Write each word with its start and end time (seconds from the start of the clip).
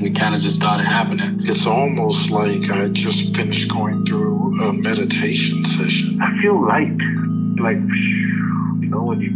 and 0.00 0.16
it 0.16 0.18
kind 0.18 0.34
of 0.34 0.40
just 0.40 0.56
started 0.56 0.84
happening. 0.84 1.40
It's 1.40 1.66
almost 1.66 2.30
like 2.30 2.70
I 2.70 2.88
just 2.88 3.36
finished 3.36 3.70
going 3.70 4.06
through 4.06 4.60
a 4.62 4.72
meditation 4.72 5.62
session. 5.64 6.18
I 6.22 6.40
feel 6.40 6.60
light. 6.66 6.96
Like, 7.58 7.76
you 7.76 8.88
know, 8.88 9.02
when 9.02 9.20
you 9.20 9.30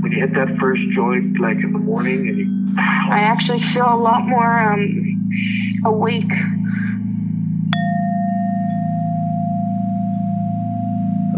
when 0.00 0.12
you 0.12 0.20
hit 0.20 0.34
that 0.34 0.58
first 0.58 0.82
joint, 0.90 1.40
like 1.40 1.56
in 1.58 1.72
the 1.72 1.78
morning, 1.78 2.28
and 2.28 2.36
you 2.36 2.74
I 2.78 3.20
actually 3.20 3.58
feel 3.58 3.86
a 3.86 3.96
lot 3.96 4.26
more 4.26 4.58
um 4.58 5.30
awake. 5.86 6.32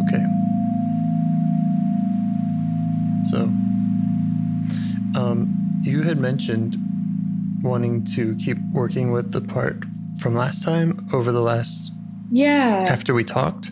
Okay. 0.00 0.24
So, 3.30 3.42
um, 5.20 5.80
you 5.82 6.02
had 6.02 6.18
mentioned 6.18 6.76
wanting 7.62 8.04
to 8.16 8.34
keep 8.36 8.58
working 8.72 9.12
with 9.12 9.32
the 9.32 9.40
part 9.40 9.82
from 10.20 10.34
last 10.34 10.62
time 10.64 11.08
over 11.12 11.32
the 11.32 11.40
last 11.40 11.92
Yeah. 12.30 12.86
after 12.88 13.14
we 13.14 13.24
talked. 13.24 13.70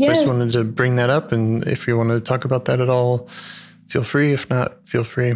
I 0.00 0.14
just 0.14 0.26
wanted 0.26 0.52
to 0.52 0.64
bring 0.64 0.96
that 0.96 1.10
up, 1.10 1.32
and 1.32 1.66
if 1.66 1.88
you 1.88 1.96
want 1.96 2.10
to 2.10 2.20
talk 2.20 2.44
about 2.44 2.66
that 2.66 2.80
at 2.80 2.88
all, 2.88 3.28
feel 3.88 4.04
free. 4.04 4.32
If 4.32 4.48
not, 4.48 4.76
feel 4.86 5.02
free. 5.02 5.34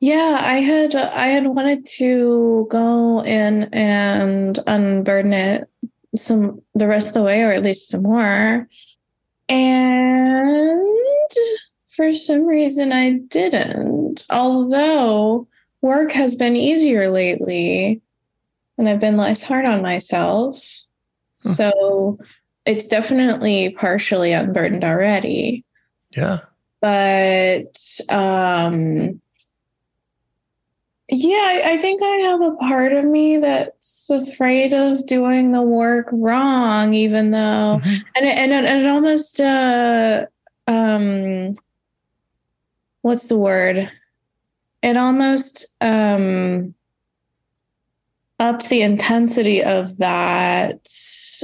Yeah, 0.00 0.40
I 0.42 0.54
had 0.60 0.94
I 0.96 1.26
had 1.26 1.46
wanted 1.46 1.84
to 1.98 2.66
go 2.70 3.22
in 3.22 3.64
and 3.72 4.58
unburden 4.66 5.32
it 5.34 5.68
some 6.16 6.62
the 6.74 6.88
rest 6.88 7.08
of 7.08 7.14
the 7.14 7.22
way, 7.22 7.42
or 7.42 7.52
at 7.52 7.62
least 7.62 7.90
some 7.90 8.02
more. 8.02 8.66
And 9.48 10.80
for 11.86 12.12
some 12.12 12.46
reason 12.46 12.92
I 12.92 13.12
didn't. 13.28 14.24
Although 14.30 15.46
work 15.82 16.12
has 16.12 16.36
been 16.36 16.56
easier 16.56 17.08
lately 17.10 18.02
and 18.78 18.88
I've 18.88 19.00
been 19.00 19.16
less 19.16 19.42
hard 19.42 19.64
on 19.66 19.82
myself. 19.82 20.56
Hmm. 21.42 21.50
So 21.50 22.18
it's 22.66 22.86
definitely 22.86 23.70
partially 23.70 24.32
unburdened 24.32 24.84
already 24.84 25.64
Yeah. 26.10 26.40
but 26.80 27.74
um 28.08 29.20
yeah 31.08 31.62
I, 31.64 31.76
think 31.78 32.02
i 32.02 32.16
have 32.28 32.40
a 32.42 32.52
part 32.56 32.92
of 32.92 33.04
me 33.04 33.38
that's 33.38 34.08
afraid 34.10 34.72
of 34.74 35.04
doing 35.06 35.52
the 35.52 35.62
work 35.62 36.08
wrong 36.12 36.92
even 36.94 37.30
though 37.32 37.80
Mhm. 37.82 38.04
and 38.14 38.26
it, 38.26 38.38
and 38.38 38.52
it, 38.52 38.64
and 38.66 38.82
it 38.82 38.86
almost 38.88 39.40
uh 39.40 40.26
um 40.68 41.52
what's 43.02 43.28
the 43.28 43.38
word 43.38 43.90
it 44.82 44.96
almost 44.96 45.74
um 45.80 46.74
upped 48.38 48.68
the 48.70 48.82
intensity 48.82 49.62
of 49.62 49.98
that 49.98 50.86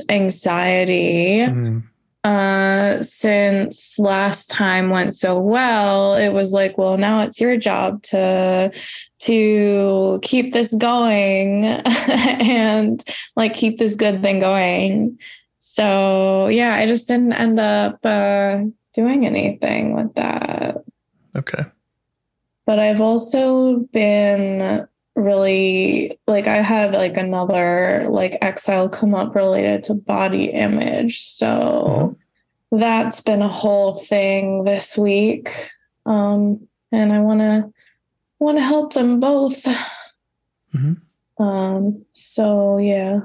anxiety 0.09 1.41
Mm. 1.41 1.83
uh 2.25 3.03
since 3.03 3.99
last 3.99 4.51
time 4.51 4.91
went 4.91 5.15
so 5.15 5.39
well 5.39 6.15
it 6.17 6.31
was 6.31 6.53
like 6.53 6.77
well 6.79 6.97
now 6.97 7.21
it's 7.23 7.41
your 7.41 7.57
job 7.57 8.03
to 8.03 8.73
to 9.19 10.19
keep 10.23 10.53
this 10.53 10.75
going 10.75 11.65
and 12.45 13.05
like 13.37 13.55
keep 13.55 13.79
this 13.79 13.95
good 13.97 14.23
thing 14.23 14.39
going 14.41 15.19
so 15.59 16.49
yeah 16.49 16.75
i 16.75 16.87
just 16.87 17.07
didn't 17.09 17.33
end 17.35 17.61
up 17.61 17.99
uh 18.05 18.61
doing 18.95 19.27
anything 19.27 19.95
with 19.95 20.15
that 20.15 20.79
Okay. 21.37 21.65
But 22.67 22.79
I've 22.79 23.01
also 23.01 23.89
been 23.93 24.87
really 25.15 26.19
like 26.27 26.47
I 26.47 26.57
had 26.59 26.93
like 26.93 27.17
another 27.17 28.05
like 28.09 28.37
exile 28.43 28.89
come 28.89 29.15
up 29.15 29.35
related 29.35 29.83
to 29.85 29.95
body 29.95 30.47
image. 30.47 31.23
So 31.23 32.17
that's 32.71 33.23
been 33.23 33.41
a 33.41 33.49
whole 33.49 33.95
thing 33.95 34.65
this 34.65 34.99
week. 34.99 35.49
Um 36.05 36.69
and 36.93 37.13
I 37.13 37.21
want 37.21 37.41
to 37.41 37.73
want 38.39 38.59
to 38.59 38.63
help 38.63 38.93
them 38.93 39.19
both. 39.21 39.65
Mhm. 40.75 41.01
Um 41.39 42.05
so 42.13 42.77
yeah. 42.79 43.21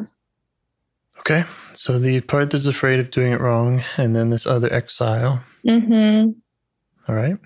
Okay. 1.20 1.44
So 1.74 2.00
the 2.00 2.22
part 2.22 2.50
that's 2.52 2.68
afraid 2.68 3.00
of 3.00 3.12
doing 3.12 3.32
it 3.32 3.42
wrong, 3.42 3.84
and 3.98 4.16
then 4.16 4.30
this 4.30 4.48
other 4.48 4.72
exile. 4.74 5.42
Mhm. 5.66 6.36
All 7.08 7.16
right. 7.16 7.38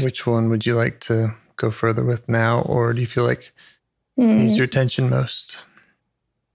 Which 0.00 0.26
one 0.26 0.48
would 0.48 0.64
you 0.64 0.74
like 0.74 1.00
to 1.00 1.34
go 1.56 1.70
further 1.70 2.04
with 2.04 2.28
now, 2.28 2.60
or 2.62 2.92
do 2.92 3.00
you 3.00 3.06
feel 3.06 3.24
like 3.24 3.52
Mm. 4.18 4.38
needs 4.38 4.56
your 4.56 4.64
attention 4.64 5.08
most? 5.08 5.56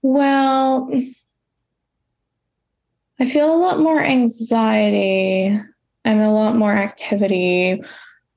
Well, 0.02 0.88
I 3.18 3.26
feel 3.26 3.52
a 3.52 3.58
lot 3.58 3.80
more 3.80 4.00
anxiety 4.00 5.58
and 6.04 6.20
a 6.20 6.30
lot 6.30 6.56
more 6.56 6.72
activity 6.72 7.82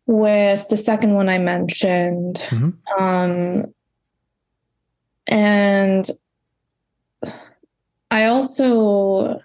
with 0.08 0.68
the 0.70 0.78
second 0.78 1.14
one 1.14 1.30
I 1.30 1.38
mentioned. 1.38 2.38
Mhm. 2.50 2.74
Um, 2.98 3.74
and 5.28 6.10
I 8.10 8.26
also, 8.26 9.40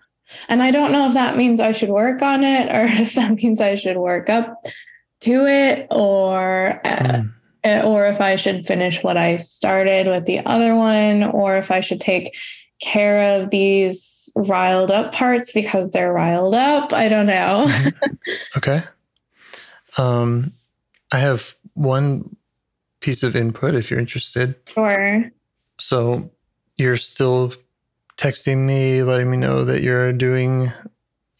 and 0.49 0.62
I 0.62 0.70
don't 0.70 0.91
know 0.91 1.06
if 1.06 1.14
that 1.14 1.37
means 1.37 1.61
I 1.61 1.73
should 1.73 1.91
work 1.91 2.23
on 2.23 2.43
it 2.43 2.69
or 2.70 2.85
if 3.02 3.14
that 3.14 3.32
means 3.32 3.61
I 3.61 3.75
should 3.75 3.99
work 3.99 4.31
up 4.31 4.64
to 5.20 5.46
it 5.46 5.86
or 5.90 6.80
uh, 6.84 6.96
Mm. 6.96 7.32
uh, 7.64 7.86
or 7.86 8.06
if 8.06 8.20
I 8.20 8.36
should 8.36 8.66
finish 8.66 9.02
what 9.02 9.16
I 9.16 9.36
started 9.36 10.06
with 10.06 10.24
the 10.26 10.40
other 10.46 10.74
one, 10.74 11.22
or 11.24 11.56
if 11.56 11.70
I 11.70 11.80
should 11.80 12.00
take 12.00 12.36
care 12.82 13.40
of 13.40 13.50
these 13.50 14.30
riled 14.36 14.90
up 14.90 15.12
parts 15.12 15.52
because 15.52 15.90
they're 15.90 16.12
riled 16.12 16.54
up. 16.54 16.92
I 16.92 17.08
don't 17.08 17.26
know. 17.26 17.66
Okay. 18.56 18.82
Um, 19.96 20.52
I 21.12 21.18
have 21.20 21.54
one 21.74 22.36
piece 23.00 23.22
of 23.22 23.34
input 23.36 23.74
if 23.74 23.90
you're 23.90 24.00
interested. 24.00 24.54
sure. 24.66 25.30
So 25.78 26.30
you're 26.76 26.96
still 26.96 27.52
texting 28.18 28.58
me, 28.66 29.02
letting 29.02 29.30
me 29.30 29.36
know 29.36 29.64
that 29.64 29.82
you're 29.82 30.12
doing 30.12 30.70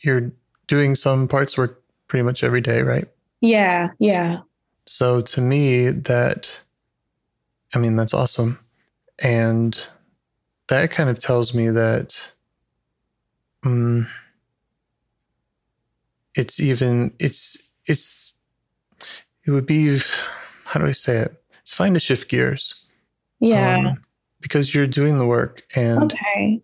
you're 0.01 0.31
doing 0.69 0.95
some 0.95 1.27
parts 1.29 1.57
work 1.59 1.83
pretty 2.09 2.23
much 2.23 2.43
every 2.45 2.61
day, 2.61 2.83
right? 2.83 3.09
Yeah, 3.41 3.89
yeah. 3.99 4.39
So 4.87 5.21
to 5.21 5.41
me, 5.41 5.91
that 5.91 6.49
I 7.75 7.79
mean, 7.79 7.97
that's 7.97 8.15
awesome. 8.15 8.59
And 9.19 9.79
that 10.69 10.91
kind 10.91 11.09
of 11.11 11.19
tells 11.19 11.55
me 11.55 11.69
that 11.71 12.19
um, 13.65 14.07
it's 16.35 16.61
even 16.61 17.13
it's 17.19 17.57
it's 17.87 18.33
it 19.45 19.51
would 19.51 19.67
be 19.67 19.99
how 20.65 20.81
do 20.81 20.87
I 20.87 20.93
say 20.93 21.19
it? 21.19 21.43
It's 21.63 21.73
fine 21.73 21.95
to 21.95 22.01
shift 22.01 22.29
gears. 22.29 22.85
Yeah. 23.41 23.77
um, 23.91 24.03
because 24.41 24.75
you're 24.75 24.87
doing 24.87 25.19
the 25.19 25.27
work 25.27 25.63
and 25.75 26.05
okay. 26.13 26.63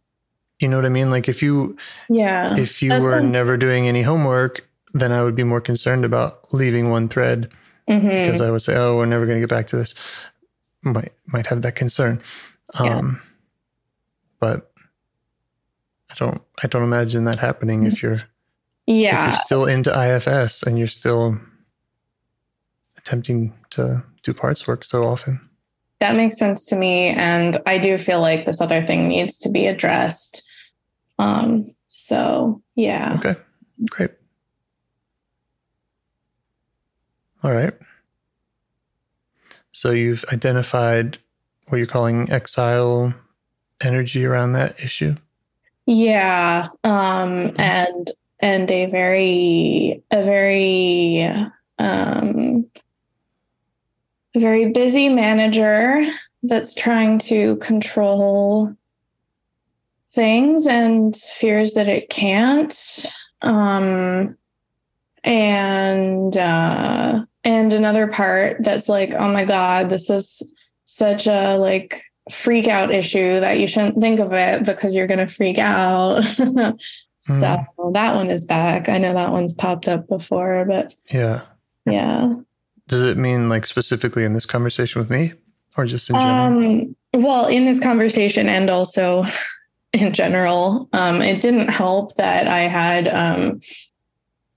you 0.61 0.69
know 0.69 0.77
what 0.77 0.87
I 0.87 0.91
mean? 0.91 1.11
Like 1.11 1.29
if 1.29 1.43
you 1.43 1.77
Yeah. 2.09 2.57
if 2.57 2.83
you 2.83 2.91
that 2.91 3.03
were 3.03 3.09
sounds- 3.09 3.33
never 3.33 3.57
doing 3.57 3.89
any 3.89 4.03
homework, 4.03 4.67
then 4.95 5.13
I 5.13 5.23
would 5.23 5.35
be 5.37 5.45
more 5.45 5.61
concerned 5.61 6.05
about 6.05 6.53
leaving 6.53 6.91
one 6.91 7.09
thread 7.09 7.51
Mhm. 7.89 8.03
because 8.27 8.41
I 8.41 8.51
would 8.51 8.63
say, 8.63 8.75
"Oh, 8.77 8.97
we're 8.97 9.07
never 9.07 9.27
going 9.27 9.37
to 9.37 9.41
get 9.41 9.51
back 9.51 9.67
to 9.69 9.77
this." 9.77 9.95
Might 10.83 11.13
might 11.27 11.47
have 11.47 11.63
that 11.63 11.75
concern, 11.77 12.21
Yeah. 12.75 12.99
um, 12.99 13.21
but 14.41 14.73
I 16.11 16.15
don't. 16.17 16.43
I 16.63 16.67
don't 16.67 16.83
imagine 16.83 17.25
that 17.25 17.39
happening 17.39 17.85
if 17.85 18.03
you're 18.03 18.19
yeah 18.87 19.25
if 19.27 19.31
you're 19.33 19.43
still 19.47 19.65
into 19.67 19.91
IFS 19.97 20.63
and 20.65 20.77
you're 20.79 20.89
still 20.89 21.39
attempting 22.99 23.53
to 23.71 24.03
do 24.23 24.35
parts 24.35 24.67
work 24.67 24.85
so 24.85 25.05
often. 25.07 25.41
That 26.01 26.17
makes 26.17 26.37
sense 26.37 26.67
to 26.67 26.77
me. 26.77 27.09
And 27.11 27.57
I 27.67 27.79
do 27.79 27.97
feel 27.97 28.21
like 28.21 28.45
this 28.45 28.61
other 28.61 28.85
thing 28.85 29.09
needs 29.09 29.39
to 29.39 29.51
be 29.51 29.67
addressed. 29.67 30.49
Um, 31.19 31.65
so 31.89 32.61
yeah. 32.75 33.15
Okay, 33.19 33.37
great. 33.89 34.11
All 37.43 37.53
right. 37.53 37.75
So 39.73 39.91
you've 39.91 40.25
identified 40.33 41.19
what 41.69 41.79
you're 41.79 41.87
calling 41.87 42.31
exile 42.31 43.15
energy 43.83 44.25
around 44.25 44.53
that 44.53 44.79
issue. 44.81 45.17
Yeah. 45.87 46.69
Um, 46.85 47.53
and 47.57 48.11
and 48.41 48.71
a 48.71 48.87
very 48.87 50.03
a 50.11 50.23
very 50.23 51.23
um 51.79 52.71
a 54.35 54.39
very 54.39 54.71
busy 54.71 55.09
manager 55.09 56.05
that's 56.43 56.75
trying 56.75 57.19
to 57.19 57.57
control 57.57 58.75
things 60.11 60.67
and 60.67 61.17
fears 61.17 61.75
that 61.75 61.89
it 61.89 62.11
can't. 62.11 63.07
Um 63.41 64.37
and 65.25 66.37
uh 66.37 67.25
and 67.45 67.73
another 67.73 68.07
part 68.07 68.59
that's 68.61 68.89
like, 68.89 69.15
oh 69.15 69.33
my 69.33 69.45
God, 69.45 69.89
this 69.89 70.09
is 70.11 70.43
such 70.85 71.27
a 71.27 71.57
like 71.57 72.03
freak 72.31 72.69
out 72.69 72.93
issue 72.93 73.41
that 73.41 73.59
you 73.59 73.67
shouldn't 73.67 74.01
think 74.01 74.21
of 74.21 74.33
it 74.33 74.65
because 74.65 74.95
you're 74.95 75.07
going 75.07 75.19
to 75.19 75.27
freak 75.27 75.59
out. 75.59 76.23
so 77.21 77.91
that 77.95 78.15
one 78.15 78.31
is 78.31 78.45
back. 78.45 78.89
I 78.89 78.99
know 78.99 79.15
that 79.15 79.33
one's 79.33 79.55
popped 79.55 79.89
up 79.89 80.09
before, 80.09 80.65
but 80.67 80.95
Yeah. 81.11 81.43
yeah. 81.87 82.35
Does 82.89 83.03
it 83.03 83.17
mean 83.17 83.49
like 83.49 83.67
specifically 83.67 84.25
in 84.25 84.35
this 84.35 84.47
conversation 84.47 85.01
with 85.01 85.11
me 85.11 85.33
or 85.77 85.87
just 85.87 86.11
in 86.11 86.17
general? 86.17 86.47
Um, 86.65 86.97
well, 87.15 87.47
in 87.47 87.65
this 87.65 87.81
conversation 87.81 88.49
and 88.49 88.71
also 88.71 89.25
in 89.93 90.13
general, 90.13 90.89
um, 90.93 91.23
it 91.23 91.41
didn't 91.41 91.69
help 91.69 92.15
that 92.17 92.49
I 92.49 92.61
had 92.61 93.09
um, 93.09 93.61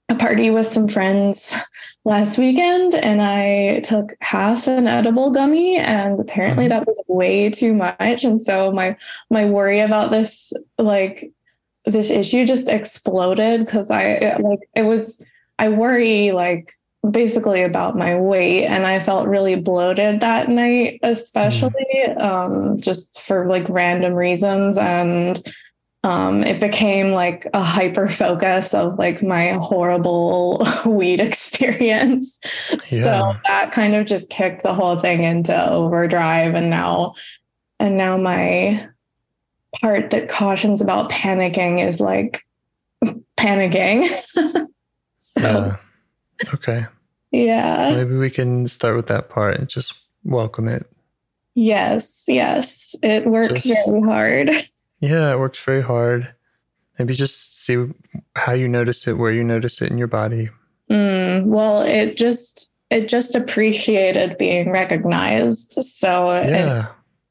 a 0.09 0.15
party 0.15 0.51
with 0.51 0.67
some 0.67 0.87
friends 0.87 1.55
last 2.03 2.37
weekend 2.37 2.93
and 2.93 3.21
I 3.21 3.79
took 3.79 4.13
half 4.21 4.67
an 4.67 4.87
edible 4.87 5.31
gummy 5.31 5.77
and 5.77 6.19
apparently 6.19 6.65
Mhm. 6.65 6.69
that 6.69 6.87
was 6.87 7.01
way 7.07 7.49
too 7.49 7.73
much. 7.73 8.23
And 8.23 8.39
so 8.39 8.71
my 8.71 8.95
my 9.31 9.45
worry 9.45 9.79
about 9.79 10.11
this 10.11 10.53
like 10.77 11.31
this 11.85 12.11
issue 12.11 12.45
just 12.45 12.69
exploded 12.69 13.67
cuz 13.67 13.89
I 13.89 14.37
like 14.39 14.59
it 14.75 14.83
was 14.83 15.23
I 15.57 15.69
worry 15.69 16.31
like 16.31 16.71
basically 17.09 17.63
about 17.63 17.97
my 17.97 18.15
weight 18.15 18.65
and 18.65 18.85
I 18.85 18.99
felt 18.99 19.27
really 19.27 19.55
bloated 19.55 20.19
that 20.21 20.49
night 20.49 20.99
especially 21.01 22.03
um 22.17 22.77
just 22.79 23.21
for 23.21 23.47
like 23.47 23.67
random 23.69 24.13
reasons. 24.13 24.77
And 24.77 25.41
um, 26.05 26.43
it 26.43 26.59
became 26.59 27.13
like 27.13 27.47
a 27.55 27.63
hyper 27.63 28.07
focus 28.07 28.75
of 28.75 28.99
like 28.99 29.23
my 29.23 29.53
horrible 29.53 30.63
weed 30.85 31.19
experience. 31.19 32.39
Yeah. 32.91 33.03
So 33.03 33.33
that 33.47 33.71
kind 33.71 33.95
of 33.95 34.05
just 34.05 34.29
kicked 34.29 34.61
the 34.61 34.75
whole 34.75 34.97
thing 34.97 35.23
into 35.23 35.67
overdrive. 35.71 36.53
And 36.53 36.69
now, 36.69 37.15
and 37.79 37.97
now 37.97 38.17
my 38.17 38.87
part 39.81 40.11
that 40.11 40.29
cautions 40.29 40.79
about 40.79 41.09
panicking 41.09 41.83
is 41.83 41.99
like 41.99 42.45
panicking. 43.35 44.07
so, 45.17 45.39
Yeah. 45.41 45.77
Okay. 46.53 46.85
yeah. 47.31 47.95
Maybe 47.95 48.15
we 48.15 48.29
can 48.29 48.67
start 48.67 48.95
with 48.95 49.07
that 49.07 49.29
part 49.29 49.57
and 49.57 49.67
just 49.67 49.93
welcome 50.23 50.67
it. 50.67 50.85
Yes. 51.55 52.25
Yes. 52.27 52.95
It 53.01 53.25
works 53.25 53.63
Just- 53.63 53.87
very 53.87 54.01
hard. 54.01 54.51
Yeah, 55.00 55.31
it 55.31 55.39
works 55.39 55.59
very 55.63 55.81
hard. 55.81 56.33
Maybe 56.97 57.13
just 57.15 57.59
see 57.63 57.88
how 58.36 58.53
you 58.53 58.68
notice 58.68 59.07
it, 59.07 59.18
where 59.18 59.31
you 59.31 59.44
notice 59.44 59.81
it 59.81 59.92
in 59.92 59.97
your 59.97 60.07
body. 60.07 60.50
Mm, 60.89 61.45
well, 61.47 61.81
it 61.81 62.15
just 62.15 62.75
it 62.89 63.07
just 63.09 63.36
appreciated 63.36 64.38
being 64.38 64.71
recognized. 64.71 65.74
So 65.74 66.30
it, 66.31 66.50
Yeah. 66.50 66.88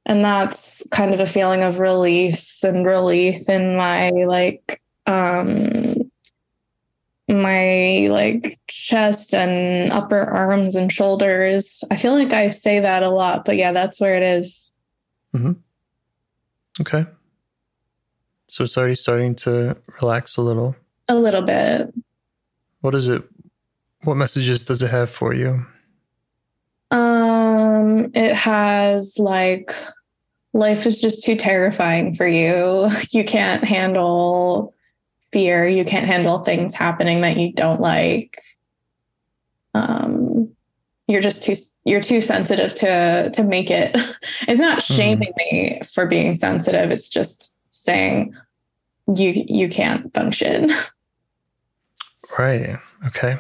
and 0.07 0.25
that's 0.25 0.87
kind 0.91 1.15
of 1.15 1.21
a 1.21 1.27
feeling 1.27 1.63
of 1.63 1.79
release 1.79 2.63
and 2.65 2.85
relief 2.85 3.49
in 3.49 3.77
my 3.77 4.11
like 4.11 4.83
um 5.07 6.11
my 7.29 8.09
like 8.11 8.61
chest 8.67 9.33
and 9.35 9.91
upper 9.93 10.21
arms 10.21 10.77
and 10.77 10.93
shoulders. 10.93 11.83
I 11.91 11.97
feel 11.97 12.13
like 12.13 12.33
I 12.35 12.51
say 12.51 12.81
that 12.81 13.03
a 13.03 13.11
lot, 13.11 13.45
but 13.47 13.57
yeah, 13.57 13.73
that's 13.73 13.99
where 14.01 14.17
it 14.17 14.23
is. 14.23 14.73
Okay. 16.81 17.07
So 18.55 18.63
it's 18.63 18.79
already 18.79 18.95
starting 18.95 19.35
to 19.47 19.77
relax 20.01 20.37
a 20.37 20.41
little. 20.41 20.77
A 21.09 21.17
little 21.17 21.43
bit. 21.43 21.93
What 22.83 22.95
is 22.95 23.09
it? 23.09 23.25
What 24.05 24.15
messages 24.15 24.63
does 24.63 24.81
it 24.81 24.93
have 24.93 25.11
for 25.11 25.35
you? 25.35 25.67
Um, 26.93 28.13
it 28.15 28.33
has 28.33 29.19
like 29.19 29.73
life 30.53 30.87
is 30.87 31.01
just 31.01 31.25
too 31.25 31.35
terrifying 31.35 32.15
for 32.15 32.29
you. 32.29 32.89
You 33.11 33.25
can't 33.25 33.65
handle 33.65 34.73
fear. 35.33 35.67
You 35.67 35.85
can't 35.85 36.07
handle 36.07 36.39
things 36.39 36.77
happening 36.77 37.23
that 37.23 37.37
you 37.37 37.53
don't 37.53 37.81
like. 37.81 38.39
Um, 39.75 40.49
you're 41.09 41.21
just 41.21 41.43
too 41.43 41.57
you're 41.85 42.01
too 42.01 42.21
sensitive 42.21 42.73
to 42.77 43.31
to 43.35 43.43
make 43.43 43.73
it. 43.73 43.97
It's 44.47 44.61
not 44.61 44.81
shaming 44.81 45.33
me 45.39 45.81
for 45.93 46.07
being 46.07 46.37
sensitive. 46.37 46.93
It's 46.93 47.09
just 47.09 47.57
saying 47.71 48.33
you 49.07 49.45
you 49.47 49.69
can't 49.69 50.13
function. 50.15 50.71
Right. 52.39 52.79
Okay. 53.07 53.39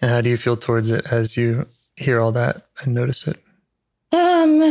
And 0.00 0.10
how 0.10 0.20
do 0.20 0.30
you 0.30 0.36
feel 0.36 0.56
towards 0.56 0.90
it 0.90 1.06
as 1.10 1.36
you 1.36 1.66
hear 1.96 2.20
all 2.20 2.32
that 2.32 2.66
and 2.80 2.94
notice 2.94 3.26
it? 3.26 3.42
Um, 4.12 4.62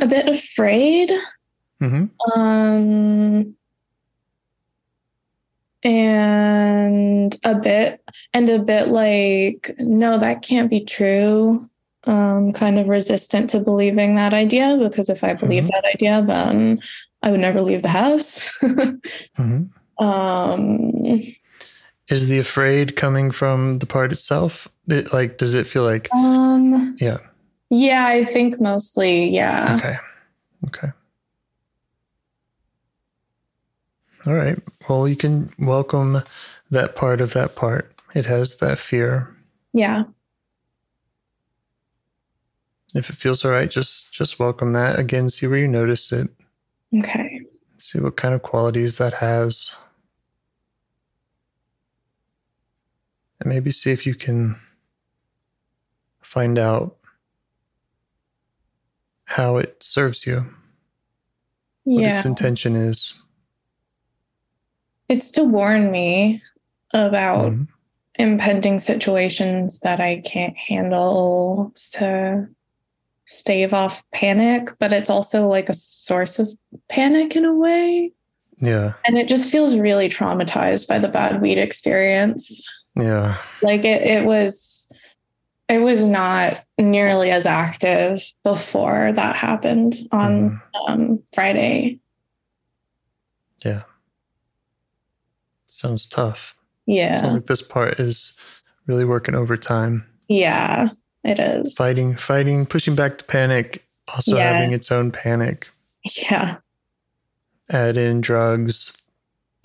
a 0.00 0.06
bit 0.06 0.28
afraid. 0.28 1.10
Mm-hmm. 1.80 2.40
Um, 2.40 3.56
and 5.82 7.36
a 7.44 7.54
bit, 7.54 8.02
and 8.34 8.50
a 8.50 8.58
bit 8.58 8.88
like, 8.88 9.70
no, 9.78 10.18
that 10.18 10.42
can't 10.42 10.68
be 10.68 10.84
true. 10.84 11.60
Um, 12.04 12.52
kind 12.52 12.78
of 12.78 12.88
resistant 12.88 13.50
to 13.50 13.60
believing 13.60 14.14
that 14.14 14.32
idea 14.32 14.78
because 14.78 15.10
if 15.10 15.22
I 15.22 15.34
believe 15.34 15.68
that 15.68 15.84
idea, 15.84 16.22
then 16.22 16.80
I 17.22 17.30
would 17.30 17.40
never 17.40 17.60
leave 17.60 17.82
the 17.82 17.88
house. 17.88 18.56
hmm 19.36 19.64
um, 19.98 21.04
Is 22.08 22.28
the 22.28 22.38
afraid 22.38 22.96
coming 22.96 23.30
from 23.30 23.78
the 23.80 23.86
part 23.86 24.12
itself? 24.12 24.66
It, 24.88 25.12
like, 25.12 25.36
does 25.36 25.54
it 25.54 25.66
feel 25.66 25.84
like, 25.84 26.08
um, 26.12 26.96
yeah, 26.98 27.18
yeah, 27.68 28.06
I 28.06 28.24
think 28.24 28.60
mostly, 28.60 29.28
yeah. 29.28 29.76
okay, 29.78 29.96
okay. 30.66 30.92
All 34.26 34.34
right. 34.34 34.58
Well, 34.88 35.08
you 35.08 35.16
can 35.16 35.50
welcome 35.58 36.22
that 36.70 36.94
part 36.94 37.20
of 37.20 37.32
that 37.32 37.56
part. 37.56 37.94
It 38.14 38.26
has 38.26 38.56
that 38.56 38.78
fear. 38.78 39.34
Yeah. 39.72 40.04
If 42.94 43.08
it 43.08 43.16
feels 43.16 43.44
all 43.44 43.52
right, 43.52 43.70
just 43.70 44.12
just 44.12 44.38
welcome 44.38 44.72
that 44.72 44.98
again. 44.98 45.30
See 45.30 45.46
where 45.46 45.58
you 45.58 45.68
notice 45.68 46.12
it. 46.12 46.28
Okay. 46.96 47.40
Let's 47.72 47.92
See 47.92 48.00
what 48.00 48.16
kind 48.16 48.34
of 48.34 48.42
qualities 48.42 48.98
that 48.98 49.14
has. 49.14 49.74
And 53.40 53.48
maybe 53.48 53.72
see 53.72 53.90
if 53.90 54.06
you 54.06 54.14
can 54.14 54.56
find 56.22 56.58
out 56.58 56.96
how 59.24 59.56
it 59.56 59.82
serves 59.82 60.26
you, 60.26 60.44
Yeah. 61.84 62.08
what 62.08 62.16
its 62.16 62.24
intention 62.26 62.76
is. 62.76 63.14
It's 65.08 65.30
to 65.32 65.44
warn 65.44 65.90
me 65.90 66.42
about 66.92 67.52
Mhm. 67.52 67.68
impending 68.16 68.78
situations 68.78 69.80
that 69.80 70.00
I 70.00 70.20
can't 70.20 70.56
handle 70.56 71.72
to 71.92 72.48
stave 73.30 73.72
off 73.72 74.02
panic, 74.10 74.70
but 74.80 74.92
it's 74.92 75.08
also 75.08 75.46
like 75.46 75.68
a 75.68 75.72
source 75.74 76.40
of 76.40 76.48
panic 76.88 77.36
in 77.36 77.44
a 77.44 77.54
way. 77.54 78.12
Yeah, 78.58 78.94
And 79.06 79.16
it 79.16 79.28
just 79.28 79.50
feels 79.50 79.78
really 79.78 80.08
traumatized 80.08 80.88
by 80.88 80.98
the 80.98 81.08
bad 81.08 81.40
weed 81.40 81.56
experience. 81.56 82.66
yeah, 82.96 83.38
Like 83.62 83.84
it, 83.84 84.02
it 84.02 84.26
was, 84.26 84.90
it 85.68 85.78
was 85.78 86.04
not 86.04 86.62
nearly 86.76 87.30
as 87.30 87.46
active 87.46 88.20
before 88.42 89.12
that 89.12 89.36
happened 89.36 89.94
on 90.12 90.50
Mhm. 90.50 90.60
um, 90.88 91.22
Friday. 91.32 92.00
yeah. 93.64 93.82
Sounds 95.66 96.06
tough. 96.06 96.54
Yeah. 96.86 97.20
Sounds 97.20 97.34
like 97.34 97.46
this 97.46 97.62
part 97.62 98.00
is 98.00 98.34
really 98.86 99.04
working 99.04 99.34
overtime. 99.36 100.04
Yeah, 100.28 100.88
it 101.24 101.38
is. 101.38 101.74
Fighting, 101.74 102.16
fighting, 102.16 102.66
pushing 102.66 102.94
back 102.94 103.18
the 103.18 103.24
panic, 103.24 103.84
also 104.08 104.36
Yeah. 104.36 104.54
having 104.54 104.72
its 104.72 104.90
own 104.90 105.10
panic. 105.12 105.68
Yeah. 106.30 106.56
Add 107.70 107.96
in 107.96 108.20
drugs. 108.20 108.92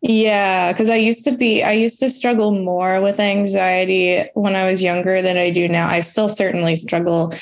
yeah, 0.00 0.72
because 0.72 0.90
I 0.90 0.96
used 0.96 1.24
to 1.24 1.32
be, 1.32 1.62
I 1.62 1.72
used 1.72 1.98
to 2.00 2.10
struggle 2.10 2.52
more 2.52 3.00
with 3.00 3.18
anxiety 3.18 4.28
when 4.34 4.54
I 4.54 4.66
was 4.66 4.82
younger 4.82 5.22
than 5.22 5.36
I 5.36 5.50
do 5.50 5.68
now. 5.68 5.88
I 5.88 6.00
still 6.00 6.28
certainly 6.28 6.76
struggle 6.76 7.32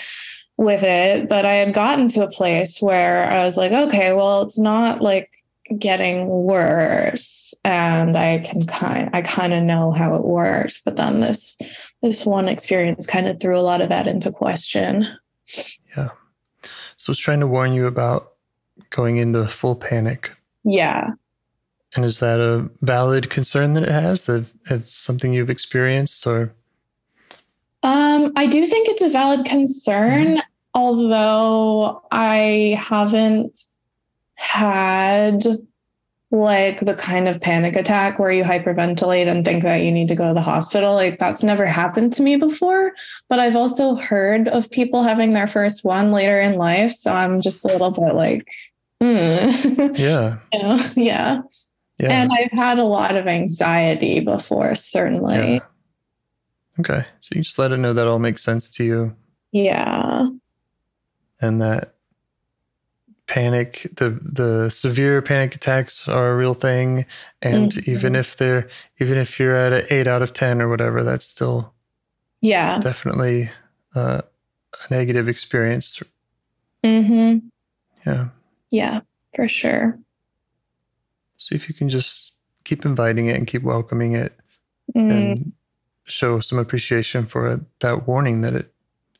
with 0.57 0.83
it, 0.83 1.29
but 1.29 1.45
I 1.45 1.55
had 1.55 1.75
gotten 1.75 2.09
to 2.11 2.25
a 2.25 2.31
place 2.31 2.81
where 2.81 3.31
I 3.31 3.45
was 3.45 3.57
like, 3.57 3.73
okay, 3.73 4.15
well, 4.15 4.43
it's 4.43 4.59
not 4.59 5.03
like 5.03 5.31
getting 5.79 6.29
worse 6.29 7.55
and 7.65 8.17
I 8.17 8.39
can 8.39 8.67
kind 8.67 9.11
I 9.13 9.23
kind 9.23 9.53
of 9.53 9.63
know 9.65 9.91
how 9.91 10.15
it 10.15 10.25
works 10.25 10.81
but 10.85 10.97
then 10.97 11.21
this 11.21 11.57
this 12.03 12.25
one 12.25 12.49
experience 12.49 13.07
kind 13.07 13.27
of 13.27 13.41
threw 13.41 13.59
a 13.59 13.63
lot 13.63 13.81
of 13.81 13.89
that 13.89 14.07
into 14.07 14.31
question 14.31 15.07
Yeah. 15.97 16.11
So 16.97 17.11
it's 17.11 17.21
trying 17.21 17.41
to 17.41 17.47
warn 17.47 17.73
you 17.73 17.87
about 17.87 18.33
going 18.91 19.17
into 19.17 19.47
full 19.49 19.75
panic. 19.75 20.31
yeah 20.65 21.11
And 21.95 22.05
is 22.05 22.21
that 22.21 22.39
a 22.41 22.69
valid 22.83 23.31
concern 23.31 23.75
that 23.75 23.83
it 23.83 23.91
has? 23.91 24.27
That 24.27 24.47
if 24.71 24.91
something 24.91 25.33
you've 25.33 25.51
experienced 25.51 26.27
or 26.27 26.53
Um, 27.83 28.33
I 28.37 28.47
do 28.47 28.67
think 28.67 28.89
it's 28.89 29.03
a 29.03 29.09
valid 29.09 29.47
concern, 29.47 30.43
although 30.75 32.03
I 32.11 32.77
haven't 32.79 33.59
had 34.37 35.45
like 36.31 36.81
the 36.81 36.95
kind 36.95 37.29
of 37.29 37.41
panic 37.41 37.77
attack 37.77 38.19
where 38.19 38.33
you 38.33 38.43
hyperventilate 38.43 39.29
and 39.29 39.45
think 39.45 39.63
that 39.63 39.77
you 39.77 39.93
need 39.93 40.09
to 40.09 40.15
go 40.15 40.29
to 40.29 40.35
the 40.35 40.41
hospital. 40.43 40.95
Like 40.95 41.19
that's 41.19 41.43
never 41.43 41.67
happened 41.67 42.13
to 42.15 42.23
me 42.23 42.37
before. 42.37 42.93
But 43.29 43.39
I've 43.39 43.57
also 43.57 43.95
heard 43.95 44.49
of 44.49 44.71
people 44.71 45.03
having 45.03 45.33
their 45.33 45.47
first 45.47 45.85
one 45.85 46.13
later 46.13 46.41
in 46.41 46.57
life. 46.57 46.93
So 46.93 47.13
I'm 47.13 47.41
just 47.41 47.65
a 47.65 47.69
little 47.69 47.91
bit 47.91 48.15
like, 48.15 48.49
hmm. 49.01 49.49
yeah, 49.95 50.39
You 50.53 50.63
know? 50.63 50.81
yeah. 50.97 51.43
yeah. 51.99 52.11
And 52.11 52.33
I've 52.33 52.59
had 52.59 52.79
a 52.79 52.85
lot 52.85 53.17
of 53.17 53.27
anxiety 53.27 54.21
before, 54.21 54.75
certainly. 54.75 55.37
yeah. 55.55 55.59
Okay. 56.81 57.07
So 57.21 57.35
you 57.35 57.43
just 57.43 57.59
let 57.59 57.73
it 57.73 57.79
know 57.79 57.95
that 57.95 58.07
all 58.07 58.19
makes 58.19 58.43
sense 58.43 58.69
to 58.73 58.85
you 58.85 59.17
yeah. 59.53 60.27
and 61.41 61.63
that 61.63 61.96
panic 63.27 63.91
the 63.97 64.11
the 64.23 64.69
severe 64.71 65.21
panic 65.21 65.55
attacks 65.55 66.07
are 66.09 66.33
a 66.33 66.37
real 66.37 66.55
thing 66.55 67.05
and 67.43 67.73
Mhm. 67.73 67.89
even 67.89 68.15
if 68.15 68.37
they're 68.37 68.69
even 69.01 69.19
if 69.19 69.41
you're 69.41 69.55
at 69.57 69.73
an 69.73 69.87
8 69.91 70.07
out 70.07 70.23
of 70.23 70.33
10 70.33 70.63
or 70.63 70.69
whatever 70.69 71.03
that's 71.03 71.27
still 71.27 71.73
Yeah. 72.41 72.79
definitely 72.81 73.51
uh, 73.97 74.23
a 74.73 74.95
negative 74.95 75.29
experience 75.29 76.03
hmm 76.85 77.39
yeah 78.07 78.29
Yeah, 78.71 79.01
for 79.35 79.49
sure. 79.49 79.99
see 81.39 81.55
if 81.55 81.69
you 81.69 81.75
can 81.75 81.89
just 81.89 82.35
keep 82.65 82.85
inviting 82.85 83.27
it 83.27 83.37
and 83.37 83.47
keep 83.47 83.63
welcoming 83.63 84.15
it 84.15 84.39
Mm, 84.95 85.11
and 85.11 85.53
show 86.05 86.39
some 86.41 86.59
appreciation 86.61 87.27
for 87.27 87.61
that 87.81 88.07
warning 88.07 88.41
that 88.43 88.55
it 88.55 88.73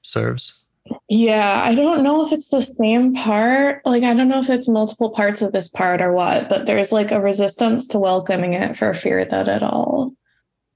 serves 0.03 0.63
yeah, 1.09 1.63
I 1.65 1.75
don't 1.75 2.03
know 2.03 2.25
if 2.25 2.33
it's 2.33 2.49
the 2.49 2.61
same 2.61 3.15
part. 3.15 3.85
Like, 3.85 4.03
I 4.03 4.15
don't 4.15 4.29
know 4.29 4.41
if 4.41 4.51
it's 4.51 4.69
multiple 4.69 5.11
parts 5.11 5.43
of 5.43 5.53
this 5.53 5.69
part 5.69 6.01
or 6.01 6.13
what, 6.13 6.49
but 6.49 6.67
there's 6.67 6.93
like 6.93 7.13
a 7.13 7.21
resistance 7.21 7.87
to 7.89 7.99
welcoming 7.99 8.53
it 8.53 8.77
for 8.77 8.93
fear 8.95 9.25
that 9.25 9.49
it'll 9.49 10.15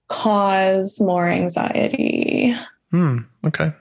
cause 0.08 1.00
more 1.00 1.28
anxiety. 1.28 2.54
Hmm. 2.90 3.18
Okay. 3.44 3.72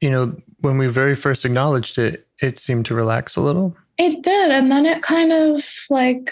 You 0.00 0.10
know, 0.10 0.36
when 0.60 0.78
we 0.78 0.86
very 0.86 1.16
first 1.16 1.44
acknowledged 1.44 1.98
it, 1.98 2.26
it 2.40 2.58
seemed 2.58 2.86
to 2.86 2.94
relax 2.94 3.36
a 3.36 3.40
little. 3.40 3.76
It 3.98 4.22
did. 4.22 4.50
And 4.50 4.70
then 4.70 4.86
it 4.86 5.02
kind 5.02 5.32
of 5.32 5.60
like 5.90 6.30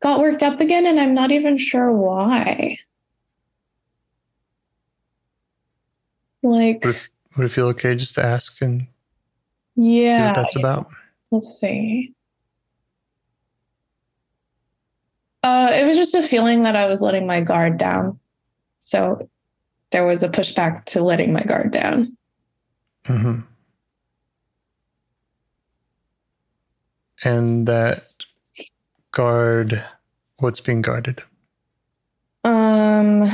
got 0.00 0.18
worked 0.18 0.42
up 0.42 0.60
again. 0.60 0.86
And 0.86 0.98
I'm 0.98 1.14
not 1.14 1.30
even 1.30 1.56
sure 1.56 1.92
why. 1.92 2.78
Like, 6.42 6.84
Would 7.36 7.46
it, 7.46 7.52
feel 7.52 7.66
okay 7.68 7.94
just 7.94 8.14
to 8.14 8.24
ask 8.24 8.60
and 8.60 8.86
yeah. 9.76 10.18
see 10.18 10.26
what 10.26 10.34
that's 10.34 10.56
about? 10.56 10.90
Let's 11.30 11.58
see. 11.60 12.12
Uh, 15.42 15.70
it 15.72 15.86
was 15.86 15.96
just 15.96 16.14
a 16.14 16.22
feeling 16.22 16.64
that 16.64 16.76
I 16.76 16.86
was 16.86 17.00
letting 17.00 17.26
my 17.26 17.40
guard 17.40 17.78
down. 17.78 18.18
So 18.80 19.28
there 19.90 20.04
was 20.04 20.22
a 20.22 20.28
pushback 20.28 20.84
to 20.86 21.02
letting 21.02 21.32
my 21.32 21.42
guard 21.42 21.70
down. 21.70 22.16
hmm 23.06 23.40
And 27.22 27.66
that 27.68 28.04
guard, 29.12 29.84
what's 30.38 30.60
being 30.60 30.82
guarded? 30.82 31.22
Um, 32.44 33.30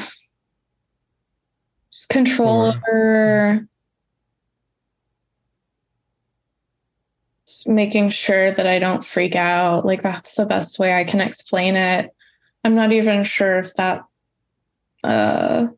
just 1.90 2.08
control 2.08 2.66
Or- 2.66 2.74
over 2.76 3.68
making 7.66 8.10
sure 8.10 8.52
that 8.52 8.66
I 8.66 8.78
don't 8.78 9.04
freak 9.04 9.36
out. 9.36 9.86
Like 9.86 10.02
that's 10.02 10.34
the 10.34 10.46
best 10.46 10.78
way 10.78 10.94
I 10.94 11.04
can 11.04 11.20
explain 11.20 11.76
it. 11.76 12.10
I'm 12.64 12.74
not 12.74 12.92
even 12.92 13.22
sure 13.22 13.58
if 13.58 13.74
that 13.74 14.04
uh 15.04 15.68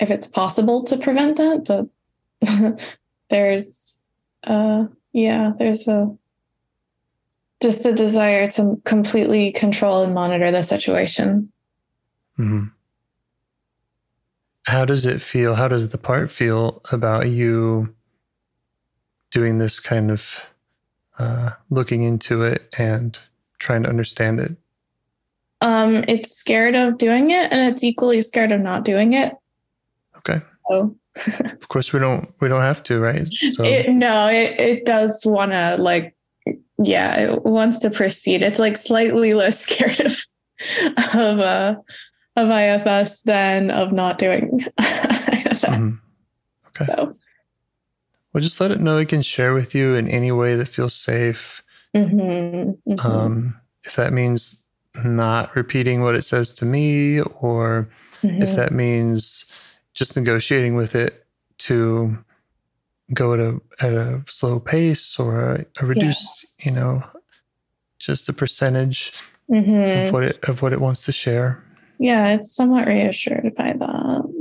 if 0.00 0.10
it's 0.10 0.26
possible 0.26 0.84
to 0.84 0.96
prevent 0.96 1.36
that, 1.36 1.64
but 2.40 2.90
there's 3.30 3.98
uh 4.44 4.86
yeah, 5.12 5.52
there's 5.58 5.86
a 5.88 6.16
just 7.62 7.84
a 7.86 7.92
desire 7.92 8.48
to 8.50 8.80
completely 8.84 9.52
control 9.52 10.02
and 10.02 10.14
monitor 10.14 10.50
the 10.50 10.62
situation. 10.62 11.52
Mm-hmm. 12.38 12.66
How 14.66 14.84
does 14.84 15.06
it 15.06 15.22
feel? 15.22 15.54
How 15.54 15.66
does 15.66 15.90
the 15.90 15.98
part 15.98 16.30
feel 16.30 16.82
about 16.92 17.30
you 17.30 17.94
doing 19.30 19.58
this 19.58 19.80
kind 19.80 20.10
of 20.10 20.40
uh, 21.18 21.50
looking 21.70 22.02
into 22.02 22.42
it 22.42 22.74
and 22.78 23.18
trying 23.58 23.82
to 23.82 23.88
understand 23.88 24.40
it? 24.40 24.56
Um, 25.60 26.04
it's 26.06 26.30
scared 26.34 26.76
of 26.76 26.98
doing 26.98 27.30
it 27.30 27.52
and 27.52 27.72
it's 27.72 27.82
equally 27.82 28.20
scared 28.20 28.52
of 28.52 28.60
not 28.60 28.84
doing 28.84 29.12
it. 29.12 29.34
Okay. 30.18 30.40
So 30.68 30.96
Of 31.44 31.68
course, 31.68 31.92
we 31.92 31.98
don't 31.98 32.32
we 32.40 32.48
don't 32.48 32.62
have 32.62 32.82
to, 32.84 33.00
right? 33.00 33.28
So 33.50 33.64
it, 33.64 33.90
no, 33.90 34.28
it, 34.28 34.60
it 34.60 34.84
does 34.84 35.22
want 35.24 35.52
to 35.52 35.76
like, 35.78 36.14
yeah, 36.78 37.18
it 37.18 37.44
wants 37.44 37.80
to 37.80 37.90
proceed. 37.90 38.42
It's 38.42 38.58
like 38.58 38.76
slightly 38.76 39.34
less 39.34 39.60
scared 39.64 40.00
of, 40.00 40.16
of, 41.14 41.40
uh, 41.40 41.74
of 42.36 42.50
IFS 42.50 43.22
than 43.22 43.70
of 43.70 43.92
not 43.92 44.18
doing 44.18 44.60
mhm. 44.80 45.98
Okay. 46.68 46.84
So, 46.84 47.16
well, 48.38 48.44
just 48.44 48.60
let 48.60 48.70
it 48.70 48.80
know 48.80 48.98
it 48.98 49.08
can 49.08 49.22
share 49.22 49.52
with 49.52 49.74
you 49.74 49.94
in 49.96 50.08
any 50.08 50.30
way 50.30 50.54
that 50.54 50.68
feels 50.68 50.94
safe. 50.94 51.60
mhm, 51.94 52.78
mhm. 52.88 53.04
Um, 53.04 53.60
if 53.84 53.96
that 53.96 54.12
means 54.12 54.62
not 55.04 55.54
repeating 55.56 56.02
what 56.02 56.14
it 56.14 56.22
says 56.24 56.52
to 56.54 56.64
me, 56.64 57.20
or 57.20 57.88
if 58.22 58.50
Mhm. 58.50 58.56
that 58.56 58.72
means 58.72 59.46
just 59.94 60.14
negotiating 60.16 60.76
with 60.76 60.94
it 60.94 61.26
to 61.58 62.16
go 63.14 63.32
at 63.34 63.40
a 63.40 63.60
at 63.80 63.92
a 63.92 64.22
slow 64.28 64.60
pace 64.60 65.18
or 65.18 65.54
a, 65.54 65.66
a 65.80 65.86
reduced, 65.86 66.46
you 66.60 66.70
know, 66.70 67.02
just 67.98 68.28
a 68.28 68.32
percentage 68.32 69.12
of 69.50 70.12
what 70.12 70.22
it 70.22 70.38
of 70.48 70.62
what 70.62 70.72
it 70.72 70.80
wants 70.80 71.04
to 71.06 71.12
share. 71.12 71.64
Yeah, 71.98 72.28
it's 72.28 72.52
somewhat 72.54 72.86
reassured 72.86 73.54
by 73.56 73.72
that. 73.72 74.37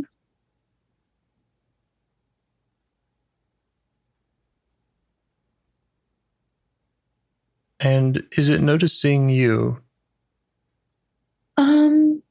And 7.87 8.21
is 8.33 8.49
it 8.49 8.59
noticing 8.61 9.29
you? 9.29 9.79
Um, 11.55 12.21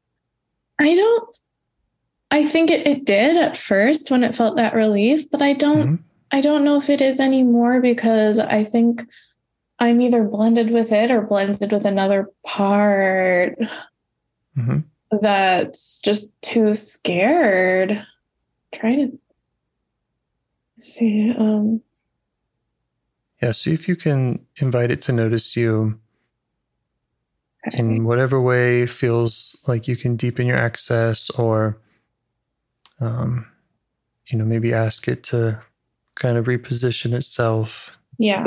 I 0.78 0.94
don't. 0.94 1.36
I 2.30 2.44
think 2.44 2.70
it, 2.70 2.86
it 2.86 3.06
did 3.06 3.36
at 3.38 3.56
first 3.56 4.10
when 4.10 4.22
it 4.22 4.34
felt 4.34 4.56
that 4.56 4.74
relief, 4.74 5.30
but 5.30 5.40
I 5.40 5.54
don't. 5.54 5.88
Mhm. 5.88 5.98
I 6.30 6.40
don't 6.42 6.64
know 6.64 6.76
if 6.76 6.90
it 6.90 7.00
is 7.00 7.20
anymore 7.20 7.80
because 7.80 8.38
I 8.38 8.64
think 8.64 9.06
I'm 9.78 10.00
either 10.02 10.24
blended 10.24 10.70
with 10.70 10.92
it 10.92 11.10
or 11.10 11.22
blended 11.22 11.72
with 11.72 11.84
another 11.86 12.30
part 12.44 13.56
Mhm. 14.58 14.84
that's 15.22 16.00
just 16.00 16.34
too 16.42 16.74
scared. 16.74 18.04
Try 18.72 18.96
to 18.96 19.18
see. 20.80 21.30
Um, 21.30 21.80
Yeah, 23.46 23.52
see 23.52 23.72
if 23.72 23.86
you 23.86 23.94
can 23.94 24.44
invite 24.56 24.90
it 24.90 25.00
to 25.02 25.12
notice 25.12 25.54
you 25.54 26.00
in 27.74 28.02
whatever 28.02 28.42
way 28.42 28.88
feels 28.88 29.56
like 29.68 29.86
you 29.86 29.96
can 29.96 30.16
deepen 30.16 30.48
your 30.48 30.56
access 30.56 31.30
or 31.30 31.78
um, 33.00 33.46
you 34.26 34.36
know 34.36 34.44
maybe 34.44 34.74
ask 34.74 35.06
it 35.06 35.22
to 35.30 35.62
kind 36.16 36.36
of 36.36 36.46
reposition 36.46 37.12
itself. 37.12 37.92
Yeah, 38.18 38.46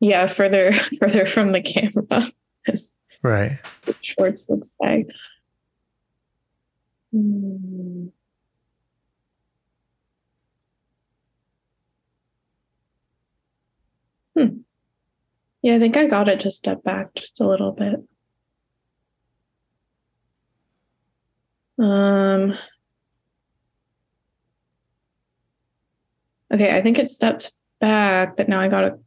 yeah, 0.00 0.26
further 0.26 0.72
further 0.98 1.24
from 1.24 1.52
the 1.52 1.62
camera, 1.62 2.28
right. 3.22 3.60
Schwartz 4.00 4.48
would 4.48 4.64
like. 4.80 5.06
Hmm. 7.12 8.08
Hmm. 14.36 14.58
Yeah, 15.62 15.76
I 15.76 15.78
think 15.78 15.96
I 15.96 16.06
got 16.06 16.28
it 16.28 16.40
to 16.40 16.50
step 16.50 16.82
back 16.82 17.14
just 17.14 17.40
a 17.40 17.46
little 17.48 17.72
bit. 17.72 18.00
Um. 21.78 22.54
Okay, 26.52 26.76
I 26.76 26.80
think 26.80 26.98
it 26.98 27.08
stepped 27.08 27.52
back, 27.80 28.36
but 28.36 28.48
now 28.48 28.60
I 28.60 28.68
gotta 28.68 28.98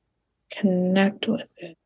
connect 0.51 1.27
with 1.27 1.53
it. 1.57 1.77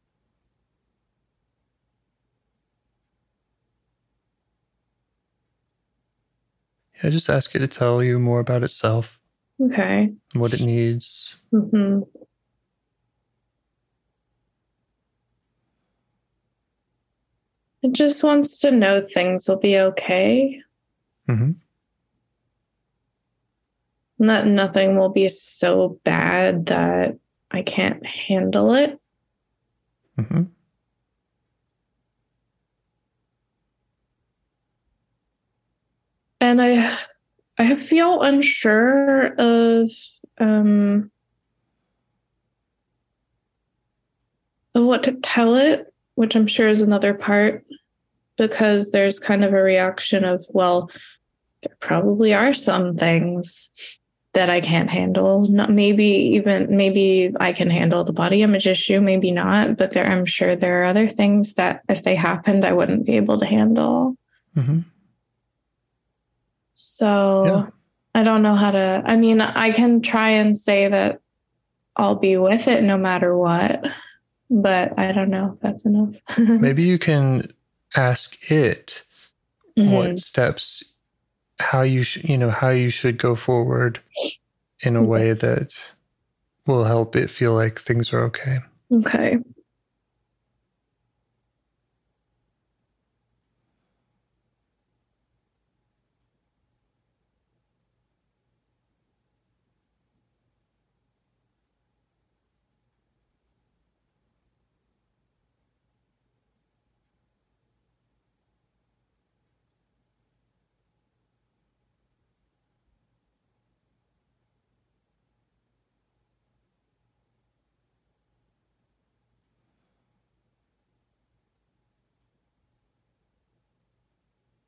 yeah 7.04 7.10
just 7.10 7.30
ask 7.30 7.54
it 7.56 7.60
to 7.60 7.68
tell 7.68 8.02
you 8.04 8.20
more 8.20 8.40
about 8.40 8.64
itself 8.64 9.20
Okay. 9.62 10.14
what 10.34 10.54
it 10.54 10.62
needs 10.62 11.38
hmm 11.52 12.00
It 17.84 17.92
just 17.92 18.24
wants 18.24 18.60
to 18.62 18.72
know 18.72 19.02
things 19.02 19.48
will 19.48 19.60
be 19.60 19.78
okay. 19.78 20.62
hmm 21.28 21.52
That 24.20 24.48
nothing 24.48 24.98
will 24.98 25.10
be 25.10 25.28
so 25.28 26.00
bad 26.06 26.68
that 26.68 27.18
I 27.52 27.62
can't 27.62 28.06
handle 28.06 28.74
it. 28.74 28.98
hmm 30.18 30.44
And 36.40 36.62
I 36.62 36.98
I 37.58 37.76
feel 37.76 38.22
unsure 38.22 39.34
of 39.38 39.90
um 40.40 41.12
of 44.76 44.86
what 44.86 45.04
to 45.04 45.14
tell 45.14 45.56
it, 45.56 45.93
which 46.16 46.36
I'm 46.36 46.48
sure 46.48 46.70
is 46.70 46.82
another 46.82 47.14
part 47.14 47.66
because 48.38 48.92
there's 48.92 49.20
kind 49.20 49.44
of 49.44 49.54
a 49.54 49.62
reaction 49.62 50.24
of, 50.24 50.44
well, 50.54 50.90
there 51.62 51.76
probably 51.80 52.34
are 52.34 52.54
some 52.54 52.96
things 52.96 53.72
that 54.34 54.50
I 54.50 54.62
can't 54.62 54.90
handle. 54.90 55.48
Not 55.50 55.70
maybe 55.70 56.06
even 56.06 56.76
maybe 56.76 57.32
I 57.40 57.54
can 57.54 57.70
handle 57.70 58.04
the 58.04 58.14
body 58.14 58.42
image 58.42 58.68
issue, 58.68 59.00
maybe 59.00 59.32
not, 59.32 59.78
but 59.78 59.92
there 59.92 60.06
I'm 60.06 60.26
sure 60.26 60.56
there 60.56 60.82
are 60.82 60.86
other 60.86 61.08
things 61.08 61.54
that 61.56 61.82
if 61.88 62.04
they 62.04 62.16
happened 62.16 62.66
I 62.66 62.74
wouldn't 62.74 63.06
be 63.06 63.16
able 63.16 63.38
to 63.40 63.46
handle. 63.46 64.18
hmm 64.56 64.80
So 66.74 67.46
Yeah. 67.46 67.70
I 68.16 68.24
don't 68.24 68.42
know 68.44 68.56
how 68.56 68.72
to. 68.72 69.02
I 69.06 69.16
mean, 69.16 69.42
I 69.42 69.72
can 69.72 70.02
try 70.02 70.30
and 70.30 70.58
say 70.58 70.88
that 70.88 71.20
I'll 71.96 72.16
be 72.16 72.38
with 72.38 72.68
it 72.68 72.84
no 72.84 72.98
matter 72.98 73.38
what, 73.38 73.88
but 74.62 74.98
I 74.98 75.12
don't 75.12 75.30
know 75.30 75.54
if 75.54 75.60
that's 75.60 75.86
enough. 75.86 76.16
maybe 76.38 76.84
you 76.84 76.98
can 77.00 77.52
ask 77.96 78.52
it 78.52 79.04
Mhm. 79.78 79.92
what 79.92 80.20
steps 80.20 80.84
how 81.60 81.82
you 81.82 82.04
sh- 82.04 82.24
you 82.24 82.38
know 82.38 82.50
how 82.52 82.70
you 82.70 82.90
should 82.92 83.18
go 83.18 83.36
forward 83.36 84.00
in 84.82 84.96
a 84.96 85.00
Okay. 85.02 85.08
way 85.10 85.34
that 85.34 85.96
will 86.68 86.84
help 86.84 87.16
it 87.16 87.32
feel 87.32 87.54
like 87.54 87.80
things 87.80 88.14
are 88.14 88.24
okay 88.24 88.60
Okay. 88.92 89.38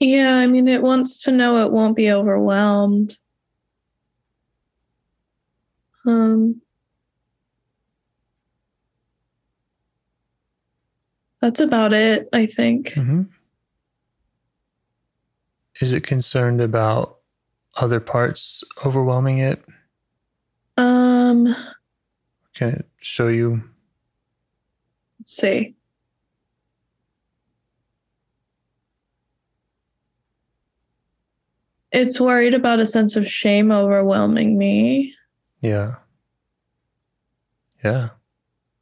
Yeah, 0.06 0.36
I 0.36 0.46
mean, 0.46 0.68
it 0.68 0.84
wants 0.84 1.24
to 1.24 1.32
know 1.32 1.66
it 1.66 1.72
won't 1.72 1.96
be 1.96 2.12
overwhelmed. 2.12 3.18
Um, 6.06 6.62
that's 11.42 11.60
about 11.60 11.92
it, 11.92 12.30
I 12.32 12.46
think. 12.46 12.94
hmm 12.94 13.24
is 15.82 15.92
it 15.92 16.04
concerned 16.04 16.62
about 16.62 17.18
other 17.78 18.00
parts 18.00 18.64
overwhelming 18.86 19.40
it 19.40 19.66
Um, 20.78 21.54
can 22.54 22.70
it 22.70 22.90
show 23.02 23.28
you 23.28 23.62
let's 25.20 25.36
see. 25.36 25.76
It's 31.96 32.20
worried 32.20 32.54
about 32.54 32.80
a 32.80 32.86
sense 32.86 33.16
of 33.16 33.26
shame 33.28 33.72
overwhelming 33.72 34.58
me. 34.58 35.14
yeah 35.62 35.96
yeah 37.84 38.10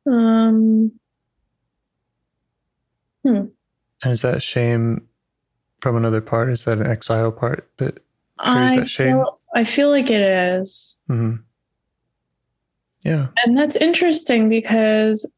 Um, 0.08 0.92
and 3.24 3.52
is 4.04 4.22
that 4.24 4.42
shame 4.44 5.08
from 5.80 5.96
another 5.96 6.22
part 6.22 6.50
is 6.50 6.64
that 6.66 6.78
an 6.80 6.88
exile 6.88 7.32
part 7.32 7.70
that 7.78 8.00
Carries 8.44 8.72
I 8.74 8.76
that 8.82 8.90
shame? 8.90 9.08
feel, 9.18 9.40
I 9.56 9.64
feel 9.64 9.90
like 9.90 10.10
it 10.10 10.22
is. 10.22 11.00
Mm-hmm. 11.10 11.36
yeah 13.04 13.28
And 13.46 13.58
that's 13.58 13.76
interesting 13.76 14.50
because 14.50 15.30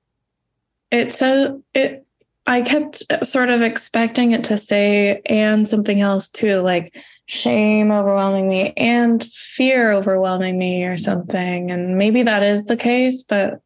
it 0.92 1.12
says 1.12 1.50
it 1.74 2.06
I 2.48 2.62
kept 2.62 3.04
sort 3.26 3.50
of 3.50 3.62
expecting 3.62 4.32
it 4.32 4.44
to 4.46 4.58
say 4.58 5.22
and 5.26 5.68
something 5.68 6.00
else 6.00 6.30
too, 6.30 6.58
like 6.58 6.96
shame 7.28 7.92
overwhelming 7.92 8.48
me 8.48 8.74
and 8.78 9.24
fear 9.24 9.92
overwhelming 9.92 10.58
me 10.58 10.86
or 10.86 10.98
something. 10.98 11.72
And 11.72 11.98
maybe 11.98 12.24
that 12.24 12.44
is 12.44 12.66
the 12.66 12.78
case, 12.78 13.24
but 13.24 13.62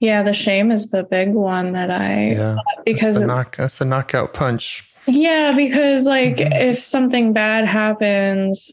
yeah, 0.00 0.22
the 0.22 0.34
shame 0.34 0.70
is 0.70 0.90
the 0.90 1.02
big 1.02 1.32
one 1.32 1.72
that 1.72 1.90
I 1.90 2.28
yeah 2.32 2.56
because 2.84 3.14
that's 3.16 3.20
the, 3.20 3.26
knock, 3.26 3.56
that's 3.56 3.78
the 3.78 3.84
knockout 3.84 4.32
punch 4.32 4.84
yeah, 5.06 5.52
because 5.56 6.06
like 6.06 6.36
Mhm. 6.36 6.60
if 6.60 6.78
something 6.78 7.32
bad 7.32 7.64
happens, 7.66 8.72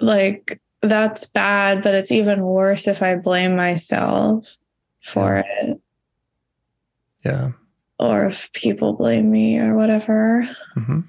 like 0.00 0.60
that's 0.82 1.26
bad, 1.26 1.82
but 1.82 1.94
it's 1.94 2.12
even 2.12 2.42
worse 2.42 2.86
if 2.86 3.02
I 3.02 3.16
blame 3.16 3.56
myself 3.56 4.56
for 5.02 5.36
it 5.38 5.80
Yeah. 7.24 7.52
or 7.98 8.26
if 8.26 8.52
people 8.52 8.92
blame 8.92 9.30
me 9.30 9.58
or 9.58 9.74
whatever. 9.74 10.44
hmm 10.74 11.00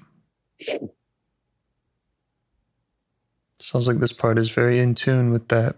Sounds 3.70 3.86
like 3.86 3.98
this 3.98 4.14
part 4.14 4.38
is 4.38 4.48
very 4.48 4.80
in 4.80 4.94
tune 4.94 5.30
with 5.30 5.48
that 5.48 5.76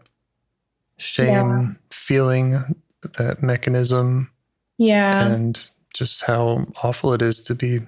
shame 0.98 1.76
feeling, 1.90 2.76
that 3.18 3.42
mechanism, 3.42 4.31
Yeah. 4.79 5.26
and 5.26 5.59
just 5.92 6.22
how 6.22 6.66
awful 6.85 7.12
it 7.14 7.20
is 7.20 7.40
to 7.42 7.55
be 7.57 7.81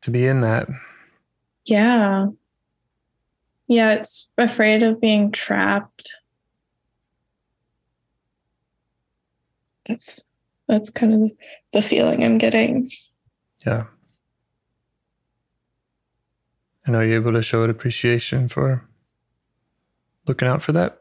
to 0.00 0.10
be 0.10 0.26
in 0.26 0.40
that. 0.40 0.66
Yeah. 1.66 2.28
Yeah, 3.68 3.92
it's 3.92 4.30
afraid 4.38 4.82
of 4.82 4.98
being 4.98 5.30
trapped. 5.30 6.16
That's 9.84 10.24
that's 10.68 10.88
kind 10.88 11.12
of 11.24 11.30
the 11.74 11.82
feeling 11.82 12.24
I'm 12.24 12.38
getting. 12.38 12.88
Yeah. 13.66 13.84
And 16.90 16.96
are 16.96 17.04
you 17.04 17.14
able 17.14 17.34
to 17.34 17.42
show 17.42 17.62
it 17.62 17.70
appreciation 17.70 18.48
for 18.48 18.84
looking 20.26 20.48
out 20.48 20.60
for 20.60 20.72
that? 20.72 20.98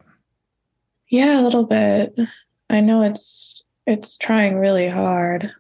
Yeah, 1.08 1.42
a 1.42 1.42
little 1.42 1.66
bit. 1.66 2.16
I 2.70 2.80
know 2.80 3.02
it's 3.02 3.64
it's 3.88 4.16
trying 4.16 4.60
really 4.60 4.88
hard. 4.88 5.52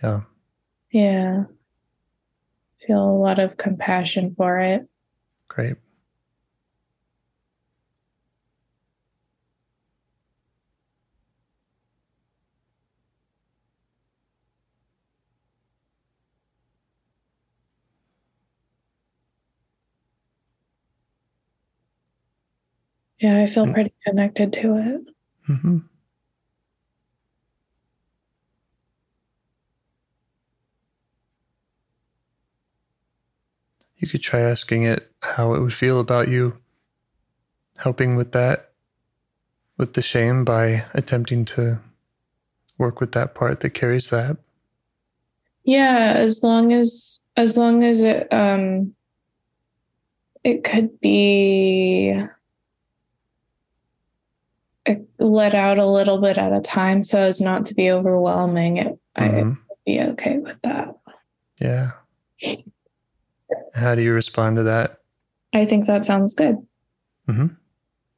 Yeah. 0.00 0.20
Yeah. 0.92 1.46
Feel 2.78 3.02
a 3.02 3.10
lot 3.10 3.40
of 3.40 3.56
compassion 3.56 4.36
for 4.36 4.60
it. 4.60 4.88
Great. 5.48 5.74
Yeah, 23.20 23.42
I 23.42 23.46
feel 23.46 23.66
Mm. 23.66 23.74
pretty 23.74 23.94
connected 24.04 24.52
to 24.54 24.76
it. 24.76 25.14
hmm 25.46 25.78
You 33.98 34.06
could 34.08 34.22
try 34.22 34.40
asking 34.40 34.84
it 34.84 35.10
how 35.22 35.54
it 35.54 35.60
would 35.60 35.74
feel 35.74 35.98
about 35.98 36.28
you 36.28 36.56
helping 37.78 38.14
with 38.16 38.32
that, 38.32 38.70
with 39.76 39.94
the 39.94 40.02
shame 40.02 40.44
by 40.44 40.84
attempting 40.94 41.44
to 41.46 41.80
work 42.78 43.00
with 43.00 43.12
that 43.12 43.34
part 43.34 43.60
that 43.60 43.70
carries 43.70 44.10
that. 44.10 44.36
Yeah, 45.64 46.12
as 46.16 46.42
long 46.42 46.72
as 46.72 47.20
as 47.36 47.56
long 47.56 47.82
as 47.82 48.02
it 48.02 48.32
um 48.32 48.94
it 50.44 50.62
could 50.64 51.00
be 51.00 52.14
let 55.18 55.54
out 55.54 55.78
a 55.78 55.86
little 55.86 56.20
bit 56.20 56.38
at 56.38 56.52
a 56.52 56.60
time 56.60 57.02
so 57.04 57.18
as 57.20 57.40
not 57.40 57.66
to 57.66 57.74
be 57.74 57.90
overwhelming. 57.90 58.76
It 58.78 58.98
I 59.16 59.28
would 59.28 59.44
Mhm. 59.44 59.58
be 59.86 60.00
okay 60.00 60.38
with 60.38 60.60
that. 60.62 60.96
Yeah. 61.60 61.92
How 63.74 63.94
do 63.94 64.02
you 64.02 64.12
respond 64.12 64.56
to 64.56 64.62
that? 64.64 64.98
I 65.52 65.64
think 65.64 65.86
that 65.86 66.04
sounds 66.04 66.34
good. 66.34 66.56
hmm 67.26 67.46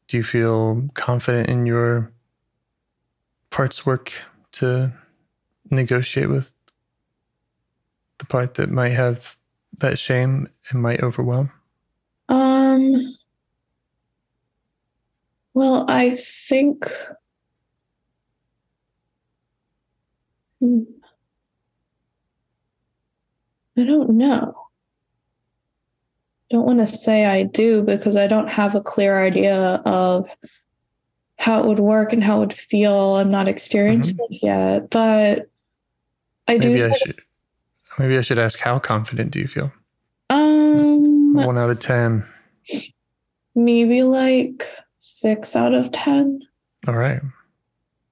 Do 0.09 0.17
you 0.17 0.25
feel 0.25 0.89
confident 0.95 1.49
in 1.49 1.67
your 1.67 2.13
parts 3.51 3.87
work 3.87 4.13
to 4.53 4.93
negotiate 5.71 6.29
with 6.29 6.53
the 8.19 8.27
part 8.27 8.55
that 8.55 8.71
might 8.71 8.91
have 8.91 9.37
that 9.79 9.99
shame 9.99 10.49
and 10.71 10.83
might 10.83 11.01
overwhelm? 11.03 11.51
Um 12.29 12.95
well, 15.55 15.85
I 15.89 16.11
think 16.11 16.85
Hmm. 20.61 20.83
I 23.79 23.85
don't 23.85 24.11
know. 24.11 24.55
Don't 26.51 26.67
want 26.67 26.81
to 26.81 26.87
say 26.87 27.25
I 27.25 27.45
do 27.45 27.83
because 27.83 28.15
I 28.17 28.27
don't 28.27 28.51
have 28.51 28.75
a 28.75 28.83
clear 28.83 29.25
idea 29.25 29.57
of 29.87 30.29
how 31.39 31.63
it 31.63 31.67
would 31.67 31.79
work 31.79 32.13
and 32.13 32.23
how 32.23 32.37
it 32.37 32.41
would 32.41 32.53
feel. 32.53 33.17
I'm 33.17 33.31
not 33.31 33.49
experienced 33.49 34.17
it 34.19 34.43
yet, 34.43 34.91
but 34.91 35.49
I 36.47 36.59
do. 36.59 36.69
Maybe 36.69 36.83
I 36.83 36.93
should. 36.93 37.21
Maybe 37.99 38.19
I 38.19 38.21
should 38.21 38.39
ask 38.39 38.59
how 38.59 38.79
confident 38.79 39.31
do 39.31 39.39
you 39.39 39.49
feel? 39.49 39.73
um, 40.29 41.33
One 41.35 41.57
out 41.57 41.71
of 41.71 41.79
ten. 41.79 42.27
maybe 43.55 44.03
like 44.03 44.63
six 45.01 45.57
out 45.57 45.75
of 45.75 45.91
ten. 45.91 46.41
All 46.87 46.95
right. 46.95 47.21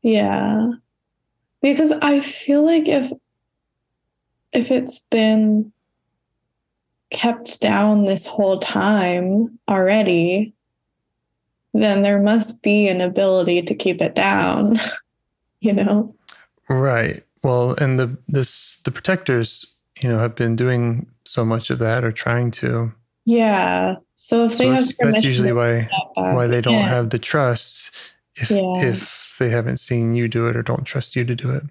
Yeah. 0.02 0.72
Because 1.62 1.92
I 1.92 2.20
feel 2.20 2.64
like 2.64 2.88
if 2.88 3.12
if 4.52 4.70
it's 4.70 5.00
been 5.10 5.72
kept 7.10 7.60
down 7.60 8.04
this 8.04 8.26
whole 8.26 8.58
time 8.58 9.58
already, 9.68 10.54
then 11.74 12.02
there 12.02 12.20
must 12.20 12.62
be 12.62 12.88
an 12.88 13.00
ability 13.00 13.62
to 13.62 13.74
keep 13.74 14.00
it 14.00 14.14
down. 14.14 14.76
you 15.60 15.72
know? 15.72 16.14
Right. 16.68 17.24
Well, 17.42 17.72
and 17.80 17.98
the 17.98 18.16
this 18.28 18.78
the 18.84 18.90
protectors, 18.90 19.76
you 20.00 20.08
know, 20.08 20.18
have 20.18 20.34
been 20.34 20.56
doing 20.56 21.06
so 21.24 21.44
much 21.44 21.70
of 21.70 21.78
that 21.78 22.04
or 22.04 22.12
trying 22.12 22.50
to. 22.52 22.92
Yeah. 23.28 23.96
So 24.14 24.46
if 24.46 24.52
So 24.54 24.58
they 24.64 24.68
have 24.70 24.88
that's, 25.00 25.22
usually 25.22 25.52
why 25.52 25.86
why 26.14 26.46
they 26.46 26.62
don't 26.62 26.72
yeah. 26.72 26.88
have 26.88 27.10
the 27.10 27.18
trust 27.18 27.90
if 28.36 28.50
Yeah. 28.50 28.86
if 28.86 29.36
they 29.38 29.50
haven't 29.50 29.80
seen 29.80 30.14
you 30.14 30.28
do 30.28 30.46
it 30.48 30.56
or 30.56 30.62
don't 30.62 30.84
trust 30.84 31.14
you 31.14 31.26
to 31.26 31.34
do 31.34 31.50
it. 31.50 31.62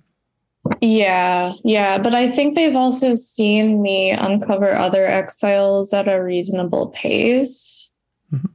Yeah, 0.82 1.52
yeah, 1.64 1.98
but 1.98 2.14
I 2.14 2.28
think 2.28 2.54
they've 2.54 2.76
also 2.76 3.16
seen 3.16 3.82
me 3.82 4.12
uncover 4.12 4.76
other 4.76 5.08
exiles 5.08 5.94
at 5.94 6.08
a 6.08 6.22
reasonable 6.24 6.90
pace. 6.90 7.92
Mhm. 8.32 8.50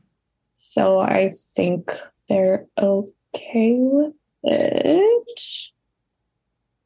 So 0.54 1.00
I 1.00 1.32
think 1.56 1.90
they're 2.28 2.66
okay 2.78 3.72
with 3.78 4.14
it. 4.44 5.40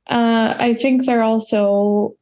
Uh, 0.06 0.54
I 0.58 0.72
think 0.74 1.04
they're 1.04 1.22
also 1.22 2.14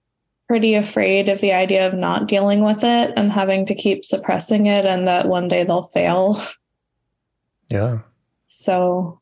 pretty 0.46 0.74
afraid 0.74 1.28
of 1.28 1.40
the 1.40 1.52
idea 1.52 1.86
of 1.86 1.94
not 1.94 2.28
dealing 2.28 2.62
with 2.62 2.84
it 2.84 3.12
and 3.16 3.32
having 3.32 3.66
to 3.66 3.74
keep 3.74 4.04
suppressing 4.04 4.66
it, 4.66 4.84
and 4.84 5.06
that 5.08 5.28
one 5.28 5.48
day 5.48 5.64
they'll 5.64 5.82
fail. 5.82 6.40
Yeah. 7.68 8.00
So 8.46 9.20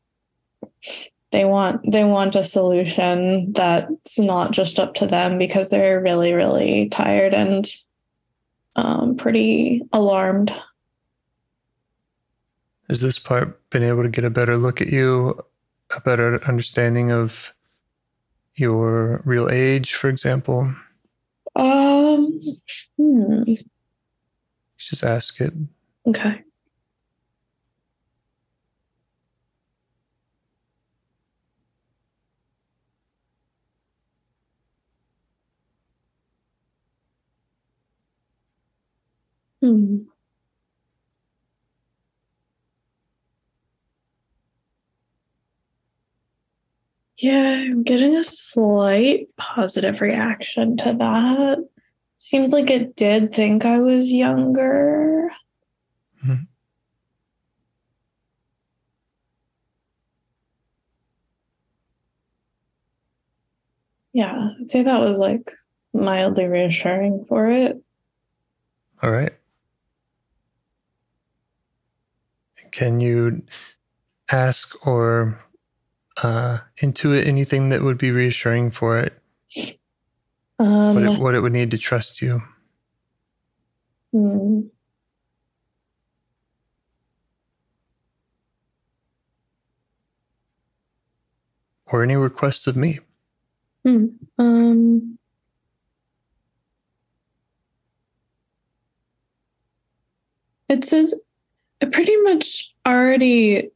they 1.31 1.45
want 1.45 1.89
they 1.91 2.03
want 2.03 2.35
a 2.35 2.43
solution 2.43 3.53
that's 3.53 4.19
not 4.19 4.51
just 4.51 4.79
up 4.79 4.93
to 4.95 5.07
them 5.07 5.37
because 5.37 5.69
they're 5.69 6.01
really 6.01 6.33
really 6.33 6.89
tired 6.89 7.33
and 7.33 7.67
um, 8.75 9.15
pretty 9.15 9.81
alarmed. 9.91 10.53
Has 12.89 13.01
this 13.01 13.17
part 13.17 13.67
been 13.69 13.83
able 13.83 14.03
to 14.03 14.09
get 14.09 14.25
a 14.25 14.29
better 14.29 14.57
look 14.57 14.81
at 14.81 14.89
you, 14.89 15.43
a 15.95 16.01
better 16.01 16.43
understanding 16.43 17.11
of 17.11 17.51
your 18.55 19.21
real 19.25 19.49
age, 19.49 19.95
for 19.95 20.09
example? 20.09 20.73
Um. 21.55 22.39
Hmm. 22.97 23.43
Just 24.77 25.03
ask 25.03 25.39
it. 25.41 25.53
Okay. 26.07 26.43
Hmm. 39.61 40.12
Yeah, 47.23 47.53
I'm 47.53 47.83
getting 47.83 48.17
a 48.17 48.23
slight 48.25 49.29
positive 49.37 50.01
reaction 50.01 50.75
to 50.75 50.93
that. 50.99 51.65
Seems 52.17 52.51
like 52.51 52.69
it 52.69 52.97
did 52.97 53.33
think 53.33 53.65
I 53.65 53.79
was 53.79 54.11
younger. 54.11 55.29
Mhm. 56.21 56.47
Yeah, 64.11 64.49
I'd 64.59 64.69
say 64.69 64.83
that 64.83 64.99
was 64.99 65.17
like 65.17 65.49
mildly 65.93 66.45
reassuring 66.45 67.23
for 67.23 67.49
it. 67.49 67.81
All 69.01 69.11
right. 69.11 69.33
can 72.71 72.99
you 72.99 73.43
ask 74.31 74.87
or 74.87 75.39
uh, 76.21 76.59
intuit 76.77 77.25
anything 77.25 77.69
that 77.69 77.81
would 77.81 77.97
be 77.97 78.11
reassuring 78.11 78.71
for 78.71 78.99
it? 78.99 79.19
Um, 80.59 80.95
What 80.95 81.03
it, 81.03 81.19
what 81.19 81.35
it 81.35 81.39
would 81.41 81.53
need 81.53 81.71
to 81.71 81.77
trust 81.77 82.21
you? 82.21 82.41
hmm. 84.11 84.61
Or 91.87 92.03
any 92.03 92.15
requests 92.15 92.65
of 92.67 92.75
me? 92.75 92.99
Um, 93.85 95.19
it 100.69 100.83
says 100.83 101.13
it 101.81 101.91
pretty 101.91 102.15
much 102.17 102.73
already 102.85 103.69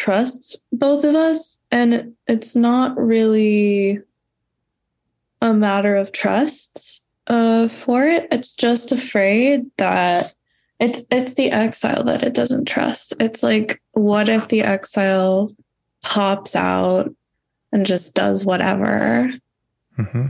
trusts 0.00 0.56
both 0.72 1.04
of 1.04 1.14
us, 1.14 1.60
and 1.70 2.14
it's 2.26 2.56
not 2.56 2.96
really 2.96 4.00
a 5.42 5.52
matter 5.52 5.94
of 5.94 6.10
trust 6.10 7.04
uh, 7.26 7.68
for 7.68 8.06
it. 8.06 8.26
It's 8.32 8.54
just 8.54 8.92
afraid 8.92 9.70
that 9.76 10.34
it's 10.80 11.02
it's 11.10 11.34
the 11.34 11.50
exile 11.50 12.02
that 12.04 12.22
it 12.22 12.32
doesn't 12.32 12.66
trust. 12.66 13.12
It's 13.20 13.42
like, 13.42 13.82
what 13.92 14.30
if 14.30 14.48
the 14.48 14.62
exile 14.62 15.52
pops 16.02 16.56
out 16.56 17.14
and 17.70 17.84
just 17.84 18.14
does 18.14 18.42
whatever? 18.42 19.30
hmm 19.96 20.28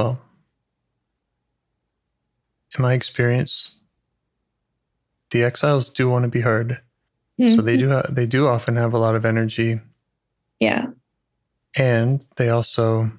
Well, 0.00 0.18
in 2.74 2.80
my 2.82 2.94
experience, 2.94 3.72
the 5.30 5.42
exiles 5.44 5.90
do 5.90 6.08
want 6.08 6.22
to 6.22 6.28
be 6.28 6.40
heard, 6.40 6.80
so 7.38 7.60
they 7.60 7.76
do. 7.76 7.90
Ha- 7.90 8.06
they 8.08 8.24
do 8.26 8.46
often 8.46 8.76
have 8.76 8.94
a 8.94 8.98
lot 8.98 9.14
of 9.14 9.26
energy, 9.26 9.78
Yeah. 10.58 10.86
and 11.76 12.24
they 12.36 12.48
also 12.48 13.10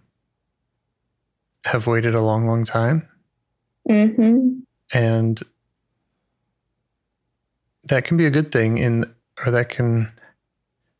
have 1.66 1.86
waited 1.86 2.16
a 2.16 2.22
long, 2.22 2.48
long 2.48 2.66
time, 2.66 3.08
Mm-hmm. 3.88 4.60
and 4.94 5.40
that 7.84 8.06
can 8.06 8.18
be 8.18 8.26
a 8.26 8.32
good 8.32 8.52
thing. 8.52 8.78
In 8.80 9.06
or 9.46 9.52
that 9.52 9.70
can 9.70 10.12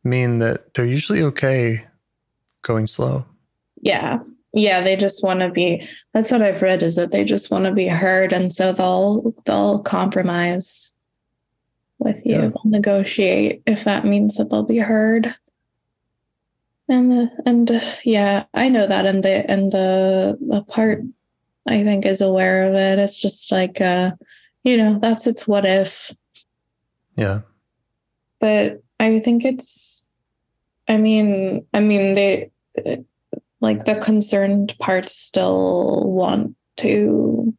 mean 0.04 0.40
that 0.40 0.74
they're 0.76 0.86
usually 0.86 1.24
okay 1.24 1.86
going 2.62 2.86
slow. 2.88 3.26
Yeah. 3.82 4.20
Yeah. 4.54 4.82
They 4.82 4.96
just 4.96 5.24
want 5.24 5.40
to 5.42 5.50
be 5.50 5.88
that's 6.14 6.32
what 6.32 6.42
I've 6.42 6.62
read 6.62 6.84
is 6.84 6.96
that 6.96 7.12
they 7.12 7.24
just 7.24 7.52
want 7.52 7.66
to 7.66 7.72
be 7.72 7.88
heard. 7.88 8.34
And 8.34 8.54
so 8.54 8.74
they'll 8.74 9.34
they'll 9.46 9.80
compromise 9.80 10.94
with 12.00 12.26
you, 12.26 12.34
Yeah. 12.34 12.42
they'll 12.50 12.62
negotiate 12.66 13.62
if 13.66 13.84
that 13.84 14.06
means 14.06 14.36
that 14.38 14.50
they'll 14.50 14.64
be 14.64 14.80
heard. 14.80 15.34
And 16.90 17.12
the 17.12 17.32
and 17.46 17.72
yeah, 18.04 18.46
I 18.54 18.68
know 18.68 18.86
that 18.88 19.06
and 19.06 19.24
the 19.24 19.50
and 19.50 19.72
the 19.72 20.38
the 20.46 20.64
part 20.64 21.02
I 21.68 21.84
think 21.84 22.06
is 22.06 22.20
aware 22.22 22.68
of 22.68 22.74
it. 22.76 23.00
It's 23.00 23.22
just 23.22 23.52
like 23.52 23.80
uh, 23.80 24.12
you 24.64 24.76
know, 24.78 25.00
that's 25.00 25.28
its 25.28 25.48
what 25.48 25.66
if. 25.66 26.12
Yeah. 27.16 27.42
but 28.40 28.82
I 29.00 29.20
think 29.20 29.46
it's 29.46 30.08
I 30.88 30.98
mean 30.98 31.66
I 31.74 31.80
mean 31.80 32.14
they 32.14 32.52
like 33.62 33.86
the 33.86 33.96
concerned 33.96 34.76
parts 34.80 35.16
still 35.16 36.04
want 36.06 36.56
to 36.78 37.54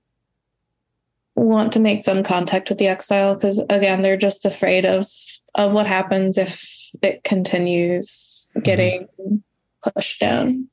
want 1.35 1.73
to 1.73 1.81
make 1.81 2.03
some 2.05 2.23
contact 2.23 2.69
with 2.69 2.79
the 2.79 2.89
exile 2.89 3.35
because 3.35 3.59
again 3.71 4.03
they're 4.03 4.19
just 4.19 4.45
afraid 4.45 4.85
of 4.85 5.07
of 5.55 5.73
what 5.73 5.87
happens 5.87 6.37
if 6.37 6.91
it 7.03 7.25
continues 7.25 8.51
mm-hmm. 8.51 8.61
getting 8.61 9.09
pushed 9.83 10.21
down 10.21 10.69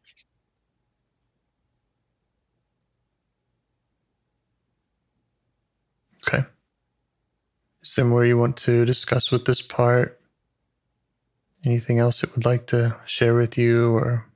Okay. 6.27 6.45
Is 7.81 7.95
there 7.95 8.05
more 8.05 8.25
you 8.25 8.37
want 8.37 8.57
to 8.57 8.85
discuss 8.85 9.31
with 9.31 9.45
this 9.45 9.61
part? 9.61 10.19
Anything 11.65 11.99
else 11.99 12.23
it 12.23 12.35
would 12.35 12.45
like 12.45 12.67
to 12.67 12.95
share 13.05 13.33
with 13.35 13.57
you 13.57 13.95
or 13.95 14.28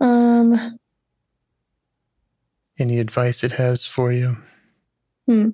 um 0.00 0.78
any 2.78 2.98
advice 2.98 3.42
it 3.42 3.52
has 3.52 3.84
for 3.84 4.12
you? 4.12 4.36
hmm. 5.26 5.50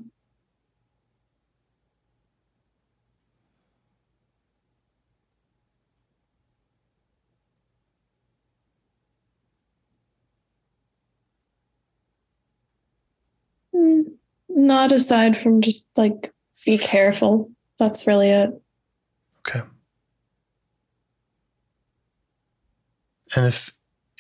Hmm. 13.75 14.03
Not 14.49 14.93
aside 14.93 15.37
from 15.37 15.61
just 15.61 15.89
like 15.97 16.33
be 16.65 16.79
careful. 16.79 17.51
That's 17.79 18.07
really 18.07 18.31
it. 18.31 18.51
Okay. 19.41 19.63
And 23.35 23.47
if 23.47 23.73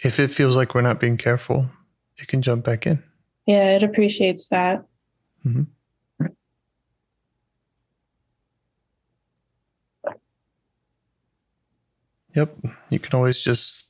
if 0.05 0.21
it 0.21 0.33
feels 0.33 0.55
like 0.55 0.75
we're 0.75 0.83
not 0.83 1.01
being 1.01 1.17
careful, 1.17 1.67
it 2.19 2.29
can 2.29 2.43
jump 2.43 2.64
back 2.64 2.87
in. 2.87 3.03
Yeah, 3.47 3.77
it 3.77 3.83
appreciates 3.83 4.49
that. 4.49 4.85
Mhm. 5.45 5.67
Yep. 12.35 12.57
You 12.90 12.99
can 12.99 13.14
always 13.14 13.40
just 13.40 13.85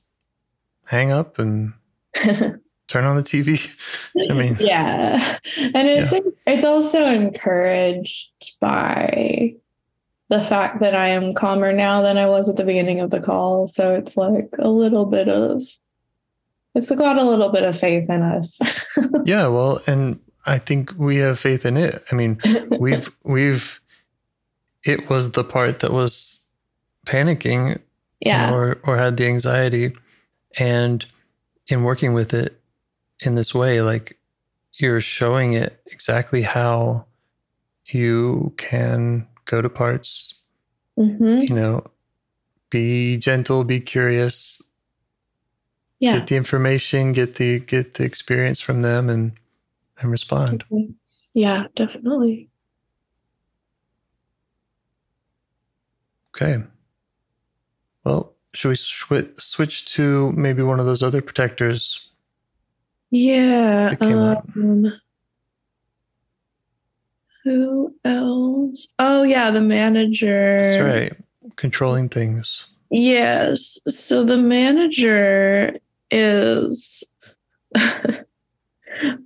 hang 0.85 1.11
up 1.11 1.39
and 1.39 1.73
turn 2.15 3.05
on 3.05 3.17
the 3.17 3.23
TV. 3.23 3.75
I 4.31 4.35
mean, 4.35 4.57
yeah. 4.61 5.39
And 5.75 5.89
it's 5.89 6.13
it's 6.47 6.65
also 6.65 7.07
encouraged 7.07 8.33
by 8.61 9.55
the 10.29 10.43
fact 10.43 10.81
that 10.81 10.95
I 10.95 11.09
am 11.09 11.33
calmer 11.35 11.73
now 11.73 12.03
than 12.03 12.19
I 12.19 12.27
was 12.27 12.49
at 12.49 12.57
the 12.57 12.65
beginning 12.65 13.01
of 13.01 13.11
the 13.11 13.21
call. 13.21 13.67
So 13.69 13.95
it's 13.95 14.17
like 14.17 14.51
a 14.59 14.69
little 14.69 15.07
bit 15.07 15.29
of 15.29 15.63
it's 16.75 16.91
got 16.91 17.19
a 17.19 17.25
little 17.25 17.51
bit 17.51 17.63
of 17.63 17.79
faith 17.79 18.09
in 18.11 18.23
us. 18.23 18.61
yeah, 19.25 19.47
well, 19.47 19.81
and 19.87 20.19
I 20.47 20.59
think 20.59 20.93
we 20.97 21.17
have 21.19 21.39
faith 21.39 21.65
in 21.65 21.77
it. 21.77 22.05
I 22.11 22.15
mean, 22.15 22.41
we've 22.79 23.11
we've 23.23 23.81
it 24.85 25.09
was 25.09 25.33
the 25.33 25.45
part 25.45 25.81
that 25.81 25.93
was 25.93 26.41
panicking 27.07 27.81
yeah. 28.21 28.53
or 28.53 28.81
or 28.85 28.97
had 28.97 29.17
the 29.17 29.27
anxiety 29.27 29.95
and 30.59 31.05
in 31.69 31.83
working 31.83 32.13
with 32.13 32.35
it 32.35 32.61
in 33.21 33.35
this 33.35 33.55
way 33.55 33.81
like 33.81 34.19
you're 34.75 35.01
showing 35.01 35.53
it 35.53 35.81
exactly 35.87 36.43
how 36.43 37.05
you 37.87 38.53
can 38.57 39.27
go 39.45 39.61
to 39.61 39.69
parts 39.69 40.41
hmm 40.97 41.39
you 41.39 41.55
know 41.55 41.85
be 42.71 43.17
gentle 43.19 43.65
be 43.65 43.81
curious 43.81 44.63
Yeah. 46.01 46.19
get 46.19 46.27
the 46.29 46.37
information 46.37 47.13
get 47.13 47.37
the 47.37 47.61
get 47.61 47.95
the 47.95 48.05
experience 48.05 48.61
from 48.61 48.83
them 48.83 49.09
and 49.09 49.33
and 50.01 50.11
respond 50.11 50.65
Yeah, 51.35 51.67
definitely. 51.77 52.49
okay 56.35 56.63
well 58.05 58.33
should 58.53 58.69
we 58.69 58.75
swi- 58.75 59.41
switch 59.41 59.85
to 59.95 60.31
maybe 60.33 60.63
one 60.63 60.79
of 60.81 60.87
those 60.87 61.03
other 61.03 61.23
protectors 61.23 62.09
Yeah. 63.11 63.91
That 63.91 64.01
came 64.01 64.19
up. 64.19 64.45
Um, 64.57 64.87
who 67.45 67.95
else? 68.05 68.89
Oh, 68.99 69.23
yeah, 69.23 69.51
the 69.51 69.61
manager. 69.61 70.61
that's 70.61 70.83
right 70.83 71.13
controlling 71.57 72.09
things 72.09 72.67
Yes. 72.97 73.81
So 73.89 74.23
the 74.25 74.37
manager 74.37 75.77
is 76.13 77.03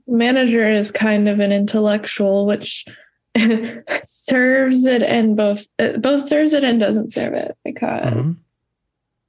manager 0.07 0.70
is 0.70 0.90
kind 0.90 1.28
of 1.28 1.38
an 1.38 1.52
intellectual, 1.52 2.46
which 2.46 2.87
serves 4.04 4.87
it 4.87 5.02
and 5.02 5.37
both 5.37 5.66
it 5.78 6.00
both 6.00 6.24
serves 6.24 6.54
it 6.54 6.64
and 6.64 6.81
doesn't 6.81 7.12
serve 7.12 7.35
it 7.35 7.59
because 7.62 8.14
Mhm. 8.14 8.37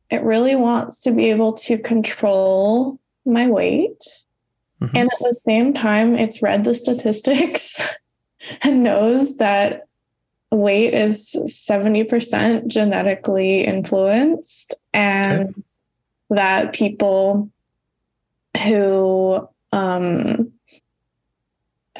it 0.10 0.24
really 0.24 0.56
wants 0.56 1.02
to 1.02 1.12
be 1.12 1.30
able 1.30 1.52
to 1.54 1.78
control 1.78 2.98
my 3.26 3.50
weight. 3.50 4.02
Mhm. 4.82 4.92
And 4.96 5.12
at 5.12 5.20
the 5.20 5.38
same 5.46 5.74
time, 5.74 6.16
it's 6.16 6.42
read 6.42 6.64
the 6.64 6.76
statistics 6.76 7.78
and 8.64 8.84
knows 8.84 9.36
that 9.36 9.89
weight 10.52 10.94
is 10.94 11.32
70% 11.48 12.68
genetically 12.68 13.64
influenced 13.64 14.74
and 14.94 15.64
that 16.30 16.74
people 16.74 17.50
who 18.64 19.48
um 19.72 20.52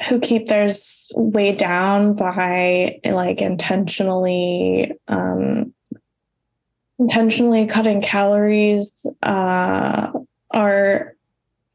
who 0.08 0.18
keep 0.18 0.46
theirs 0.46 1.12
way 1.14 1.52
down 1.52 2.14
by 2.14 2.98
like 3.04 3.40
intentionally 3.40 4.92
um 5.08 5.72
intentionally 6.98 7.66
cutting 7.66 8.00
calories 8.00 9.06
uh 9.22 10.10
are 10.50 11.14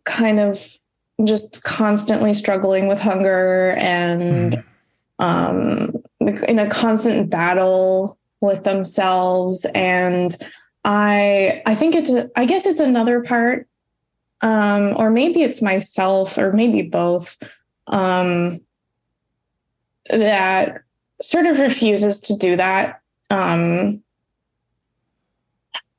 kind 0.04 0.40
of 0.40 0.78
just 1.24 1.64
constantly 1.64 2.34
struggling 2.34 2.88
with 2.88 3.00
hunger 3.00 3.72
and 3.78 4.62
um 5.20 5.94
in 6.28 6.60
a 6.60 6.70
constant 6.70 7.30
battle 7.30 8.18
with 8.42 8.64
themselves. 8.64 9.66
And 9.74 10.36
i 10.86 11.64
i 11.66 11.74
think 11.76 11.96
it's 11.96 12.12
a, 12.12 12.30
i 12.36 12.46
guess 12.46 12.66
it's 12.66 12.80
another 12.80 13.22
part 13.22 13.68
um 14.42 14.94
or 14.98 15.10
maybe 15.10 15.42
it's 15.42 15.62
myself 15.62 16.38
or 16.38 16.54
maybe 16.54 16.84
both 16.84 17.38
um 17.88 18.62
that 20.12 20.82
sort 21.22 21.48
of 21.48 21.60
refuses 21.60 22.22
to 22.22 22.38
do 22.38 22.56
that 22.56 23.02
um 23.32 24.02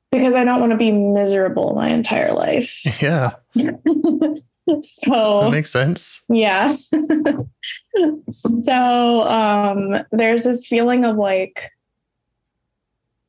because 0.09 0.35
i 0.35 0.45
don't 0.45 0.61
want 0.61 0.71
to 0.71 0.77
be 0.77 0.91
miserable 0.91 1.75
my 1.75 1.89
entire 1.89 2.33
life. 2.33 2.81
Yeah, 3.01 3.35
so 4.81 5.41
that 5.41 5.51
makes 5.51 5.71
sense. 5.71 6.21
yeah. 6.29 6.71
so 8.29 9.21
um 9.23 10.03
there's 10.11 10.43
this 10.43 10.67
feeling 10.67 11.05
of 11.05 11.15
like 11.17 11.71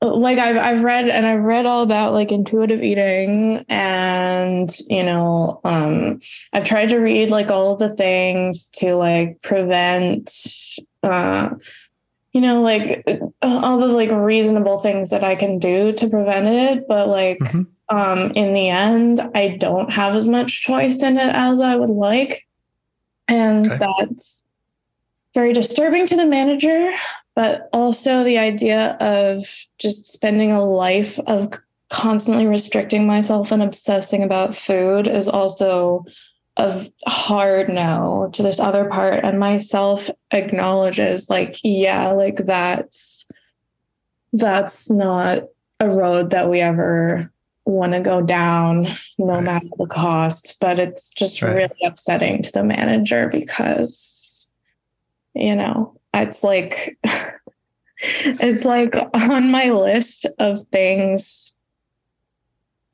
like 0.00 0.38
I've 0.38 0.56
I've 0.56 0.84
read 0.84 1.08
and 1.08 1.26
I've 1.26 1.42
read 1.42 1.66
all 1.66 1.82
about 1.82 2.12
like 2.12 2.30
intuitive 2.30 2.82
eating 2.82 3.64
and 3.68 4.72
you 4.88 5.02
know 5.02 5.60
um 5.64 6.20
I've 6.52 6.64
tried 6.64 6.90
to 6.90 6.98
read 6.98 7.30
like 7.30 7.50
all 7.50 7.72
of 7.72 7.78
the 7.80 7.94
things 7.94 8.68
to 8.76 8.94
like 8.94 9.42
prevent 9.42 10.30
uh 11.02 11.50
you 12.32 12.40
know 12.40 12.62
like 12.62 13.04
all 13.42 13.78
the 13.78 13.86
like 13.86 14.10
reasonable 14.10 14.78
things 14.78 15.08
that 15.10 15.24
I 15.24 15.34
can 15.34 15.58
do 15.58 15.92
to 15.92 16.08
prevent 16.08 16.46
it 16.46 16.86
but 16.88 17.08
like 17.08 17.38
Mhm. 17.38 17.66
um 17.88 18.32
in 18.34 18.52
the 18.54 18.68
end 18.68 19.20
I 19.34 19.56
don't 19.56 19.90
have 19.92 20.14
as 20.14 20.28
much 20.28 20.62
choice 20.62 21.02
in 21.02 21.16
it 21.18 21.34
as 21.34 21.60
I 21.60 21.76
would 21.76 21.90
like 21.90 22.46
and 23.28 23.66
Okay. 23.66 23.78
that's 23.78 24.44
very 25.34 25.52
disturbing 25.52 26.06
to 26.06 26.16
the 26.16 26.26
manager 26.26 26.90
but 27.34 27.68
also 27.72 28.24
the 28.24 28.38
idea 28.38 28.96
of 29.00 29.44
just 29.78 30.06
spending 30.06 30.50
a 30.52 30.64
life 30.64 31.18
of 31.20 31.48
constantly 31.90 32.46
restricting 32.46 33.06
myself 33.06 33.50
and 33.52 33.62
obsessing 33.62 34.22
about 34.22 34.54
food 34.54 35.06
is 35.06 35.28
also 35.28 36.04
a 36.58 36.84
hard 37.06 37.68
no 37.68 38.28
to 38.32 38.42
this 38.42 38.58
other 38.58 38.88
part 38.88 39.24
and 39.24 39.38
myself 39.38 40.10
acknowledges 40.32 41.30
like 41.30 41.56
yeah 41.62 42.08
like 42.08 42.36
that's 42.44 43.26
that's 44.32 44.90
not 44.90 45.44
a 45.80 45.88
road 45.88 46.30
that 46.30 46.50
we 46.50 46.60
ever 46.60 47.32
want 47.64 47.92
to 47.92 48.00
go 48.00 48.20
down 48.20 48.86
no 49.18 49.34
Right. 49.34 49.44
matter 49.44 49.66
the 49.78 49.86
cost 49.86 50.56
but 50.60 50.78
it's 50.80 51.14
just 51.14 51.40
Right. 51.42 51.54
really 51.54 51.80
upsetting 51.84 52.42
to 52.42 52.52
the 52.52 52.64
manager 52.64 53.28
because 53.30 54.48
you 55.34 55.54
know 55.54 55.96
it's 56.12 56.42
like 56.42 56.98
it's 58.00 58.64
like 58.64 58.94
on 59.14 59.50
my 59.50 59.70
list 59.70 60.26
of 60.38 60.60
things 60.72 61.54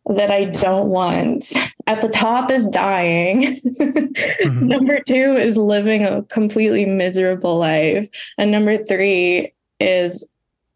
that 0.07 0.31
I 0.31 0.45
don't 0.47 0.89
want. 0.89 1.53
At 1.87 2.01
the 2.01 2.09
top 2.09 2.51
is 2.51 2.69
dying. 2.69 3.43
Mm-hmm. 3.43 4.67
Number 4.69 5.01
two 5.01 5.37
is 5.37 5.57
living 5.57 6.05
a 6.05 6.23
completely 6.25 6.85
miserable 6.85 7.59
life. 7.59 8.09
And 8.37 8.51
number 8.51 8.77
three 8.77 9.53
is 9.81 10.29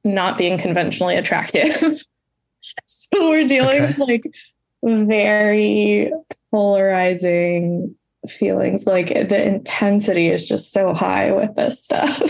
not 0.04 0.38
being 0.38 0.58
conventionally 0.58 1.16
attractive. 1.16 1.72
so 2.84 3.30
we're 3.30 3.46
dealing 3.46 3.82
Okay. 3.82 3.86
with 3.86 3.98
like 3.98 4.24
very 4.82 6.12
polarizing 6.50 7.94
feelings. 8.28 8.86
Like 8.86 9.08
the 9.08 9.46
intensity 9.46 10.28
is 10.28 10.46
just 10.46 10.72
so 10.72 10.94
high 10.94 11.32
with 11.32 11.54
this 11.56 11.82
stuff. 11.84 12.22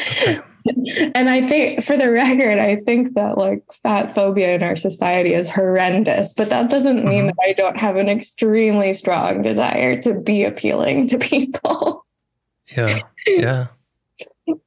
Okay. 0.00 0.40
and 1.14 1.28
I 1.28 1.42
think, 1.46 1.82
for 1.82 1.96
the 1.96 2.10
record, 2.10 2.58
I 2.58 2.76
think 2.76 3.14
that 3.14 3.36
like 3.38 3.62
fat 3.82 4.14
phobia 4.14 4.54
in 4.54 4.62
our 4.62 4.76
society 4.76 5.34
is 5.34 5.50
horrendous, 5.50 6.32
but 6.34 6.48
that 6.50 6.70
doesn't 6.70 7.04
mean 7.04 7.24
Mhm. 7.24 7.28
that 7.28 7.44
I 7.48 7.52
don't 7.52 7.78
have 7.80 7.96
an 7.96 8.08
extremely 8.08 8.94
strong 8.94 9.42
desire 9.42 10.00
to 10.02 10.14
be 10.14 10.44
appealing 10.44 11.08
to 11.08 11.18
people. 11.18 12.06
Yeah, 12.76 12.98
yeah. 13.26 13.66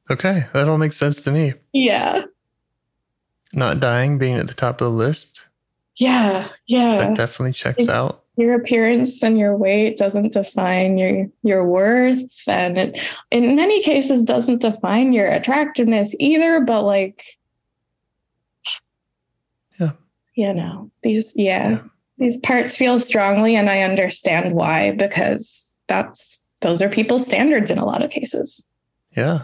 Okay, 0.09 0.45
that 0.53 0.67
all 0.67 0.77
makes 0.77 0.97
sense 0.97 1.23
to 1.23 1.31
me. 1.31 1.53
yeah. 1.73 2.23
Not 3.53 3.79
dying, 3.79 4.17
being 4.17 4.35
at 4.35 4.47
the 4.47 4.53
top 4.53 4.81
of 4.81 4.91
the 4.91 4.97
list, 4.97 5.47
Yeah. 5.95 6.47
Yeah. 6.67 6.97
that 6.97 7.15
definitely 7.15 7.53
checks 7.53 7.83
It- 7.83 7.89
out. 7.89 8.23
Your 8.37 8.53
appearance 8.53 9.23
and 9.23 9.37
your 9.39 9.57
weight 9.57 9.97
doesn't 9.97 10.31
define 10.33 10.97
your 10.97 11.27
your 11.43 11.67
worth 11.67 12.47
and 12.47 12.77
it, 12.77 12.99
in 13.31 13.55
many 13.55 13.81
cases 13.81 14.23
doesn't 14.23 14.61
define 14.61 15.11
your 15.11 15.27
attractiveness 15.27 16.15
either 16.19 16.61
but 16.61 16.83
like 16.83 17.23
Yeah. 19.79 19.91
you 20.35 20.53
know 20.53 20.91
these 21.03 21.33
yeah, 21.35 21.69
Yeah. 21.69 21.81
these 22.17 22.37
parts 22.37 22.77
feel 22.77 22.99
strongly 22.99 23.55
and 23.55 23.69
i 23.69 23.81
understand 23.81 24.53
why 24.55 24.91
because 24.91 25.75
that's 25.87 26.43
those 26.61 26.81
are 26.81 26.89
people's 26.89 27.25
standards 27.25 27.69
in 27.71 27.77
a 27.77 27.85
lot 27.85 28.03
of 28.03 28.09
cases 28.11 28.67
Yeah. 29.15 29.43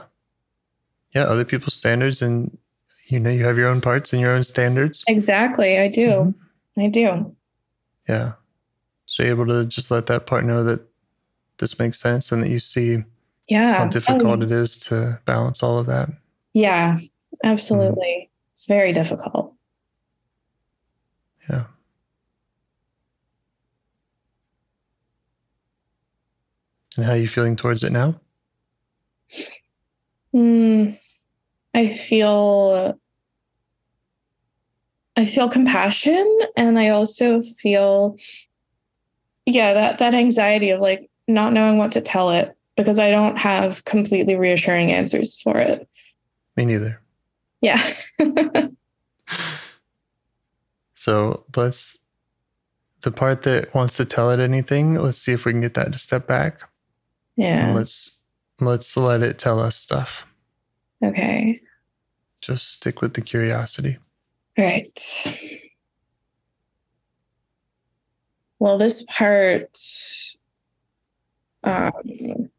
Yeah, 1.16 1.24
other 1.24 1.46
people's 1.46 1.76
standards 1.76 2.22
and 2.24 2.58
you 3.08 3.20
know, 3.20 3.30
you 3.30 3.44
have 3.44 3.58
your 3.58 3.68
own 3.68 3.82
parts 3.82 4.14
and 4.14 4.22
your 4.22 4.32
own 4.32 4.44
standards. 4.44 5.04
exactly 5.08 5.78
i 5.80 5.88
do 5.88 6.08
Mhm. 6.10 6.34
i 6.78 6.88
do 6.90 7.36
Yeah. 8.08 8.34
So 9.14 9.22
you're 9.22 9.34
able 9.34 9.46
to 9.46 9.66
just 9.66 9.92
let 9.92 10.08
that 10.08 10.26
part 10.26 10.44
know 10.44 10.64
that 10.64 10.82
this 11.60 11.78
makes 11.78 12.00
sense 12.00 12.32
and 12.32 12.42
that 12.42 12.50
you 12.50 12.60
see 12.60 13.04
yeah 13.48 13.76
how 13.78 13.86
difficult 13.86 14.40
Oh, 14.40 14.42
it 14.42 14.52
is 14.52 14.80
to 14.88 15.20
balance 15.26 15.62
all 15.62 15.78
of 15.78 15.86
that. 15.86 16.10
yeah 16.54 16.98
absolutely 17.44 18.32
it's 18.52 18.66
very 18.66 18.92
difficult 18.92 19.54
Yeah. 21.48 21.66
And 26.98 27.06
how 27.06 27.12
are 27.12 27.18
you 27.18 27.28
feeling 27.28 27.56
towards 27.56 27.84
it 27.84 27.92
now? 27.92 28.20
Mm, 30.34 30.98
I 31.76 31.88
feel 31.90 32.98
I 35.16 35.26
feel 35.28 35.50
compassion 35.50 36.40
and 36.58 36.80
I 36.80 36.90
also 36.90 37.42
feel 37.42 38.18
yeah, 39.46 39.74
that 39.74 40.00
that 40.00 40.14
anxiety 40.14 40.70
of 40.72 40.80
like 40.80 41.10
not 41.28 41.54
knowing 41.54 41.78
what 41.78 41.92
to 41.94 42.02
tell 42.02 42.32
it 42.32 42.56
because 42.76 43.00
I 43.00 43.12
don't 43.12 43.38
have 43.38 43.86
completely 43.86 44.36
reassuring 44.36 44.92
answers 44.92 45.40
for 45.42 45.58
it. 45.58 45.88
Me 46.56 46.66
neither. 46.66 47.00
Yeah. 47.62 47.82
So 51.04 51.44
let's 51.58 51.98
the 53.02 53.12
part 53.12 53.42
that 53.42 53.76
wants 53.76 53.98
to 53.98 54.06
tell 54.06 54.32
it 54.32 54.40
anything, 54.40 54.96
let's 54.96 55.18
see 55.18 55.34
if 55.34 55.44
we 55.44 55.52
can 55.52 55.60
get 55.60 55.74
that 55.74 55.92
to 55.92 56.00
step 56.00 56.28
back. 56.28 56.62
And 57.38 57.58
yeah. 57.58 57.74
let's 57.74 58.22
let's 58.62 58.96
let 58.96 59.22
it 59.22 59.38
tell 59.38 59.60
us 59.60 59.76
stuff. 59.76 60.26
Okay. 61.04 61.60
Just 62.40 62.72
stick 62.72 63.02
with 63.02 63.16
the 63.16 63.22
curiosity. 63.22 63.98
Right. 64.58 64.88
Well, 68.64 68.78
this 68.78 69.04
part, 69.10 69.78
um, 71.66 72.50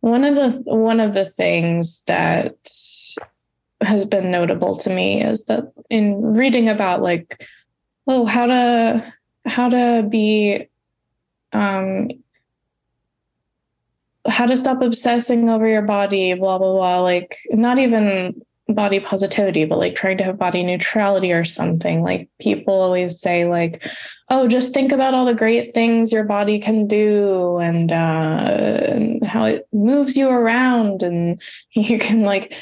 one 0.00 0.22
of 0.22 0.34
the 0.34 0.50
one 0.66 1.00
of 1.00 1.14
the 1.14 1.24
things 1.24 2.04
that 2.04 2.58
has 3.80 4.04
been 4.04 4.30
notable 4.30 4.76
to 4.80 4.94
me 4.94 5.22
is 5.22 5.46
that 5.46 5.72
in 5.88 6.34
reading 6.34 6.68
about 6.68 7.00
like, 7.00 7.48
oh, 8.06 8.26
how 8.26 8.44
to 8.44 9.02
how 9.46 9.70
to 9.70 10.06
be, 10.06 10.68
um, 11.54 12.10
how 14.28 14.44
to 14.44 14.58
stop 14.58 14.82
obsessing 14.82 15.48
over 15.48 15.66
your 15.66 15.80
body, 15.80 16.34
blah 16.34 16.58
blah 16.58 16.74
blah. 16.74 17.00
Like, 17.00 17.34
not 17.50 17.78
even 17.78 18.42
body 18.74 19.00
positivity, 19.00 19.64
but 19.64 19.78
like 19.78 19.94
trying 19.94 20.18
to 20.18 20.24
have 20.24 20.38
body 20.38 20.62
neutrality 20.62 21.32
or 21.32 21.44
something. 21.44 22.02
Like 22.02 22.28
people 22.40 22.80
always 22.80 23.20
say, 23.20 23.44
like, 23.44 23.84
oh, 24.28 24.48
just 24.48 24.74
think 24.74 24.92
about 24.92 25.14
all 25.14 25.24
the 25.24 25.34
great 25.34 25.72
things 25.72 26.12
your 26.12 26.24
body 26.24 26.60
can 26.60 26.86
do 26.86 27.58
and, 27.58 27.90
uh, 27.92 28.80
and 28.88 29.26
how 29.26 29.44
it 29.44 29.66
moves 29.72 30.16
you 30.16 30.28
around 30.28 31.02
and 31.02 31.40
you 31.72 31.98
can 31.98 32.22
like 32.22 32.54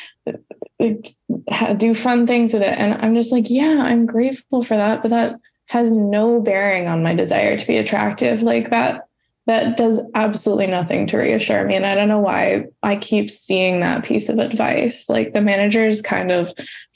do 1.76 1.94
fun 1.94 2.26
things 2.26 2.52
with 2.52 2.62
it. 2.62 2.78
And 2.78 2.94
I'm 2.94 3.14
just 3.14 3.32
like, 3.32 3.46
yeah, 3.48 3.80
I'm 3.80 4.06
grateful 4.06 4.62
for 4.62 4.76
that, 4.76 5.02
but 5.02 5.08
that 5.08 5.40
has 5.66 5.92
no 5.92 6.40
bearing 6.40 6.88
on 6.88 7.02
my 7.02 7.14
desire 7.14 7.56
to 7.56 7.66
be 7.66 7.76
attractive. 7.76 8.42
Like 8.42 8.70
that 8.70 9.07
that 9.48 9.78
does 9.78 10.02
absolutely 10.14 10.66
nothing 10.66 11.06
to 11.06 11.16
reassure 11.16 11.64
me. 11.64 11.74
And 11.74 11.86
I 11.86 11.94
don't 11.94 12.08
know 12.08 12.20
why 12.20 12.66
I 12.82 12.96
keep 12.96 13.30
seeing 13.30 13.80
that 13.80 14.04
piece 14.04 14.28
of 14.28 14.38
advice. 14.38 15.08
Like 15.08 15.32
the 15.32 15.40
manager 15.40 15.86
is 15.86 16.02
kind 16.02 16.30
of 16.30 16.52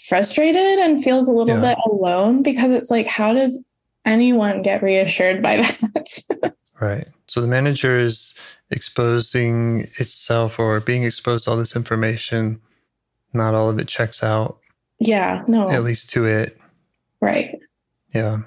frustrated 0.07 0.79
and 0.79 1.03
feels 1.03 1.29
a 1.29 1.33
little 1.33 1.55
yeah. 1.55 1.75
bit 1.75 1.79
alone 1.87 2.43
because 2.43 2.71
it's 2.71 2.91
like, 2.91 3.07
how 3.07 3.33
does 3.33 3.65
anyone 4.05 4.61
get 4.61 4.83
reassured 4.83 5.43
by 5.43 5.57
that? 5.63 6.55
right. 6.79 7.09
So 7.27 7.41
the 7.41 7.47
manager 7.47 7.99
is 7.99 8.39
exposing 8.71 9.89
itself 9.99 10.59
or 10.59 10.79
being 10.81 11.05
exposed 11.05 11.45
to 11.45 11.53
all 11.53 11.57
this 11.57 11.75
information. 11.75 12.61
Not 13.33 13.55
all 13.55 13.71
of 13.71 13.79
it 13.79 13.89
checks 13.89 14.23
out. 14.23 14.59
Yeah. 15.01 15.43
No. 15.49 15.71
At 15.71 15.85
least 15.85 16.11
to 16.11 16.27
it. 16.27 16.59
Right. 17.23 17.59
Yeah. 18.15 18.43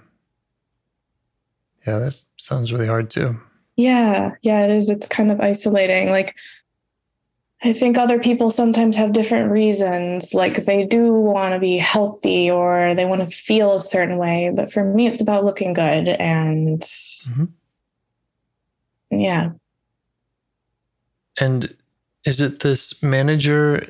Yeah, 1.87 1.97
that 1.97 2.21
sounds 2.37 2.71
really 2.71 2.87
hard 2.87 3.09
too. 3.09 3.39
Yeah, 3.75 4.35
yeah, 4.41 4.61
it 4.61 4.71
is. 4.71 4.89
It's 4.89 5.07
kind 5.07 5.31
of 5.31 5.41
isolating. 5.41 6.09
Like, 6.09 6.35
I 7.63 7.73
think 7.73 7.97
other 7.97 8.19
people 8.19 8.49
sometimes 8.49 8.95
have 8.95 9.11
different 9.11 9.51
reasons. 9.51 10.33
Like, 10.33 10.65
they 10.65 10.85
do 10.85 11.11
want 11.11 11.53
to 11.53 11.59
be 11.59 11.77
healthy 11.77 12.49
or 12.49 12.95
they 12.95 13.05
want 13.05 13.21
to 13.21 13.35
feel 13.35 13.75
a 13.75 13.81
certain 13.81 14.17
way. 14.17 14.51
But 14.53 14.71
for 14.71 14.83
me, 14.83 15.07
it's 15.07 15.21
about 15.21 15.43
looking 15.43 15.73
good. 15.73 16.07
And 16.07 16.79
mm-hmm. 16.79 17.45
yeah. 19.11 19.51
And 21.37 21.75
is 22.23 22.39
it 22.39 22.61
this 22.61 23.01
manager? 23.03 23.89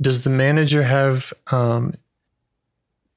Does 0.00 0.22
the 0.22 0.30
manager 0.30 0.82
have 0.82 1.32
um, 1.50 1.94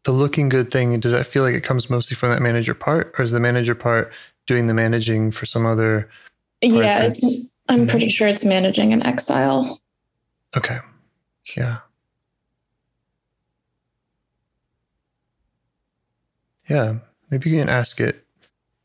the 0.03 0.11
looking 0.11 0.47
good 0.47 0.71
thing? 0.71 0.99
Does 0.99 1.11
that 1.11 1.27
feel 1.27 1.43
like 1.43 1.55
it 1.55 1.63
comes 1.63 1.89
mostly 1.89 2.15
from 2.15 2.29
that 2.29 2.41
manager 2.41 2.73
part? 2.73 3.13
Or 3.17 3.23
is 3.23 3.31
the 3.31 3.39
manager 3.39 3.75
part 3.75 4.13
doing 4.47 4.67
the 4.67 4.73
managing 4.73 5.31
for 5.31 5.45
some 5.45 5.65
other. 5.65 6.09
Yeah, 6.61 7.03
it's, 7.03 7.47
I'm 7.67 7.87
pretty 7.87 8.09
sure 8.09 8.27
it's 8.27 8.45
managing 8.45 8.93
an 8.93 9.03
exile. 9.03 9.79
Okay. 10.55 10.79
Yeah. 11.57 11.77
Yeah. 16.69 16.95
Maybe 17.29 17.49
you 17.49 17.59
can 17.59 17.69
ask 17.69 17.99
it 17.99 18.25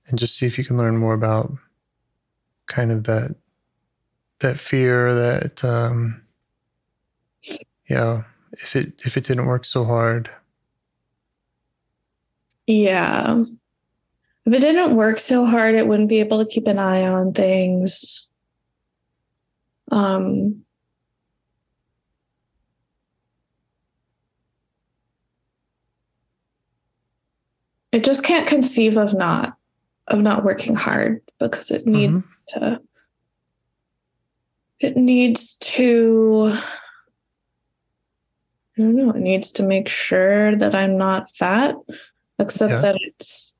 and 0.09 0.19
just 0.19 0.37
see 0.37 0.47
if 0.47 0.59
you 0.59 0.65
can 0.65 0.77
learn 0.77 0.97
more 0.97 1.15
about 1.15 1.53
kind 2.67 2.93
of 2.93 3.05
that 3.05 3.35
that 4.41 4.59
fear 4.59 5.15
that 5.15 5.65
um 5.65 6.23
yeah 7.89 8.23
if 8.53 8.77
it 8.77 8.93
if 9.05 9.17
it 9.17 9.25
didn't 9.25 9.47
work 9.47 9.65
so 9.65 9.85
hard 9.85 10.31
yeah 12.67 13.43
if 14.47 14.53
it 14.53 14.61
didn't 14.61 14.97
work 14.97 15.21
so 15.21 15.45
hard, 15.45 15.75
it 15.75 15.87
wouldn't 15.87 16.09
be 16.09 16.21
able 16.21 16.39
to 16.39 16.51
keep 16.51 16.67
an 16.67 16.79
eye 16.79 17.07
on 17.07 17.33
things. 17.33 18.27
Um, 19.93 20.65
it 27.93 28.05
just 28.05 28.25
can't 28.25 28.47
conceive 28.47 28.97
of 28.97 29.15
not 29.15 29.57
of 30.07 30.21
not 30.21 30.45
working 30.45 30.75
hard 30.75 31.21
because 31.39 31.71
it 31.71 31.87
needs 31.87 32.13
mm-hmm. 32.13 32.65
to 32.65 32.81
it 34.81 34.97
needs 34.97 35.57
to 35.57 36.53
I 38.79 38.83
don't 38.83 38.97
know, 38.97 39.11
it 39.11 39.21
needs 39.21 39.53
to 39.53 39.63
make 39.63 39.89
sure 39.89 40.57
that 40.57 40.75
I'm 40.75 40.97
not 40.97 41.31
fat, 41.31 41.75
except 42.39 42.73
yeah. 42.73 42.81
that 42.81 42.97
it's 43.03 43.55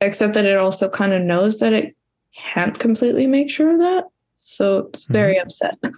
except 0.00 0.34
that 0.34 0.44
it 0.44 0.56
also 0.56 0.88
kind 0.88 1.12
of 1.12 1.22
knows 1.22 1.58
that 1.58 1.72
it 1.72 1.96
can't 2.34 2.78
completely 2.78 3.26
make 3.26 3.50
sure 3.50 3.72
of 3.74 3.80
that. 3.80 4.04
So 4.36 4.88
it's 4.88 5.04
mm-hmm. 5.04 5.12
very 5.12 5.34
mm-hmm. 5.34 5.46
upset. 5.46 5.78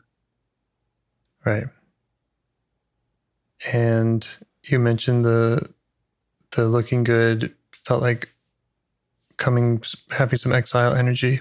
Right. 1.44 1.68
And 3.72 4.26
you 4.64 4.78
mentioned 4.78 5.24
the 5.24 5.72
the 6.50 6.66
looking 6.66 7.04
good 7.04 7.54
felt 7.72 8.02
like 8.02 8.28
coming 9.38 9.82
having 10.10 10.36
some 10.36 10.52
exile 10.52 10.94
energy. 10.94 11.40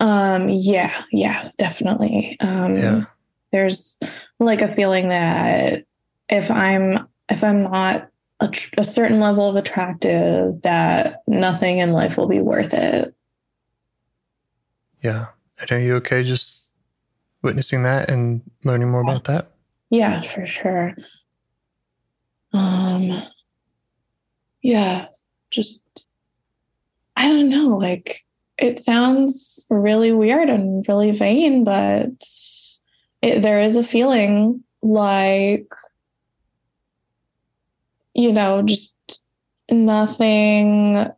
Um 0.00 0.48
yeah, 0.48 1.04
yes, 1.12 1.54
definitely. 1.54 2.36
Um 2.40 2.76
yeah. 2.76 3.04
there's 3.52 4.00
like 4.40 4.62
a 4.62 4.68
feeling 4.68 5.10
that 5.10 5.84
if 6.28 6.50
I'm 6.50 7.06
if 7.28 7.44
I'm 7.44 7.62
not 7.64 8.08
a, 8.40 8.52
a 8.78 8.84
certain 8.84 9.20
level 9.20 9.48
of 9.48 9.56
attractive 9.56 10.62
that 10.62 11.22
nothing 11.26 11.78
in 11.78 11.92
life 11.92 12.16
will 12.16 12.28
be 12.28 12.40
worth 12.40 12.74
it. 12.74 13.14
Yeah. 15.02 15.26
And 15.58 15.72
are 15.72 15.80
you 15.80 15.94
okay 15.96 16.22
just 16.24 16.62
witnessing 17.42 17.82
that 17.84 18.10
and 18.10 18.42
learning 18.64 18.90
more 18.90 19.02
about 19.02 19.24
that? 19.24 19.50
Yeah, 19.90 20.22
for 20.22 20.46
sure. 20.46 20.94
Um 22.52 23.10
yeah, 24.62 25.06
just 25.50 25.82
I 27.16 27.28
don't 27.28 27.48
know, 27.48 27.76
like 27.76 28.24
it 28.58 28.78
sounds 28.78 29.66
really 29.70 30.12
weird 30.12 30.48
and 30.48 30.84
really 30.88 31.10
vain, 31.10 31.64
but 31.64 32.10
it, 33.22 33.40
there 33.40 33.60
is 33.60 33.76
a 33.76 33.82
feeling 33.82 34.62
like 34.82 35.66
you 38.14 38.32
know, 38.32 38.62
just 38.62 38.94
nothing 39.70 41.10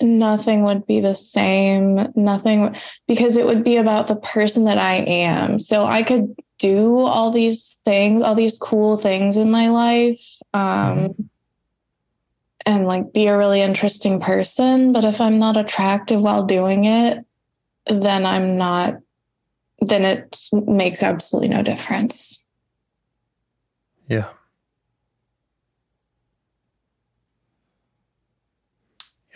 nothing 0.00 0.62
would 0.62 0.86
be 0.86 1.00
the 1.00 1.14
same 1.14 2.12
nothing 2.14 2.76
because 3.08 3.38
it 3.38 3.46
would 3.46 3.64
be 3.64 3.76
about 3.76 4.06
the 4.08 4.16
person 4.16 4.64
that 4.64 4.78
i 4.78 4.96
am. 4.96 5.58
So 5.58 5.86
i 5.86 6.02
could 6.02 6.34
do 6.58 6.98
all 6.98 7.30
these 7.30 7.80
things 7.84 8.22
all 8.22 8.34
these 8.34 8.58
cool 8.58 8.96
things 8.96 9.36
in 9.36 9.50
my 9.50 9.68
life 9.68 10.40
um, 10.54 10.62
mm-hmm. 10.98 11.22
and 12.66 12.86
like 12.86 13.12
be 13.12 13.26
a 13.26 13.38
really 13.38 13.62
interesting 13.62 14.20
person. 14.20 14.92
But 14.92 15.04
if 15.04 15.20
i'm 15.20 15.38
not 15.38 15.56
attractive 15.56 16.22
while 16.22 16.44
doing 16.44 16.84
it 16.84 17.24
then 17.86 18.26
i'm 18.26 18.58
not 18.58 18.96
then 19.80 20.04
it 20.04 20.36
makes 20.52 21.02
absolutely 21.02 21.48
no 21.48 21.62
difference. 21.62 22.44
Yeah 24.08 24.28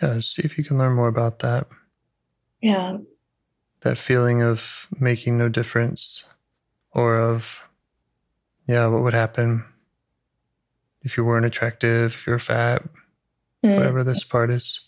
yeah, 0.01 0.19
see 0.19 0.41
if 0.43 0.57
you 0.57 0.63
can 0.63 0.77
learn 0.77 0.93
more 0.93 1.07
about 1.07 1.39
that. 1.39 1.67
Yeah. 2.61 2.97
That 3.81 3.99
feeling 3.99 4.41
of 4.41 4.87
making 4.99 5.37
no 5.37 5.49
difference 5.49 6.25
or 6.93 7.17
of, 7.19 7.47
yeah, 8.67 8.87
what 8.87 9.03
would 9.03 9.13
happen 9.13 9.65
if 11.03 11.17
you 11.17 11.25
weren't 11.25 11.45
attractive, 11.45 12.13
if 12.13 12.27
you're 12.27 12.39
fat, 12.39 12.83
mm. 13.63 13.75
whatever 13.75 14.03
this 14.03 14.23
part 14.23 14.51
is 14.51 14.87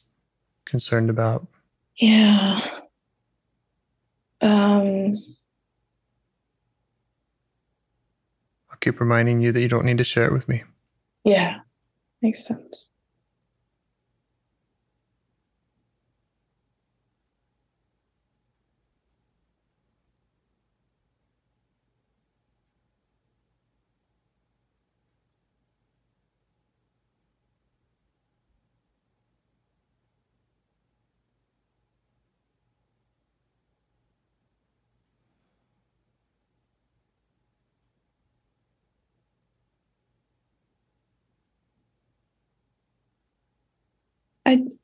concerned 0.66 1.09
about. 1.09 1.47
Yeah. 1.97 2.59
Um, 4.41 5.18
I'll 8.70 8.78
keep 8.80 8.99
reminding 8.99 9.41
you 9.41 9.51
that 9.51 9.61
you 9.61 9.68
don't 9.68 9.86
need 9.86 9.97
to 9.97 10.03
share 10.03 10.26
it 10.26 10.34
with 10.34 10.47
me. 10.47 10.64
Yeah, 11.24 11.59
makes 12.22 12.45
sense. 12.45 12.93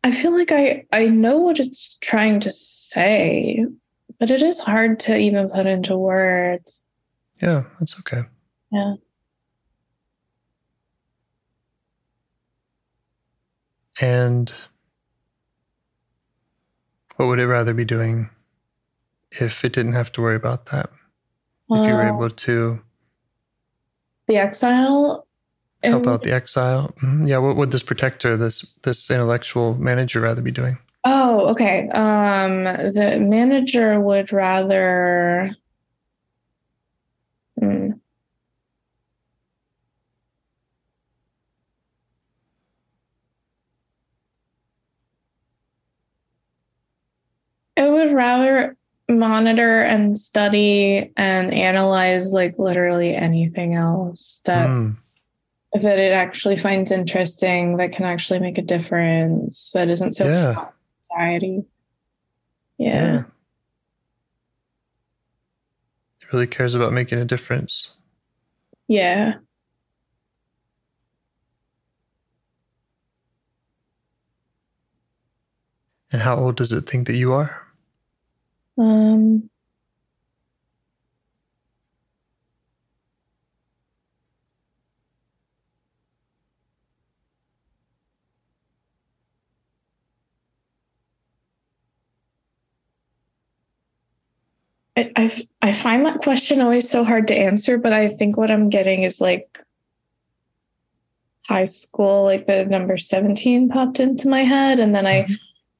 I 0.09 0.11
feel 0.11 0.35
like 0.35 0.51
I 0.51 0.85
I 0.91 1.05
know 1.05 1.37
what 1.37 1.59
it's 1.59 1.99
trying 1.99 2.39
to 2.39 2.49
say, 2.49 3.63
but 4.19 4.31
it 4.31 4.41
is 4.41 4.59
hard 4.59 4.99
to 5.01 5.15
even 5.15 5.47
put 5.49 5.67
into 5.67 5.95
words. 5.95 6.83
Yeah, 7.39 7.65
that's 7.79 7.95
okay. 7.99 8.23
Yeah. 8.71 8.95
And 14.01 14.51
what 17.17 17.27
would 17.27 17.39
it 17.39 17.45
rather 17.45 17.75
be 17.75 17.85
doing 17.85 18.31
if 19.33 19.63
it 19.63 19.73
didn't 19.73 19.93
have 19.93 20.11
to 20.13 20.21
worry 20.21 20.37
about 20.37 20.65
that? 20.71 20.89
If 21.69 21.87
you 21.87 21.93
were 21.93 22.07
able 22.07 22.31
to 22.31 22.81
the 24.25 24.37
exile. 24.37 25.27
Help 25.83 26.07
out 26.07 26.23
the 26.23 26.33
exile, 26.33 26.93
Mhm. 27.01 27.27
yeah. 27.27 27.37
What 27.37 27.55
would 27.55 27.71
this 27.71 27.83
protector, 27.83 28.35
this 28.37 28.65
this 28.83 29.09
intellectual 29.09 29.75
manager, 29.75 30.21
rather 30.21 30.41
be 30.41 30.51
doing? 30.51 30.77
Oh, 31.05 31.47
okay. 31.51 31.87
Um, 31.89 32.63
the 32.63 33.17
manager 33.21 33.99
would 33.99 34.31
rather. 34.33 35.49
Hmm. 37.59 37.91
It 47.77 47.89
would 47.91 48.11
rather 48.11 48.75
monitor 49.09 49.81
and 49.81 50.17
study 50.17 51.11
and 51.17 51.53
analyze 51.53 52.33
like 52.33 52.55
literally 52.59 53.15
anything 53.15 53.73
else 53.73 54.41
that 54.45 54.67
Mm, 54.67 54.97
that 55.73 55.99
it 55.99 56.11
actually 56.11 56.55
finds 56.55 56.91
interesting 56.91 57.77
that 57.77 57.91
can 57.91 58.05
actually 58.05 58.39
make 58.39 58.57
a 58.57 58.61
difference 58.63 59.71
that 59.73 59.89
isn't 59.89 60.13
so 60.13 60.25
Yeah. 60.25 60.69
anxiety 61.15 61.63
yeah. 62.77 62.93
yeah 62.93 63.23
It 66.21 66.33
really 66.33 66.47
cares 66.47 66.75
about 66.75 66.93
making 66.93 67.19
a 67.19 67.25
difference. 67.25 67.91
yeah 68.87 69.35
And 76.11 76.23
how 76.23 76.37
old 76.37 76.57
does 76.57 76.71
it 76.71 76.89
think 76.89 77.05
that 77.07 77.13
you 77.15 77.33
are? 77.33 77.55
um 78.79 79.49
I, 95.15 95.31
I 95.61 95.71
find 95.71 96.05
that 96.05 96.19
question 96.19 96.61
always 96.61 96.89
so 96.89 97.03
hard 97.03 97.27
to 97.27 97.35
answer, 97.35 97.77
but 97.77 97.93
I 97.93 98.07
think 98.07 98.37
what 98.37 98.51
I'm 98.51 98.69
getting 98.69 99.03
is 99.03 99.21
like 99.21 99.59
high 101.47 101.65
school, 101.65 102.23
like 102.23 102.47
the 102.47 102.65
number 102.65 102.97
17 102.97 103.69
popped 103.69 103.99
into 103.99 104.27
my 104.27 104.43
head. 104.43 104.79
And 104.79 104.93
then 104.93 105.07
I 105.07 105.23
mm-hmm. 105.23 105.33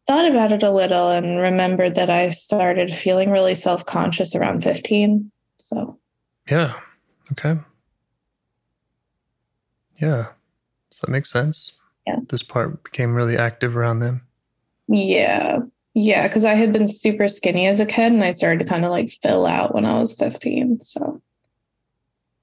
thought 0.07 0.29
about 0.29 0.51
it 0.51 0.63
a 0.63 0.71
little 0.71 1.09
and 1.09 1.39
remembered 1.39 1.95
that 1.95 2.09
I 2.09 2.29
started 2.29 2.93
feeling 2.93 3.29
really 3.29 3.55
self 3.55 3.85
conscious 3.85 4.35
around 4.35 4.63
15. 4.63 5.31
So, 5.57 5.99
Yeah. 6.49 6.73
Okay. 7.31 7.57
Yeah. 10.01 10.27
Does 10.89 10.99
that 11.01 11.09
make 11.09 11.25
sense? 11.25 11.77
Yeah. 12.07 12.17
This 12.29 12.43
part 12.43 12.83
became 12.83 13.13
really 13.13 13.37
active 13.37 13.77
around 13.77 13.99
them. 13.99 14.21
yeah. 14.87 15.59
Yeah. 15.93 16.27
Cause 16.27 16.45
I 16.45 16.53
had 16.53 16.71
been 16.71 16.87
super 16.87 17.27
skinny 17.27 17.67
as 17.67 17.79
a 17.79 17.85
kid 17.85 18.11
and 18.11 18.23
I 18.23 18.31
started 18.31 18.59
to 18.59 18.65
kind 18.65 18.85
of 18.85 18.91
like 18.91 19.09
fill 19.09 19.45
out 19.45 19.73
when 19.73 19.85
I 19.85 19.97
was 19.97 20.13
15. 20.15 20.81
So 20.81 21.21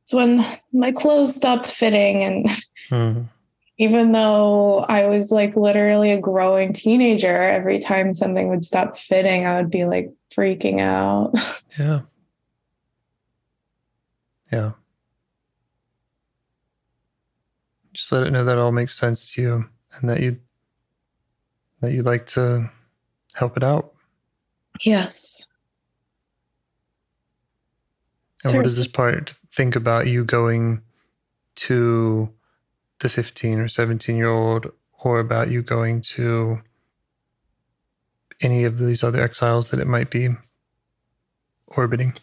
it's 0.02 0.12
when 0.12 0.44
my 0.72 0.92
clothes 0.92 1.34
stopped 1.34 1.66
fitting. 1.66 2.22
And 2.22 2.46
Mhm. 2.90 3.28
even 3.78 4.12
though 4.12 4.80
I 4.80 5.06
was 5.06 5.30
like 5.30 5.56
literally 5.56 6.10
a 6.12 6.20
growing 6.20 6.72
teenager, 6.72 7.42
every 7.42 7.78
time 7.78 8.14
something 8.14 8.48
would 8.48 8.64
stop 8.64 8.96
fitting, 8.96 9.46
I 9.46 9.60
would 9.60 9.70
be 9.70 9.84
like 9.84 10.12
freaking 10.34 10.80
out. 10.80 11.34
Yeah. 11.78 12.00
Yeah. 14.50 14.72
Just 17.92 18.10
let 18.12 18.22
it 18.26 18.30
know 18.30 18.46
that 18.46 18.56
all 18.56 18.72
makes 18.72 18.98
sense 18.98 19.34
to 19.34 19.42
you 19.42 19.64
and 19.92 20.08
that 20.08 20.20
you 20.20 20.38
that 21.80 21.92
you'd 21.92 22.06
like 22.06 22.24
to 22.26 22.70
help 23.36 23.56
it 23.56 23.62
out. 23.62 23.92
yes. 24.80 25.48
And 28.44 28.56
what 28.56 28.64
does 28.64 28.76
this 28.76 28.86
part 28.86 29.32
think 29.52 29.76
about 29.76 30.06
you 30.06 30.24
going 30.24 30.82
to 31.56 32.28
the 33.00 33.08
15 33.08 33.58
or 33.58 33.68
17 33.68 34.16
year 34.16 34.28
old 34.28 34.66
or 35.02 35.20
about 35.20 35.50
you 35.50 35.62
going 35.62 36.02
to 36.02 36.60
any 38.42 38.64
of 38.64 38.78
these 38.78 39.02
other 39.02 39.22
exiles 39.22 39.70
that 39.70 39.80
it 39.80 39.86
might 39.86 40.10
be 40.10 40.28
orbiting? 41.68 42.14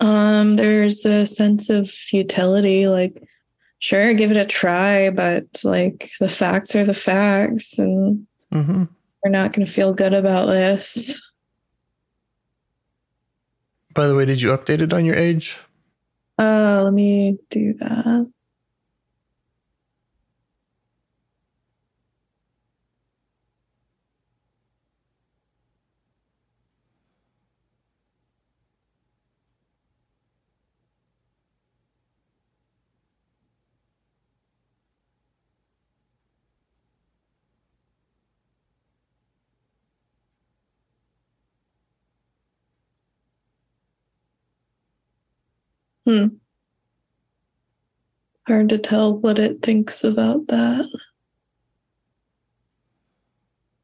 Um, 0.00 0.56
there's 0.56 1.06
a 1.06 1.26
sense 1.26 1.70
of 1.70 1.88
futility, 1.88 2.86
like, 2.88 3.22
sure, 3.78 4.12
give 4.12 4.30
it 4.30 4.36
a 4.36 4.44
try, 4.44 5.10
but 5.10 5.46
like 5.64 6.10
the 6.20 6.28
facts 6.28 6.74
are 6.76 6.84
the 6.84 6.94
facts, 6.94 7.78
and 7.78 8.26
Mm-hmm. 8.52 8.84
We're 9.26 9.30
not 9.30 9.52
going 9.52 9.66
to 9.66 9.72
feel 9.72 9.92
good 9.92 10.14
about 10.14 10.46
this. 10.46 11.20
By 13.92 14.06
the 14.06 14.14
way, 14.14 14.24
did 14.24 14.40
you 14.40 14.50
update 14.50 14.80
it 14.80 14.92
on 14.92 15.04
your 15.04 15.16
age? 15.16 15.58
Uh, 16.38 16.82
let 16.84 16.92
me 16.92 17.36
do 17.50 17.74
that. 17.80 18.32
Hmm. 46.06 46.26
Hard 48.46 48.68
to 48.68 48.78
tell 48.78 49.18
what 49.18 49.40
it 49.40 49.60
thinks 49.60 50.04
about 50.04 50.46
that. 50.46 50.86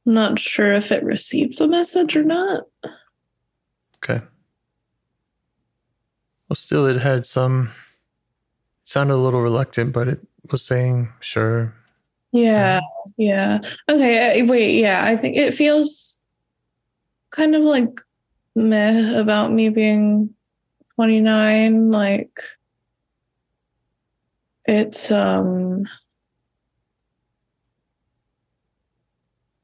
Not 0.07 0.39
sure 0.39 0.73
if 0.73 0.93
it 0.93 1.03
received 1.03 1.59
the 1.59 1.67
message 1.67 2.17
or 2.17 2.23
not. 2.23 2.63
Okay. 3.97 4.25
Well, 6.49 6.55
still, 6.55 6.87
it 6.87 7.01
had 7.01 7.27
some. 7.27 7.71
It 8.85 8.89
sounded 8.89 9.15
a 9.15 9.17
little 9.17 9.43
reluctant, 9.43 9.93
but 9.93 10.07
it 10.07 10.21
was 10.51 10.65
saying, 10.65 11.13
sure. 11.21 11.75
Yeah, 12.31 12.81
yeah. 13.17 13.59
Okay, 13.89 14.43
wait, 14.43 14.81
yeah. 14.81 15.05
I 15.05 15.17
think 15.17 15.37
it 15.37 15.55
feels 15.55 16.21
kind 17.31 17.57
of 17.57 17.63
like 17.63 18.01
meh 18.55 19.19
about 19.19 19.53
me 19.53 19.71
being 19.71 20.33
29. 21.03 21.91
Like 21.91 22.39
it's 24.65 25.11
um 25.11 25.83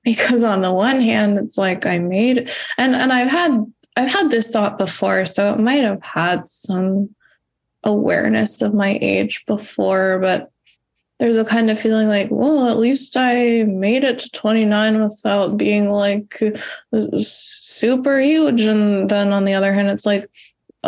because 0.02 0.42
on 0.42 0.62
the 0.62 0.72
one 0.72 1.00
hand 1.00 1.38
it's 1.38 1.56
like 1.56 1.86
I 1.86 2.00
made 2.00 2.50
and 2.76 2.96
and 2.96 3.12
I've 3.12 3.30
had 3.30 3.64
I've 3.96 4.10
had 4.10 4.32
this 4.32 4.50
thought 4.50 4.78
before, 4.78 5.26
so 5.26 5.52
it 5.52 5.60
might 5.60 5.84
have 5.84 6.02
had 6.02 6.48
some 6.48 7.14
awareness 7.84 8.60
of 8.62 8.74
my 8.74 8.98
age 9.00 9.44
before, 9.46 10.18
but 10.20 10.50
there's 11.18 11.36
a 11.36 11.44
kind 11.44 11.70
of 11.70 11.78
feeling 11.78 12.08
like, 12.08 12.28
well, 12.30 12.68
at 12.68 12.78
least 12.78 13.16
I 13.16 13.64
made 13.64 14.04
it 14.04 14.20
to 14.20 14.30
29 14.30 15.02
without 15.02 15.56
being 15.56 15.90
like 15.90 16.40
super 17.16 18.20
huge. 18.20 18.60
And 18.60 19.08
then 19.08 19.32
on 19.32 19.44
the 19.44 19.54
other 19.54 19.72
hand, 19.72 19.88
it's 19.88 20.06
like, 20.06 20.30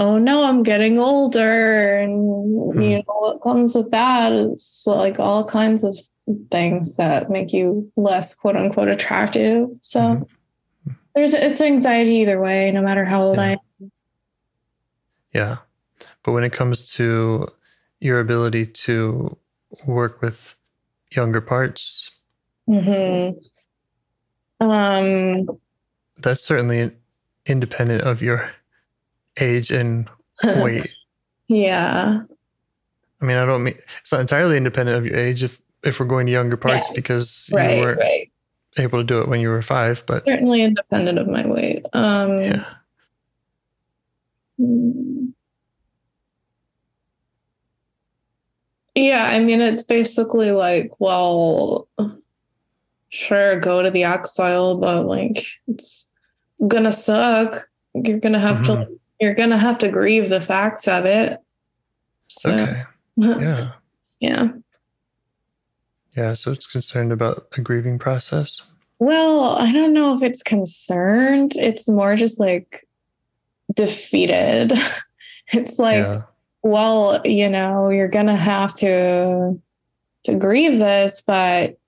oh 0.00 0.16
no, 0.18 0.42
I'm 0.42 0.62
getting 0.62 0.98
older. 0.98 1.98
And, 1.98 2.72
Hmm. 2.72 2.80
you 2.80 2.96
know, 2.96 3.02
what 3.06 3.42
comes 3.42 3.74
with 3.74 3.90
that 3.90 4.32
is 4.32 4.82
like 4.86 5.20
all 5.20 5.44
kinds 5.44 5.84
of 5.84 5.96
things 6.50 6.96
that 6.96 7.30
make 7.30 7.52
you 7.52 7.92
less 7.96 8.34
quote 8.34 8.56
unquote 8.56 8.88
attractive. 8.88 9.68
So 9.82 10.00
Mhm. 10.00 10.26
there's 11.14 11.34
it's 11.34 11.60
anxiety 11.60 12.16
either 12.16 12.40
way, 12.40 12.70
no 12.72 12.80
matter 12.82 13.04
how 13.04 13.22
old 13.22 13.36
Yeah. 13.36 13.42
I 13.42 13.50
am. 13.80 13.92
Yeah. 15.34 15.56
But 16.24 16.32
when 16.32 16.44
it 16.44 16.52
comes 16.52 16.90
to 16.94 17.46
your 18.00 18.20
ability 18.20 18.66
to 18.66 19.36
work 19.86 20.22
with 20.22 20.56
younger 21.14 21.40
parts, 21.42 22.10
hmm 22.66 23.30
Um, 24.60 25.46
that's 26.18 26.42
certainly 26.42 26.90
independent 27.46 28.02
of 28.02 28.20
your 28.22 28.50
age 29.40 29.70
and 29.70 30.08
weight. 30.44 30.88
yeah. 31.48 32.20
I 33.20 33.24
mean, 33.24 33.36
I 33.36 33.44
don't 33.44 33.64
mean 33.64 33.78
it's 34.00 34.12
not 34.12 34.20
entirely 34.20 34.56
independent 34.56 34.96
of 34.96 35.04
your 35.04 35.16
age 35.16 35.42
if 35.42 35.60
if 35.82 35.98
we're 35.98 36.06
going 36.06 36.26
to 36.26 36.32
younger 36.32 36.56
parts 36.56 36.88
Yeah. 36.88 36.94
because 36.94 37.50
right, 37.52 37.74
you 37.74 37.80
weren't 37.80 37.98
right. 37.98 38.30
able 38.76 38.98
to 38.98 39.04
do 39.04 39.20
it 39.20 39.28
when 39.28 39.40
you 39.40 39.48
were 39.48 39.62
five, 39.62 40.04
but 40.06 40.24
Certainly 40.24 40.62
independent 40.62 41.18
of 41.18 41.26
my 41.26 41.46
weight. 41.46 41.84
Um, 41.92 42.40
yeah. 42.40 42.64
Hmm. 44.58 45.26
Yeah, 48.94 49.24
I 49.30 49.38
mean, 49.38 49.60
it's 49.60 49.82
basically 49.82 50.50
like, 50.50 50.92
well, 50.98 51.88
sure, 53.08 53.58
go 53.60 53.82
to 53.82 53.90
the 53.90 54.04
exile, 54.04 54.78
but 54.78 55.04
like, 55.06 55.38
it's, 55.68 56.10
it's 56.58 56.68
gonna 56.68 56.92
suck. 56.92 57.56
You're 57.94 58.20
gonna 58.20 58.40
have 58.40 58.64
to, 58.66 58.88
you're 59.20 59.34
gonna 59.34 59.58
have 59.58 59.78
to 59.78 59.88
grieve 59.88 60.28
the 60.28 60.40
facts 60.40 60.88
of 60.88 61.04
it. 61.04 61.38
So, 62.28 62.50
Okay. 62.50 62.82
Yeah. 63.16 63.72
yeah. 64.20 64.48
Yeah. 66.16 66.34
So 66.34 66.52
it's 66.52 66.66
concerned 66.66 67.12
about 67.12 67.50
the 67.50 67.60
grieving 67.60 67.98
process. 67.98 68.62
Well, 68.98 69.56
I 69.56 69.72
don't 69.72 69.92
know 69.92 70.14
if 70.14 70.22
it's 70.22 70.42
concerned. 70.42 71.52
It's 71.56 71.88
more 71.88 72.16
just 72.16 72.40
like 72.40 72.86
defeated. 73.74 74.72
it's 75.52 75.78
like, 75.78 76.04
yeah. 76.04 76.22
well, 76.62 77.20
you 77.24 77.48
know, 77.48 77.90
you're 77.90 78.08
gonna 78.08 78.36
have 78.36 78.74
to 78.76 79.60
to 80.24 80.34
grieve 80.34 80.78
this, 80.78 81.22
but 81.26 81.78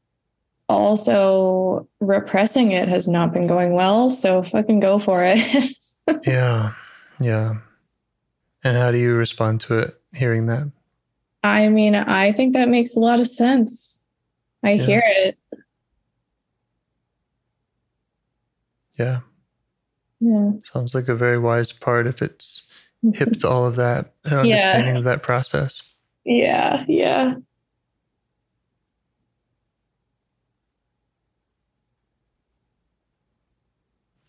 also 0.68 1.86
repressing 2.00 2.72
it 2.72 2.88
has 2.88 3.06
not 3.06 3.32
been 3.32 3.46
going 3.46 3.72
well. 3.74 4.08
So 4.08 4.42
fucking 4.42 4.80
go 4.80 4.98
for 4.98 5.22
it. 5.24 5.38
Yeah. 6.26 6.72
Yeah. 7.20 7.56
And 8.64 8.76
how 8.76 8.90
do 8.92 8.98
you 8.98 9.14
respond 9.14 9.60
to 9.62 9.78
it 9.78 10.00
hearing 10.14 10.46
that? 10.46 10.70
I 11.42 11.68
mean, 11.68 11.94
I 11.96 12.30
think 12.32 12.52
that 12.54 12.68
makes 12.68 12.94
a 12.94 13.00
lot 13.00 13.18
of 13.20 13.26
sense. 13.26 14.04
I 14.62 14.72
Yeah. 14.74 14.86
hear 14.86 15.02
it. 15.04 15.38
Yeah. 18.98 19.20
Yeah. 20.20 20.52
Sounds 20.72 20.94
like 20.94 21.08
a 21.08 21.16
very 21.16 21.38
wise 21.38 21.72
part 21.72 22.06
if 22.06 22.22
it's 22.22 22.66
hip 23.14 23.38
to 23.38 23.48
all 23.50 23.66
of 23.66 23.74
that 23.76 24.12
and 24.24 24.32
Yeah. 24.32 24.38
understanding 24.40 24.96
of 24.96 25.04
that 25.04 25.22
process. 25.22 25.82
Yeah. 26.24 26.84
Yeah. 26.86 27.34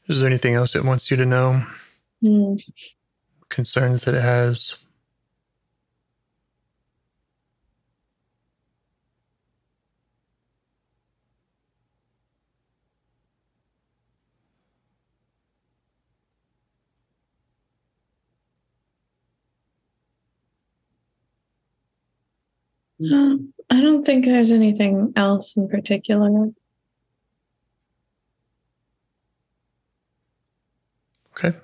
Is 0.08 0.20
there 0.20 0.28
anything 0.30 0.54
else 0.56 0.76
it 0.76 0.84
wants 0.84 1.10
you 1.12 1.18
to 1.18 1.26
know? 1.26 1.66
Hmm. 2.24 2.56
Concerns 3.50 4.06
that 4.06 4.16
it 4.16 4.22
has? 4.22 4.76
Um, 23.12 23.54
I 23.70 23.82
don't 23.82 24.06
think 24.06 24.24
there's 24.24 24.54
anything 24.54 25.12
else 25.18 25.58
in 25.58 25.68
particular. 25.68 26.52
Okay. 31.36 31.58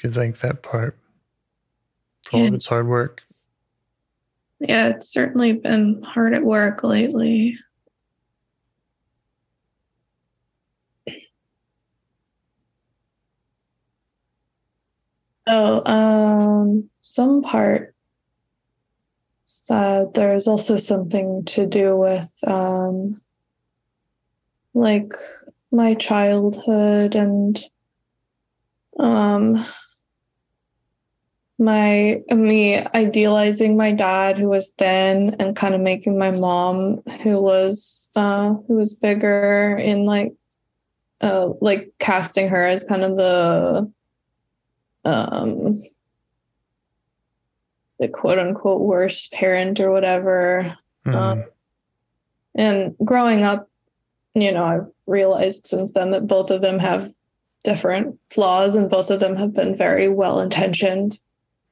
Can 0.00 0.12
thank 0.12 0.38
that 0.38 0.62
part 0.62 0.96
for 2.24 2.38
all 2.38 2.46
of 2.46 2.54
its 2.54 2.64
hard 2.64 2.88
work. 2.88 3.20
Yeah, 4.58 4.88
it's 4.88 5.12
certainly 5.12 5.52
been 5.52 6.02
hard 6.02 6.32
at 6.32 6.42
work 6.42 6.82
lately. 6.82 7.58
Oh, 15.46 15.84
um, 15.84 16.88
some 17.02 17.42
part. 17.42 17.94
So 19.44 20.10
there's 20.14 20.46
also 20.46 20.78
something 20.78 21.44
to 21.44 21.66
do 21.66 21.94
with 21.94 22.32
um, 22.46 23.20
like 24.72 25.12
my 25.70 25.92
childhood 25.92 27.14
and 27.14 27.62
um 28.98 29.56
my 31.60 32.22
me 32.30 32.76
idealizing 32.94 33.76
my 33.76 33.92
dad 33.92 34.38
who 34.38 34.48
was 34.48 34.70
thin 34.78 35.36
and 35.38 35.54
kind 35.54 35.74
of 35.74 35.80
making 35.80 36.18
my 36.18 36.30
mom 36.30 37.02
who 37.22 37.40
was 37.40 38.10
uh 38.16 38.54
who 38.66 38.74
was 38.74 38.94
bigger 38.94 39.76
in 39.80 40.04
like 40.06 40.32
uh 41.20 41.50
like 41.60 41.92
casting 41.98 42.48
her 42.48 42.64
as 42.64 42.84
kind 42.84 43.02
of 43.02 43.16
the 43.16 43.92
um 45.04 45.80
the 47.98 48.08
quote 48.08 48.38
unquote 48.38 48.80
worst 48.80 49.32
parent 49.32 49.78
or 49.78 49.90
whatever 49.90 50.76
Mhm. 51.06 51.14
um, 51.14 51.44
and 52.54 52.94
growing 53.04 53.42
up, 53.42 53.68
you 54.34 54.52
know, 54.52 54.64
I've 54.64 54.86
realized 55.06 55.66
since 55.66 55.92
then 55.92 56.10
that 56.10 56.26
both 56.26 56.50
of 56.50 56.62
them 56.62 56.78
have 56.78 57.08
different 57.64 58.18
flaws 58.30 58.74
and 58.74 58.90
both 58.90 59.10
of 59.10 59.20
them 59.20 59.36
have 59.36 59.54
been 59.54 59.76
very 59.76 60.08
well 60.08 60.40
intentioned. 60.40 61.20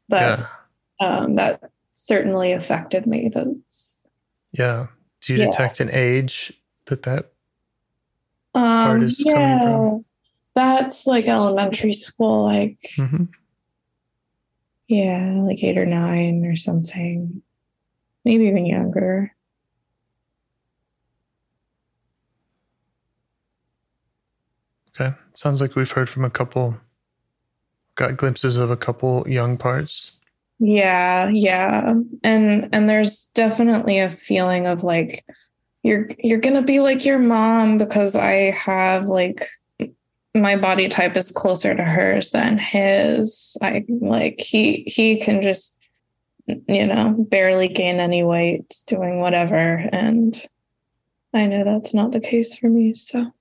But 0.08 0.40
yeah. 1.00 1.06
um, 1.06 1.36
that 1.36 1.70
certainly 1.94 2.52
affected 2.52 3.06
me. 3.06 3.30
That's 3.32 4.02
Yeah. 4.52 4.86
Do 5.20 5.34
you 5.34 5.40
Yeah. 5.40 5.46
detect 5.50 5.80
an 5.80 5.90
age 5.92 6.52
that 6.86 7.02
that 7.02 7.32
um, 8.54 9.02
is 9.02 9.22
coming 9.32 9.48
yeah, 9.58 9.62
from? 9.64 10.04
that's 10.54 11.06
like 11.06 11.26
elementary 11.26 11.92
school, 11.92 12.44
like 12.44 12.78
Mhm. 12.96 13.28
yeah, 14.88 15.34
like 15.42 15.62
eight 15.62 15.76
or 15.76 15.84
nine 15.86 16.44
or 16.46 16.56
something, 16.56 17.42
maybe 18.24 18.44
even 18.46 18.64
younger. 18.66 19.34
Okay. 25.00 25.14
Sounds 25.34 25.60
like 25.60 25.76
we've 25.76 25.90
heard 25.90 26.08
from 26.08 26.24
a 26.24 26.30
couple, 26.30 26.76
got 27.98 28.16
glimpses 28.16 28.56
of 28.56 28.70
a 28.70 28.76
couple 28.76 29.28
young 29.28 29.58
parts. 29.58 30.12
Yeah, 30.60 31.28
yeah. 31.28 31.94
And 32.24 32.68
and 32.72 32.88
there's 32.88 33.26
definitely 33.34 33.98
a 33.98 34.08
feeling 34.08 34.66
of 34.66 34.82
like 34.82 35.24
you're 35.82 36.08
you're 36.18 36.40
going 36.40 36.56
to 36.56 36.62
be 36.62 36.80
like 36.80 37.04
your 37.04 37.18
mom 37.18 37.76
because 37.76 38.16
I 38.16 38.52
have 38.52 39.06
like 39.06 39.44
my 40.34 40.56
body 40.56 40.88
type 40.88 41.16
is 41.16 41.30
closer 41.30 41.74
to 41.74 41.84
hers 41.84 42.30
than 42.30 42.56
his. 42.56 43.56
I 43.60 43.84
like 43.88 44.40
he 44.40 44.84
he 44.86 45.20
can 45.20 45.42
just 45.42 45.76
you 46.66 46.86
know, 46.86 47.14
barely 47.28 47.68
gain 47.68 48.00
any 48.00 48.24
weight 48.24 48.72
doing 48.86 49.20
whatever 49.20 49.86
and 49.92 50.40
I 51.34 51.44
know 51.44 51.62
that's 51.62 51.92
not 51.92 52.12
the 52.12 52.20
case 52.20 52.56
for 52.56 52.70
me, 52.70 52.94
so 52.94 53.32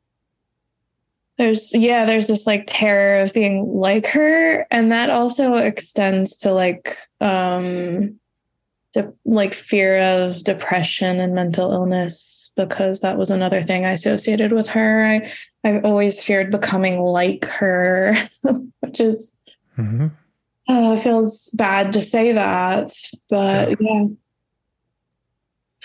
there's 1.38 1.74
yeah 1.74 2.06
there's 2.06 2.28
this 2.28 2.48
like 2.48 2.64
terror 2.68 3.22
of 3.22 3.34
being 3.34 3.66
like 3.68 4.08
her 4.08 4.66
and 4.72 4.92
that 4.92 5.10
also 5.10 5.56
extends 5.56 6.38
to 6.38 6.52
like 6.52 6.90
um 7.22 8.20
de- 8.94 9.14
like 9.26 9.54
fear 9.54 10.00
of 10.00 10.44
depression 10.44 11.20
and 11.20 11.36
mental 11.36 11.72
illness 11.72 12.52
because 12.56 13.02
that 13.02 13.18
was 13.18 13.30
another 13.30 13.62
thing 13.62 13.86
i 13.86 13.92
associated 13.92 14.52
with 14.52 14.68
her. 14.68 15.06
I 15.06 15.32
i've 15.64 15.86
always 15.86 16.24
feared 16.24 16.52
becoming 16.52 17.00
like 17.02 17.46
her 17.46 18.16
which 18.80 19.00
is 19.00 19.34
mm-hmm. 19.78 20.08
uh, 20.68 20.96
feels 20.96 21.52
bad 21.52 21.94
to 21.94 22.02
say 22.02 22.32
that 22.32 22.92
but 23.30 23.80
yeah. 23.80 24.06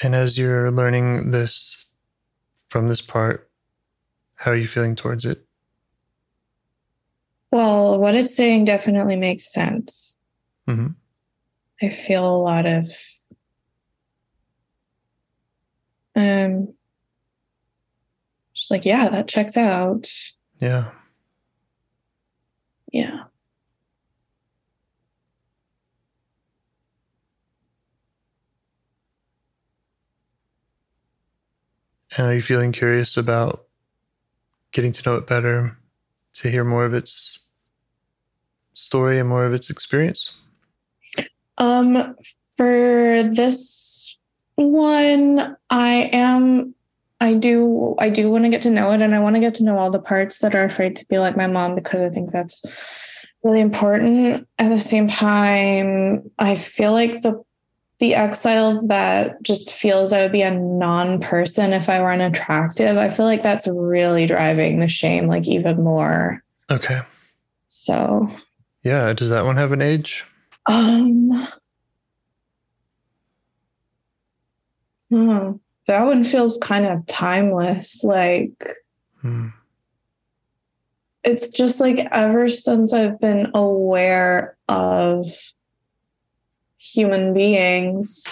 And 0.02 0.14
as 0.14 0.36
you're 0.36 0.70
learning 0.70 1.30
this 1.30 1.86
from 2.70 2.88
this 2.88 3.00
part, 3.00 3.50
how 4.42 4.50
are 4.50 4.56
you 4.56 4.66
feeling 4.66 4.96
towards 4.96 5.24
it? 5.24 5.44
well 7.52 8.00
what 8.00 8.14
it's 8.14 8.34
saying 8.34 8.64
definitely 8.64 9.14
makes 9.16 9.52
sense 9.52 10.16
hmm 10.66 10.88
I 11.82 11.88
feel 11.90 12.24
a 12.24 12.36
lot 12.36 12.64
of 12.66 12.86
um 16.16 16.74
just 18.54 18.70
like 18.70 18.84
yeah 18.84 19.08
that 19.08 19.28
checks 19.28 19.56
out 19.56 20.08
Yeah. 20.60 20.90
yeah 22.92 23.24
And 32.16 32.26
are 32.26 32.34
you 32.34 32.42
feeling 32.42 32.72
curious 32.72 33.16
about 33.16 33.66
getting 34.72 34.92
to 34.92 35.08
know 35.08 35.16
it 35.16 35.26
better, 35.26 35.76
to 36.34 36.50
hear 36.50 36.64
more 36.64 36.84
of 36.84 36.94
its 36.94 37.40
story 38.74 39.18
and 39.18 39.28
more 39.28 39.44
of 39.44 39.54
its 39.54 39.70
experience? 39.70 40.36
Um, 41.58 42.16
for 42.56 43.22
this 43.32 44.18
one, 44.56 45.56
I 45.70 46.10
am. 46.12 46.74
I 47.20 47.34
do. 47.34 47.94
I 47.98 48.08
do 48.08 48.30
want 48.30 48.44
to 48.44 48.50
get 48.50 48.62
to 48.62 48.70
know 48.70 48.90
it, 48.90 49.02
and 49.02 49.14
I 49.14 49.20
want 49.20 49.36
to 49.36 49.40
get 49.40 49.54
to 49.56 49.64
know 49.64 49.78
all 49.78 49.90
the 49.90 50.00
parts 50.00 50.38
that 50.38 50.54
are 50.54 50.64
afraid 50.64 50.96
to 50.96 51.06
be 51.06 51.18
like 51.18 51.36
my 51.36 51.46
mom 51.46 51.74
because 51.74 52.02
I 52.02 52.08
think 52.08 52.32
that's 52.32 52.64
really 53.44 53.60
important. 53.60 54.48
At 54.58 54.70
the 54.70 54.78
same 54.78 55.08
time, 55.08 56.24
I 56.38 56.54
feel 56.54 56.92
like 56.92 57.22
the 57.22 57.42
the 58.02 58.16
exile 58.16 58.84
that 58.88 59.40
just 59.44 59.70
feels 59.70 60.12
I 60.12 60.22
would 60.22 60.32
be 60.32 60.42
a 60.42 60.50
non-person 60.52 61.72
if 61.72 61.88
I 61.88 62.00
were 62.02 62.10
unattractive. 62.10 62.96
I 62.96 63.10
feel 63.10 63.26
like 63.26 63.44
that's 63.44 63.68
really 63.68 64.26
driving 64.26 64.80
the 64.80 64.88
shame 64.88 65.28
like 65.28 65.46
even 65.46 65.84
more. 65.84 66.42
Okay. 66.68 67.00
So 67.68 68.28
Yeah. 68.82 69.12
Does 69.12 69.28
that 69.30 69.44
one 69.44 69.56
have 69.56 69.70
an 69.70 69.80
age? 69.80 70.24
um 70.66 71.30
hmm, 75.10 75.52
that 75.86 76.02
one 76.04 76.24
feels 76.24 76.58
kind 76.58 76.84
of 76.86 77.06
timeless. 77.06 78.02
Like 78.02 78.50
Hmm. 79.20 79.50
it's 81.22 81.50
just 81.50 81.78
like 81.78 82.00
ever 82.10 82.48
since 82.48 82.92
I've 82.92 83.20
been 83.20 83.52
aware 83.54 84.56
of 84.68 85.26
human 86.82 87.32
beings, 87.32 88.26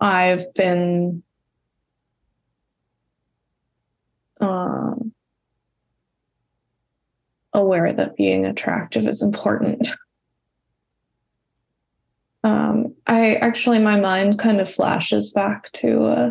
I've 0.00 0.54
been 0.54 1.24
um, 4.40 5.12
aware 7.52 7.92
that 7.92 8.16
being 8.16 8.46
attractive 8.46 9.08
is 9.08 9.20
important. 9.20 9.88
Um, 12.44 12.94
I 13.06 13.34
actually, 13.34 13.80
my 13.80 14.00
mind 14.00 14.38
kind 14.38 14.60
of 14.60 14.70
flashes 14.72 15.30
back 15.30 15.70
to 15.72 16.04
uh, 16.04 16.30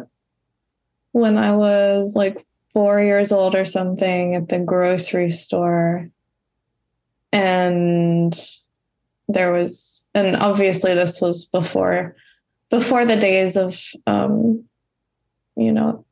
when 1.11 1.37
I 1.37 1.55
was 1.55 2.15
like 2.15 2.43
four 2.73 3.01
years 3.01 3.31
old 3.31 3.55
or 3.55 3.65
something 3.65 4.35
at 4.35 4.47
the 4.47 4.57
grocery 4.57 5.29
store. 5.29 6.09
And 7.31 8.33
there 9.29 9.53
was, 9.53 10.07
and 10.13 10.35
obviously 10.35 10.93
this 10.95 11.21
was 11.21 11.45
before, 11.45 12.15
before 12.69 13.05
the 13.05 13.15
days 13.15 13.55
of, 13.55 13.79
um, 14.07 14.65
you 15.55 15.71
know, 15.71 16.03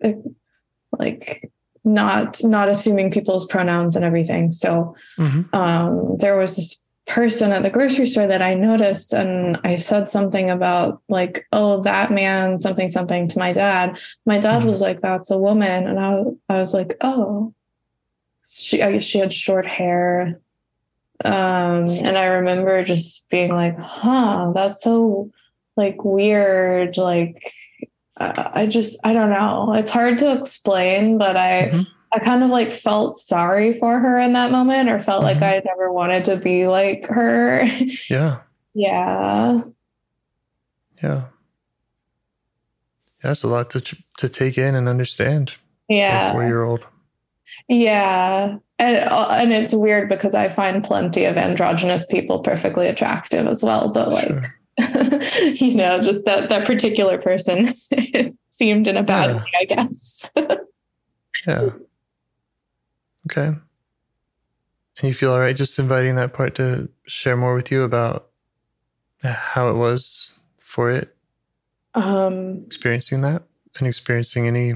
like 0.97 1.49
not 1.83 2.43
not 2.43 2.69
assuming 2.69 3.11
people's 3.11 3.45
pronouns 3.47 3.95
and 3.95 4.03
everything. 4.05 4.51
So 4.51 4.95
Mhm. 5.17 5.53
um, 5.53 6.17
there 6.17 6.37
was 6.37 6.55
this 6.55 6.81
person 7.05 7.53
at 7.53 7.63
the 7.63 7.69
grocery 7.69 8.05
store 8.05 8.27
that 8.27 8.41
I 8.41 8.53
noticed, 8.53 9.13
and 9.13 9.57
I 9.63 9.77
said 9.77 10.09
something 10.09 10.49
about 10.49 11.01
like, 11.07 11.45
"Oh, 11.53 11.81
that 11.83 12.11
man," 12.11 12.57
something 12.57 12.89
something 12.89 13.27
to 13.29 13.39
my 13.39 13.53
dad. 13.53 13.97
My 14.25 14.39
dad 14.39 14.63
Mhm. 14.63 14.67
was 14.67 14.81
like, 14.81 14.99
"That's 15.01 15.31
a 15.31 15.37
woman," 15.37 15.87
and 15.87 15.99
I 15.99 16.23
I 16.49 16.59
was 16.59 16.73
like, 16.73 16.97
"Oh." 17.01 17.53
She 18.45 18.81
I 18.81 18.91
guess 18.93 19.03
she 19.03 19.19
had 19.19 19.31
short 19.33 19.65
hair, 19.65 20.39
um, 21.25 21.89
and 21.89 22.17
I 22.17 22.25
remember 22.25 22.83
just 22.83 23.29
being 23.29 23.51
like, 23.51 23.77
"Huh, 23.77 24.51
that's 24.53 24.81
so 24.83 25.31
like 25.75 26.03
weird." 26.03 26.97
Like, 26.97 27.41
I, 28.17 28.51
I 28.53 28.65
just 28.67 28.99
I 29.03 29.13
don't 29.13 29.29
know. 29.29 29.73
It's 29.73 29.91
hard 29.91 30.17
to 30.19 30.31
explain, 30.37 31.17
but 31.17 31.35
I. 31.37 31.69
Mhm. 31.73 31.87
I 32.13 32.19
kind 32.19 32.41
of 32.41 32.49
like 32.49 32.71
felt 32.71 33.17
sorry 33.17 33.77
for 33.79 33.99
her 33.99 34.17
in 34.17 34.31
that 34.31 34.49
moment 34.49 34.87
or 34.87 34.97
felt 34.97 35.23
like 35.23 35.39
Mhm. 35.39 35.43
I 35.43 35.61
never 35.65 35.91
wanted 35.91 36.23
to 36.25 36.37
be 36.37 36.65
like 36.65 37.05
her. 37.07 37.65
Yeah. 38.09 38.37
yeah. 38.73 39.59
Yeah. 41.03 41.23
That's 43.21 43.43
a 43.43 43.47
lot 43.49 43.69
to 43.71 43.81
to 44.19 44.29
take 44.29 44.57
in 44.57 44.73
and 44.73 44.87
understand. 44.87 45.55
A 45.89 45.93
Yeah. 45.95 46.31
four 46.31 46.45
year 46.45 46.63
old. 46.63 46.85
Yeah. 47.67 48.57
And 48.79 48.97
uh, 48.97 49.27
and 49.31 49.51
it's 49.53 49.73
weird 49.73 50.07
because 50.09 50.35
I 50.35 50.49
find 50.49 50.83
plenty 50.83 51.25
of 51.25 51.35
androgynous 51.37 52.05
people 52.05 52.39
perfectly 52.41 52.87
attractive 52.87 53.47
as 53.47 53.63
well, 53.63 53.89
but 53.91 54.09
like 54.09 54.45
you 55.59 55.73
know, 55.73 55.99
just 56.01 56.25
that 56.25 56.49
that 56.49 56.65
particular 56.67 57.17
person 57.17 57.67
seemed 58.49 58.87
in 58.87 58.97
a 58.97 59.03
bad 59.03 59.31
Yeah. 59.31 59.35
way, 59.37 59.43
I 59.59 59.65
guess. 59.65 60.29
Yeah. 61.45 61.69
Okay. 63.29 63.45
And 63.45 63.59
you 65.03 65.13
feel 65.13 65.31
all 65.31 65.39
right 65.39 65.55
just 65.55 65.77
inviting 65.77 66.15
that 66.15 66.33
part 66.33 66.55
to 66.55 66.89
share 67.05 67.37
more 67.37 67.55
with 67.55 67.71
you 67.71 67.83
about 67.83 68.29
how 69.23 69.69
it 69.69 69.73
was 69.75 70.33
for 70.59 70.89
it, 70.91 71.15
um 71.93 72.63
experiencing 72.65 73.21
that 73.21 73.43
and 73.77 73.87
experiencing 73.87 74.47
any. 74.47 74.73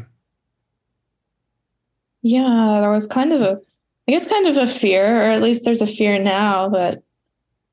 Yeah, 2.21 2.79
there 2.81 2.91
was 2.91 3.07
kind 3.07 3.33
of 3.33 3.41
a, 3.41 3.59
I 4.07 4.11
guess, 4.11 4.29
kind 4.29 4.47
of 4.47 4.57
a 4.57 4.67
fear, 4.67 5.21
or 5.21 5.31
at 5.31 5.41
least 5.41 5.65
there's 5.65 5.81
a 5.81 5.87
fear 5.87 6.19
now 6.19 6.69
that 6.69 7.01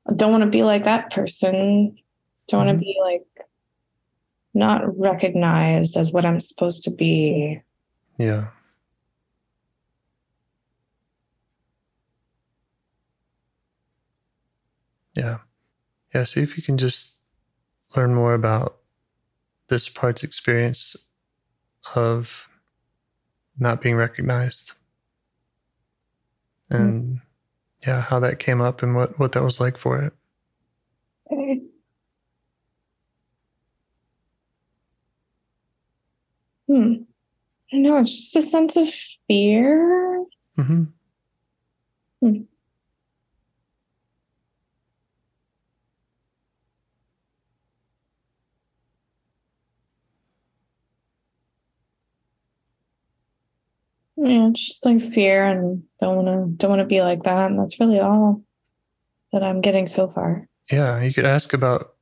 I 0.09 0.13
don't 0.13 0.31
want 0.31 0.43
to 0.43 0.49
be 0.49 0.63
like 0.63 0.83
that 0.83 1.11
person. 1.11 1.95
Don't 2.47 2.65
want 2.65 2.69
to 2.69 2.73
mm-hmm. 2.73 2.79
be 2.79 2.97
like 3.01 3.47
not 4.53 4.97
recognized 4.97 5.95
as 5.97 6.11
what 6.11 6.25
I'm 6.25 6.39
supposed 6.39 6.83
to 6.85 6.91
be. 6.91 7.61
Yeah. 8.17 8.47
Yeah. 15.15 15.37
Yeah. 16.13 16.23
See 16.23 16.41
if 16.41 16.57
you 16.57 16.63
can 16.63 16.77
just 16.77 17.17
learn 17.95 18.15
more 18.15 18.33
about 18.33 18.77
this 19.67 19.89
part's 19.89 20.23
experience 20.23 20.95
of 21.93 22.48
not 23.59 23.81
being 23.81 23.95
recognized 23.95 24.73
and 26.69 27.19
yeah, 27.85 28.01
how 28.01 28.19
that 28.19 28.39
came 28.39 28.61
up 28.61 28.83
and 28.83 28.95
what, 28.95 29.17
what 29.19 29.31
that 29.31 29.43
was 29.43 29.59
like 29.59 29.77
for 29.77 30.01
it. 30.01 30.13
Okay. 31.31 31.61
Hmm. 36.67 36.93
I 37.73 37.77
know. 37.77 37.97
It's 37.97 38.31
just 38.31 38.35
a 38.35 38.41
sense 38.41 38.77
of 38.77 38.87
fear. 39.27 40.25
hmm 40.55 40.83
Hmm. 42.21 42.41
Yeah, 54.21 54.49
it's 54.49 54.67
just 54.67 54.85
like 54.85 54.99
fear 54.99 55.45
and 55.45 55.83
don't 56.01 56.25
want 56.25 56.27
to 56.27 56.57
don't 56.57 56.69
want 56.69 56.81
to 56.81 56.85
be 56.85 57.01
like 57.01 57.23
that. 57.23 57.49
And 57.49 57.57
that's 57.57 57.79
really 57.79 57.99
all 57.99 58.43
that 59.31 59.43
I'm 59.43 59.61
getting 59.61 59.87
so 59.87 60.09
far. 60.09 60.47
Yeah. 60.69 61.01
You 61.01 61.13
could 61.13 61.25
ask 61.25 61.53
about 61.53 61.95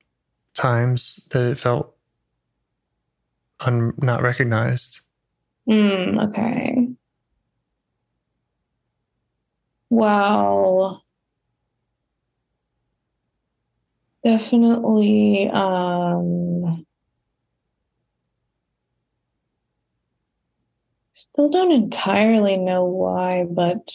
times 0.55 1.27
that 1.29 1.43
it 1.43 1.59
felt 1.59 1.95
un- 3.59 3.93
not 3.99 4.23
recognized. 4.23 5.01
Hmm, 5.69 6.17
okay. 6.19 6.87
Well, 9.91 11.05
definitely 14.23 15.49
um 15.53 16.86
still 21.17 21.49
don't 21.49 21.71
entirely 21.71 22.57
know 22.57 22.85
why, 22.85 23.43
but 23.49 23.89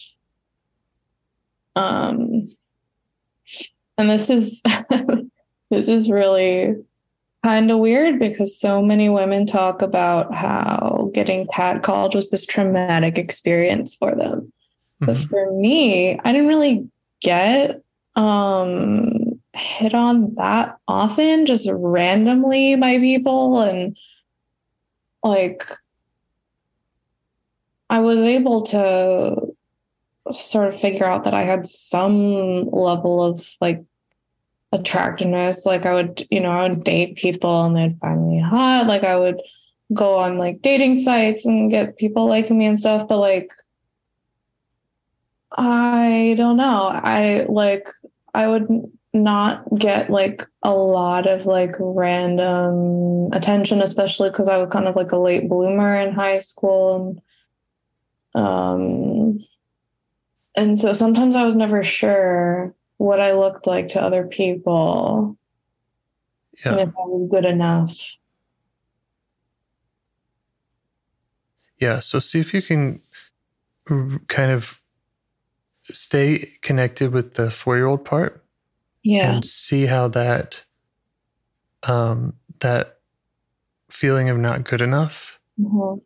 um 1.76 2.42
and 3.96 4.10
this 4.10 4.28
is 4.28 4.60
this 5.70 5.88
is 5.88 6.10
really 6.10 6.74
kind 7.44 7.70
of 7.70 7.78
weird 7.78 8.18
because 8.18 8.58
so 8.58 8.82
many 8.82 9.08
women 9.08 9.46
talk 9.46 9.82
about 9.82 10.34
how 10.34 11.10
getting 11.14 11.46
catcalled 11.46 12.14
was 12.14 12.30
this 12.30 12.44
traumatic 12.44 13.18
experience 13.18 13.94
for 13.94 14.14
them. 14.14 14.52
But 15.00 15.16
Mhm. 15.16 15.28
for 15.28 15.52
me, 15.52 16.18
I 16.24 16.32
didn't 16.32 16.48
really 16.48 16.88
get 17.20 17.82
um 18.16 19.40
hit 19.54 19.94
on 19.94 20.34
that 20.34 20.76
often, 20.88 21.46
just 21.46 21.68
randomly 21.72 22.74
by 22.74 22.98
people. 22.98 23.60
And 23.60 23.96
like 25.22 25.62
I 27.92 28.00
was 28.00 28.20
able 28.20 28.62
to 28.62 29.54
sort 30.30 30.66
of 30.66 30.80
figure 30.80 31.04
out 31.04 31.24
that 31.24 31.34
I 31.34 31.42
had 31.42 31.66
some 31.66 32.70
level 32.70 33.22
of 33.22 33.46
like 33.60 33.84
attractiveness. 34.72 35.66
Like 35.66 35.84
I 35.84 35.92
would, 35.92 36.26
you 36.30 36.40
know, 36.40 36.52
I 36.52 36.66
would 36.66 36.84
date 36.84 37.16
people 37.16 37.66
and 37.66 37.76
they'd 37.76 37.98
find 37.98 38.30
me 38.30 38.40
hot. 38.40 38.86
Like 38.86 39.04
I 39.04 39.18
would 39.18 39.42
go 39.92 40.16
on 40.16 40.38
like 40.38 40.62
dating 40.62 41.00
sites 41.00 41.44
and 41.44 41.70
get 41.70 41.98
people 41.98 42.26
liking 42.26 42.56
me 42.56 42.64
and 42.64 42.78
stuff. 42.78 43.06
But 43.08 43.18
like 43.18 43.52
I 45.58 46.34
don't 46.38 46.56
know. 46.56 46.88
I 46.94 47.44
like 47.46 47.86
I 48.32 48.48
would 48.48 48.68
not 49.12 49.66
get 49.76 50.08
like 50.08 50.46
a 50.62 50.74
lot 50.74 51.26
of 51.26 51.44
like 51.44 51.74
random 51.78 53.30
attention, 53.34 53.82
especially 53.82 54.30
because 54.30 54.48
I 54.48 54.56
was 54.56 54.70
kind 54.70 54.88
of 54.88 54.96
like 54.96 55.12
a 55.12 55.18
late 55.18 55.46
bloomer 55.46 55.94
in 55.94 56.14
high 56.14 56.38
school. 56.38 57.22
Um, 58.34 59.44
and 60.56 60.78
so 60.78 60.92
sometimes 60.92 61.36
I 61.36 61.44
was 61.44 61.56
never 61.56 61.82
sure 61.84 62.74
what 62.96 63.20
I 63.20 63.32
looked 63.32 63.66
like 63.66 63.88
to 63.90 64.00
other 64.02 64.26
people 64.26 65.36
Yeah. 66.64 66.72
and 66.72 66.80
if 66.80 66.88
I 66.88 67.06
was 67.06 67.26
good 67.30 67.44
enough. 67.44 67.96
Yeah. 71.78 72.00
So 72.00 72.20
see 72.20 72.38
if 72.40 72.54
you 72.54 72.62
can 72.62 73.00
kind 74.28 74.52
of 74.52 74.80
stay 75.82 76.48
connected 76.62 77.12
with 77.12 77.34
the 77.34 77.50
four 77.50 77.76
year 77.76 77.86
old 77.86 78.04
part 78.04 78.44
Yeah. 79.02 79.34
and 79.34 79.44
see 79.44 79.86
how 79.86 80.06
that 80.08 80.64
um 81.82 82.34
that 82.60 83.00
feeling 83.90 84.28
of 84.30 84.38
not 84.38 84.62
good 84.64 84.80
enough 84.80 85.38
Mhm. 85.58 86.00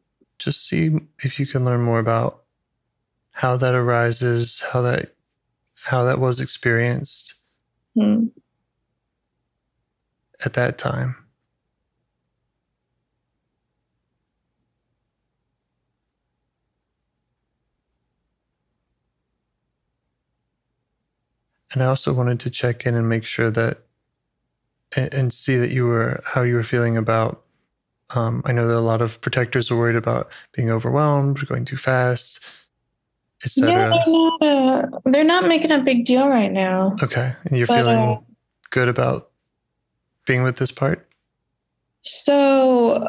Just 0.46 0.68
see 0.68 0.96
if 1.24 1.40
you 1.40 1.46
can 1.46 1.64
learn 1.64 1.80
more 1.82 1.98
about 1.98 2.44
how 3.32 3.56
that 3.56 3.74
arises 3.74 4.62
how 4.72 4.80
that 4.80 5.12
how 5.74 6.04
that 6.04 6.20
was 6.20 6.38
experienced 6.38 7.34
Hmm. 7.96 8.26
at 10.44 10.52
that 10.52 10.78
time 10.78 11.16
and 21.72 21.82
i 21.82 21.86
also 21.86 22.12
wanted 22.12 22.38
to 22.38 22.50
check 22.50 22.86
in 22.86 22.94
and 22.94 23.08
make 23.08 23.24
sure 23.24 23.50
that 23.50 23.78
and 24.96 25.32
see 25.32 25.56
that 25.56 25.70
you 25.72 25.86
were 25.86 26.22
how 26.24 26.42
you 26.42 26.54
were 26.54 26.62
feeling 26.62 26.96
about 26.96 27.42
um, 28.10 28.42
i 28.44 28.52
know 28.52 28.66
that 28.68 28.76
a 28.76 28.80
lot 28.80 29.02
of 29.02 29.20
protectors 29.20 29.70
are 29.70 29.76
worried 29.76 29.96
about 29.96 30.30
being 30.52 30.70
overwhelmed 30.70 31.46
going 31.48 31.64
too 31.64 31.76
fast 31.76 32.40
Yeah, 33.56 33.66
etc 33.66 33.90
they're 33.90 34.12
not, 34.12 34.42
uh, 34.42 35.00
they're 35.06 35.24
not 35.24 35.46
making 35.48 35.72
a 35.72 35.80
big 35.80 36.04
deal 36.06 36.28
right 36.28 36.52
now. 36.52 36.96
okay 37.02 37.34
and 37.44 37.56
you're 37.58 37.66
But, 37.66 37.76
feeling 37.76 37.98
uh, 37.98 38.20
good 38.70 38.88
about 38.88 39.30
being 40.26 40.42
with 40.42 40.56
this 40.56 40.72
part? 40.72 41.08
So, 42.02 43.08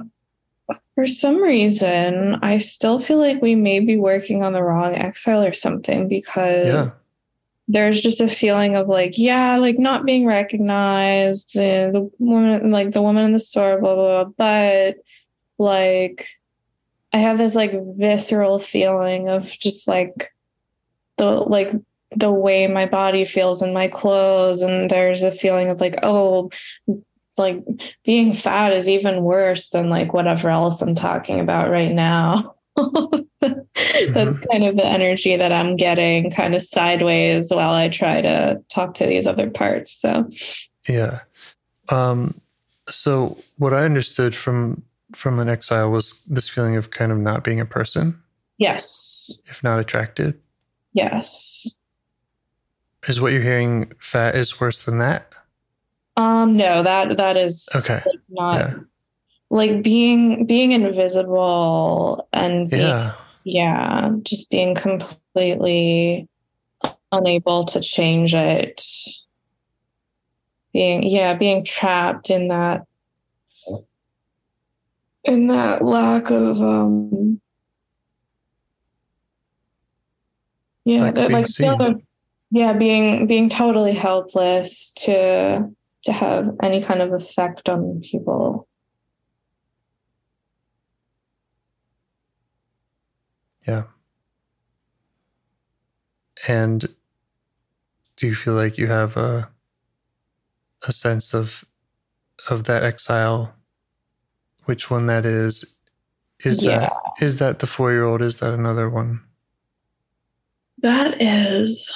for 0.96 1.08
some 1.08 1.42
reason, 1.42 2.36
I 2.42 2.58
still 2.60 3.00
feel 3.00 3.18
like 3.18 3.42
we 3.42 3.56
may 3.56 3.80
be 3.80 3.96
working 3.98 4.44
on 4.44 4.54
the 4.54 4.62
wrong 4.64 4.94
exile 4.96 5.44
or 5.44 5.54
something 5.54 6.08
because 6.08 6.68
yeah 6.68 6.90
there's 7.68 8.02
just 8.02 8.22
a 8.22 8.28
feeling 8.28 8.76
of 8.76 8.88
like, 8.88 9.18
yeah, 9.18 9.58
like 9.58 9.78
not 9.78 10.06
being 10.06 10.26
recognized, 10.26 11.58
uh, 11.58 11.92
the 11.92 12.10
woman, 12.18 12.72
like 12.72 12.92
the 12.92 13.02
woman 13.02 13.26
in 13.26 13.34
the 13.34 13.40
store, 13.40 13.80
blah, 13.80 13.96
blah, 13.96 14.24
blah. 14.24 14.34
But 14.38 14.98
like, 15.58 16.28
I 17.12 17.18
have 17.18 17.38
this 17.38 17.56
like 17.56 17.74
visceral 17.98 18.60
feeling 18.60 19.28
of 19.28 19.48
just 19.48 19.88
like 19.88 20.32
the, 21.18 21.26
like, 21.26 21.72
the 22.12 22.32
way 22.32 22.68
my 22.68 22.86
body 22.86 23.26
feels 23.26 23.62
in 23.62 23.74
my 23.74 23.90
clothes. 23.90 24.62
And 24.62 24.90
there's 24.90 25.24
a 25.24 25.32
feeling 25.32 25.70
of 25.70 25.82
like, 25.82 25.96
oh, 26.04 26.50
like 27.38 27.64
being 28.06 28.34
fat 28.34 28.74
is 28.74 28.88
even 28.88 29.24
worse 29.24 29.70
than 29.70 29.90
like 29.90 30.14
whatever 30.14 30.50
else 30.50 30.82
I'm 30.82 30.96
talking 30.96 31.40
about 31.40 31.70
right 31.70 31.92
now. 31.92 32.56
That's 33.42 34.40
kind 34.40 34.64
of 34.64 34.76
the 34.76 34.86
energy 34.86 35.36
that 35.36 35.52
I'm 35.52 35.76
getting 35.76 36.30
kind 36.32 36.54
of 36.56 36.62
sideways 36.62 37.52
while 37.52 37.74
I 37.74 37.90
try 37.90 38.22
to 38.22 38.62
talk 38.70 38.94
to 38.96 39.06
these 39.08 39.26
other 39.28 39.50
parts. 39.50 39.92
So, 40.00 40.28
Yeah. 40.88 41.22
Um, 41.90 42.40
so 42.90 43.38
what 43.58 43.74
I 43.74 43.84
understood 43.86 44.36
from 44.36 44.84
from 45.16 45.40
an 45.40 45.48
exile 45.50 45.90
was 45.90 46.24
this 46.28 46.50
feeling 46.50 46.76
of 46.76 46.92
kind 46.92 47.12
of 47.12 47.18
not 47.18 47.44
being 47.44 47.60
a 47.62 47.66
person, 47.66 48.22
yes. 48.58 49.42
if 49.48 49.64
not 49.64 49.80
attracted. 49.80 50.38
Yes. 50.94 51.78
Is 53.08 53.22
what 53.22 53.32
you're 53.32 53.42
hearing 53.42 53.94
fat 54.02 54.36
is 54.36 54.60
worse 54.60 54.84
than 54.84 54.98
that? 55.00 55.32
Um 56.18 56.58
no, 56.58 56.84
that 56.84 57.16
that 57.18 57.38
is 57.38 57.68
Okay. 57.76 58.02
like, 58.06 58.20
not 58.30 58.60
Yeah. 58.60 58.74
Like 59.50 59.82
being 59.82 60.46
being 60.46 60.72
invisible 60.74 62.28
and 62.34 62.70
being, 62.70 62.82
Yeah. 62.82 63.14
yeah, 63.44 64.12
just 64.24 64.50
being 64.50 64.76
completely 64.76 66.28
unable 67.12 67.64
to 67.66 67.80
change 67.80 68.34
it. 68.34 68.82
Being 70.74 71.04
yeah, 71.04 71.34
being 71.34 71.64
trapped 71.64 72.30
in 72.30 72.50
that 72.50 72.86
in 75.24 75.48
that 75.48 75.84
lack 75.84 76.30
of 76.30 76.62
um 76.62 77.42
yeah, 80.86 81.02
Like 81.02 81.16
that 81.16 81.32
like 81.32 81.48
feeling 81.48 81.80
seen. 81.80 81.92
of 81.96 82.02
yeah, 82.52 82.74
being 82.74 83.28
being 83.28 83.50
totally 83.50 83.94
helpless 83.94 84.92
to 85.00 85.68
to 86.04 86.12
have 86.14 86.50
any 86.62 86.82
kind 86.82 87.02
of 87.02 87.12
effect 87.14 87.68
on 87.70 88.02
people. 88.02 88.67
Yeah. 93.68 93.84
And 96.48 96.88
do 98.16 98.28
you 98.28 98.36
feel 98.36 98.54
like 98.54 98.78
you 98.78 98.88
have 98.88 99.18
a 99.18 99.50
a 100.88 100.94
sense 100.94 101.34
of 101.34 101.66
of 102.50 102.64
that 102.66 102.84
exile? 102.84 103.54
Which 104.66 104.90
one 104.90 105.08
that 105.08 105.26
is? 105.26 105.66
Is 106.44 106.64
Yeah. 106.64 106.80
that 106.80 106.94
is 107.22 107.38
that 107.40 107.60
the 107.60 107.68
four 107.68 107.92
year 107.92 108.06
old? 108.06 108.22
Is 108.22 108.40
that 108.40 108.54
another 108.54 108.90
one? 108.90 109.22
That 110.82 111.22
is 111.22 111.92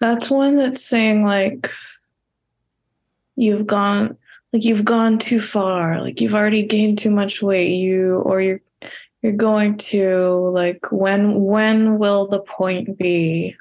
That's 0.00 0.30
one 0.30 0.56
that's 0.56 0.84
saying 0.84 1.24
like 1.24 1.70
you've 3.34 3.66
gone 3.66 4.16
like 4.52 4.64
you've 4.64 4.84
gone 4.84 5.18
too 5.18 5.40
far, 5.40 6.00
like 6.00 6.20
you've 6.20 6.34
already 6.34 6.64
gained 6.64 6.98
too 6.98 7.10
much 7.10 7.42
weight, 7.42 7.74
you 7.74 8.16
or 8.16 8.40
you're 8.40 8.60
you're 9.22 9.32
going 9.32 9.76
to 9.76 10.50
like 10.52 10.90
when 10.92 11.34
when 11.44 11.98
will 11.98 12.26
the 12.26 12.40
point 12.40 12.98
be? 12.98 13.56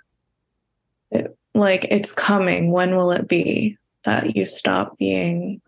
It, 1.12 1.38
like 1.54 1.86
it's 1.90 2.14
coming. 2.14 2.72
When 2.72 2.96
will 2.96 3.12
it 3.12 3.28
be 3.28 3.78
that 4.04 4.36
you 4.36 4.46
stop 4.46 4.98
being 4.98 5.62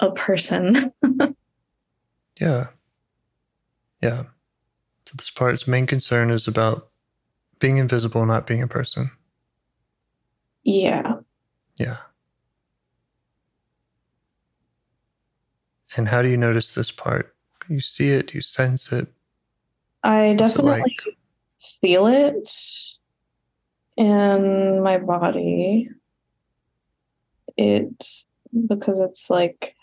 a 0.00 0.10
person? 0.10 0.92
Yeah. 2.40 2.66
Yeah. 4.02 4.24
So 5.06 5.14
this 5.16 5.30
part's 5.30 5.66
main 5.66 5.86
concern 5.86 6.30
is 6.30 6.46
about 6.46 6.88
being 7.58 7.78
invisible, 7.78 8.26
not 8.26 8.46
being 8.46 8.62
a 8.62 8.68
person. 8.68 9.10
yeah. 10.64 11.14
Yeah. 11.76 11.96
And 15.96 16.08
how 16.08 16.22
do 16.22 16.28
you 16.28 16.36
notice 16.36 16.74
this 16.74 16.90
part? 16.90 17.34
You 17.68 17.80
see 17.80 18.10
it, 18.10 18.34
you 18.34 18.42
sense 18.42 18.92
it. 18.92 19.08
I 20.02 20.34
definitely 20.34 20.82
like? 20.82 21.02
feel 21.58 22.06
it 22.06 22.48
in 23.96 24.82
my 24.82 24.98
body. 24.98 25.88
It 27.56 28.06
because 28.66 29.00
it's 29.00 29.30
like 29.30 29.74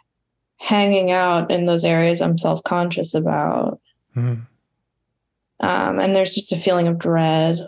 hanging 0.57 1.11
out 1.11 1.51
in 1.51 1.65
those 1.65 1.83
areas 1.83 2.21
I'm 2.21 2.37
self 2.37 2.63
conscious 2.63 3.13
about. 3.13 3.81
Mhm. 4.15 4.45
Um, 5.59 5.99
and 5.99 6.15
there's 6.15 6.33
just 6.33 6.51
a 6.51 6.57
feeling 6.57 6.87
of 6.87 6.99
dread 6.99 7.59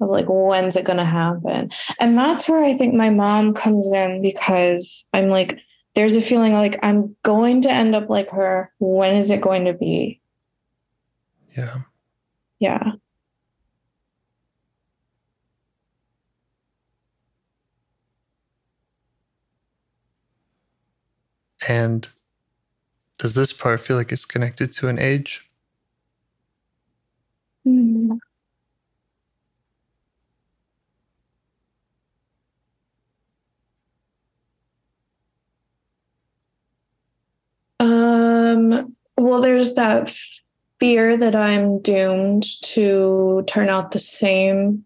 of 0.00 0.08
like, 0.08 0.26
when's 0.28 0.76
it 0.76 0.84
going 0.84 0.98
to 0.98 1.04
happen? 1.04 1.70
And 1.98 2.16
that's 2.16 2.48
where 2.48 2.62
I 2.62 2.74
think 2.74 2.94
my 2.94 3.10
mom 3.10 3.54
comes 3.54 3.90
in 3.92 4.20
because 4.20 5.06
I'm 5.12 5.28
like, 5.28 5.58
there's 5.94 6.16
a 6.16 6.20
feeling 6.20 6.52
like 6.52 6.78
I'm 6.82 7.16
going 7.22 7.62
to 7.62 7.70
end 7.70 7.94
up 7.94 8.08
like 8.08 8.30
her. 8.30 8.72
When 8.78 9.16
is 9.16 9.30
it 9.30 9.40
going 9.40 9.66
to 9.66 9.74
be? 9.74 10.20
Yeah. 11.56 11.80
Yeah. 12.58 12.92
And 21.68 22.08
does 23.18 23.34
this 23.34 23.52
part 23.52 23.80
feel 23.80 23.96
like 23.96 24.12
it's 24.12 24.24
connected 24.24 24.72
to 24.72 24.88
an 24.88 24.98
age? 24.98 25.48
Mm. 27.66 28.18
Um, 38.12 38.94
well, 39.16 39.40
there's 39.40 39.74
that 39.74 40.14
fear 40.78 41.16
that 41.16 41.34
I'm 41.34 41.80
doomed 41.80 42.44
to 42.62 43.44
turn 43.46 43.68
out 43.68 43.92
the 43.92 43.98
same 43.98 44.84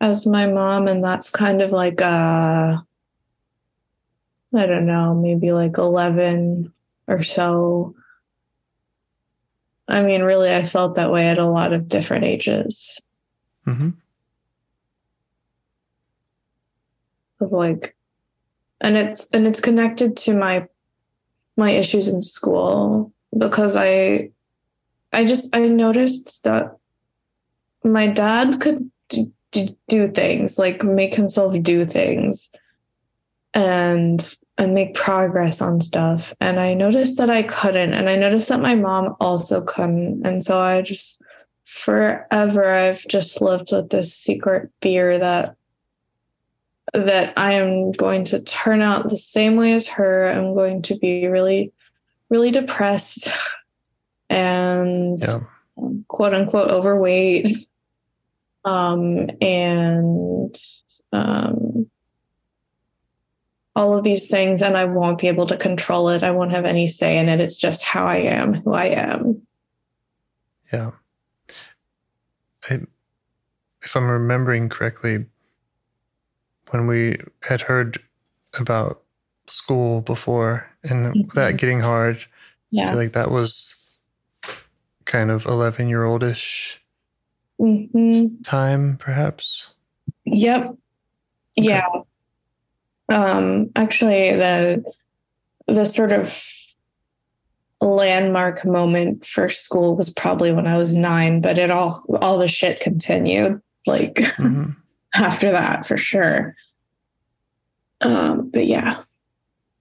as 0.00 0.26
my 0.26 0.46
mom. 0.46 0.88
And 0.88 1.02
that's 1.02 1.30
kind 1.30 1.62
of 1.62 1.70
like 1.70 2.00
a, 2.00 2.84
I 4.54 4.66
don't 4.66 4.86
know, 4.86 5.14
maybe 5.14 5.52
like 5.52 5.78
11 5.78 6.72
or 7.06 7.22
so. 7.22 7.94
I 9.88 10.02
mean, 10.02 10.22
really, 10.22 10.52
I 10.52 10.64
felt 10.64 10.96
that 10.96 11.12
way 11.12 11.28
at 11.28 11.38
a 11.38 11.46
lot 11.46 11.72
of 11.72 11.88
different 11.88 12.24
ages. 12.24 13.00
Mm-hmm. 13.66 13.90
Of 17.40 17.52
like, 17.52 17.94
and 18.80 18.96
it's 18.96 19.30
and 19.30 19.46
it's 19.46 19.60
connected 19.60 20.16
to 20.18 20.34
my 20.34 20.66
my 21.56 21.70
issues 21.70 22.08
in 22.08 22.22
school 22.22 23.12
because 23.36 23.76
I 23.76 24.30
I 25.12 25.24
just 25.24 25.54
I 25.54 25.68
noticed 25.68 26.44
that 26.44 26.76
my 27.84 28.06
dad 28.06 28.60
could 28.60 28.78
do, 29.08 29.76
do 29.88 30.10
things 30.10 30.58
like 30.58 30.82
make 30.82 31.14
himself 31.14 31.60
do 31.62 31.84
things 31.84 32.52
and 33.54 34.36
and 34.58 34.74
make 34.74 34.94
progress 34.94 35.60
on 35.60 35.80
stuff. 35.80 36.32
And 36.40 36.58
I 36.58 36.74
noticed 36.74 37.18
that 37.18 37.30
I 37.30 37.42
couldn't 37.42 37.92
and 37.92 38.08
I 38.08 38.16
noticed 38.16 38.48
that 38.48 38.60
my 38.60 38.74
mom 38.74 39.16
also 39.20 39.60
couldn't. 39.62 40.26
And 40.26 40.44
so 40.44 40.60
I 40.60 40.82
just 40.82 41.22
forever 41.64 42.64
I've 42.64 43.06
just 43.08 43.40
lived 43.40 43.72
with 43.72 43.90
this 43.90 44.14
secret 44.14 44.70
fear 44.80 45.18
that 45.18 45.56
that 46.92 47.32
I 47.36 47.54
am 47.54 47.92
going 47.92 48.24
to 48.26 48.40
turn 48.40 48.80
out 48.80 49.08
the 49.08 49.18
same 49.18 49.56
way 49.56 49.72
as 49.72 49.86
her. 49.88 50.28
I'm 50.28 50.54
going 50.54 50.82
to 50.82 50.96
be 50.96 51.26
really, 51.26 51.72
really 52.30 52.50
depressed 52.50 53.28
and 54.30 55.22
yeah. 55.22 55.40
quote 56.08 56.34
unquote 56.34 56.70
overweight. 56.70 57.56
Um, 58.64 59.30
and 59.40 60.56
um, 61.12 61.88
all 63.76 63.96
of 63.96 64.02
these 64.02 64.26
things, 64.26 64.60
and 64.60 64.76
I 64.76 64.86
won't 64.86 65.20
be 65.20 65.28
able 65.28 65.46
to 65.46 65.56
control 65.56 66.08
it. 66.08 66.24
I 66.24 66.32
won't 66.32 66.50
have 66.50 66.64
any 66.64 66.88
say 66.88 67.16
in 67.16 67.28
it. 67.28 67.40
It's 67.40 67.56
just 67.56 67.84
how 67.84 68.06
I 68.06 68.16
am, 68.16 68.54
who 68.54 68.72
I 68.72 68.86
am. 68.86 69.46
Yeah. 70.72 70.90
I, 72.68 72.80
if 73.82 73.94
I'm 73.94 74.08
remembering 74.08 74.68
correctly, 74.68 75.26
when 76.70 76.86
we 76.86 77.18
had 77.42 77.60
heard 77.60 78.00
about 78.54 79.02
school 79.48 80.00
before 80.00 80.68
and 80.82 81.14
mm-hmm. 81.14 81.38
that 81.38 81.56
getting 81.56 81.80
hard. 81.80 82.24
Yeah. 82.70 82.86
I 82.86 82.90
feel 82.90 82.98
like 82.98 83.12
that 83.12 83.30
was 83.30 83.76
kind 85.04 85.30
of 85.30 85.46
11 85.46 85.88
year 85.88 86.04
oldish 86.04 86.80
mm-hmm. 87.60 88.42
time, 88.42 88.96
perhaps. 88.98 89.68
Yep. 90.24 90.62
Okay. 90.62 90.76
Yeah. 91.56 91.86
Um, 93.08 93.70
actually, 93.76 94.34
the 94.34 94.84
the 95.68 95.84
sort 95.84 96.12
of 96.12 96.36
landmark 97.80 98.64
moment 98.64 99.24
for 99.24 99.48
school 99.48 99.96
was 99.96 100.10
probably 100.10 100.52
when 100.52 100.66
I 100.66 100.76
was 100.76 100.94
nine, 100.96 101.40
but 101.40 101.56
it 101.56 101.70
all 101.70 102.04
all 102.20 102.36
the 102.38 102.48
shit 102.48 102.80
continued. 102.80 103.62
Like 103.86 104.14
mm-hmm 104.14 104.72
after 105.18 105.50
that 105.50 105.86
for 105.86 105.96
sure. 105.96 106.54
Um, 108.00 108.50
but 108.50 108.66
yeah, 108.66 109.02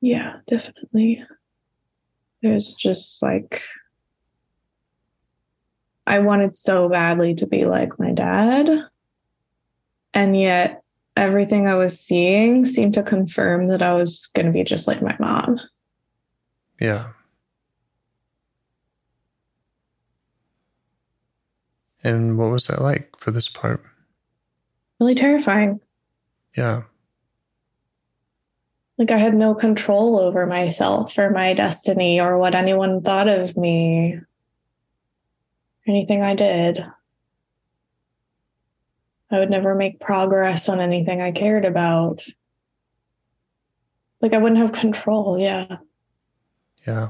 yeah, 0.02 0.38
definitely. 0.48 1.24
There's 2.42 2.74
just 2.76 3.22
like, 3.22 3.64
I 6.08 6.20
wanted 6.20 6.54
so 6.56 6.88
badly 6.88 7.34
to 7.36 7.48
be 7.48 7.66
like 7.66 8.00
my 8.00 8.12
dad. 8.12 8.88
And 10.14 10.40
yet, 10.40 10.84
everything 11.18 11.68
I 11.68 11.76
was 11.76 12.00
seeing 12.00 12.66
seemed 12.66 12.94
to 12.94 13.04
confirm 13.04 13.68
that 13.68 13.82
I 13.82 13.94
was 13.94 14.28
going 14.28 14.46
to 14.46 14.52
be 14.52 14.64
just 14.64 14.88
like 14.88 15.02
my 15.02 15.16
mom. 15.20 15.60
Yeah. 16.80 17.10
And 22.04 22.38
what 22.38 22.52
was 22.52 22.68
that 22.68 22.82
like 22.82 23.10
for 23.18 23.32
this 23.32 23.50
part? 23.50 23.84
Really 25.00 25.16
terrifying. 25.16 25.80
Yeah. 26.56 26.84
Like 28.98 29.12
I 29.12 29.18
had 29.18 29.34
no 29.34 29.54
control 29.54 30.18
over 30.18 30.46
myself 30.46 31.18
or 31.18 31.30
my 31.30 31.54
destiny 31.54 32.20
or 32.20 32.38
what 32.38 32.56
anyone 32.56 33.02
thought 33.02 33.28
of 33.28 33.58
me, 33.58 34.20
anything 35.86 36.22
I 36.22 36.34
did. 36.34 36.86
I 39.32 39.40
would 39.40 39.50
never 39.50 39.76
make 39.76 40.00
progress 40.00 40.70
on 40.70 40.80
anything 40.80 41.22
I 41.22 41.32
cared 41.32 41.66
about. 41.66 42.24
Like 44.22 44.34
I 44.34 44.38
wouldn't 44.38 44.62
have 44.62 44.72
control. 44.72 45.38
Yeah. 45.38 45.78
Yeah. 46.88 47.10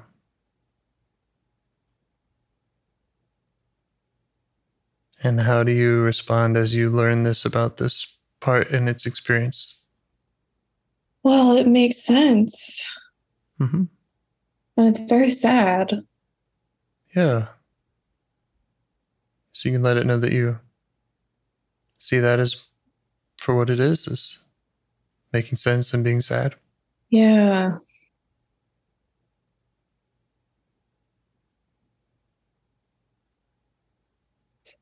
And 5.26 5.42
how 5.42 5.64
do 5.64 5.72
you 5.72 6.02
respond 6.02 6.56
as 6.56 6.76
you 6.76 6.92
learn 6.92 7.24
this 7.24 7.46
about 7.46 7.78
this 7.78 8.06
part 8.42 8.70
and 8.70 8.88
its 8.88 9.08
experience? 9.08 9.82
Well, 11.24 11.58
it 11.58 11.66
makes 11.66 11.98
sense. 11.98 12.88
Mm-hmm. 13.60 13.86
And 14.78 14.88
it's 14.88 15.10
very 15.10 15.32
sad. 15.32 16.00
Yeah. 17.16 17.48
So 19.54 19.68
you 19.68 19.74
can 19.74 19.82
let 19.82 19.98
it 19.98 20.06
know 20.06 20.20
that 20.20 20.32
you 20.32 20.60
see 21.98 22.20
that 22.20 22.40
as 22.40 22.58
for 23.40 23.56
what 23.56 23.72
it 23.72 23.80
is, 23.80 24.08
is 24.08 24.38
making 25.34 25.56
sense 25.56 25.92
and 25.92 26.04
being 26.04 26.22
sad. 26.22 26.54
Yeah. 27.10 27.80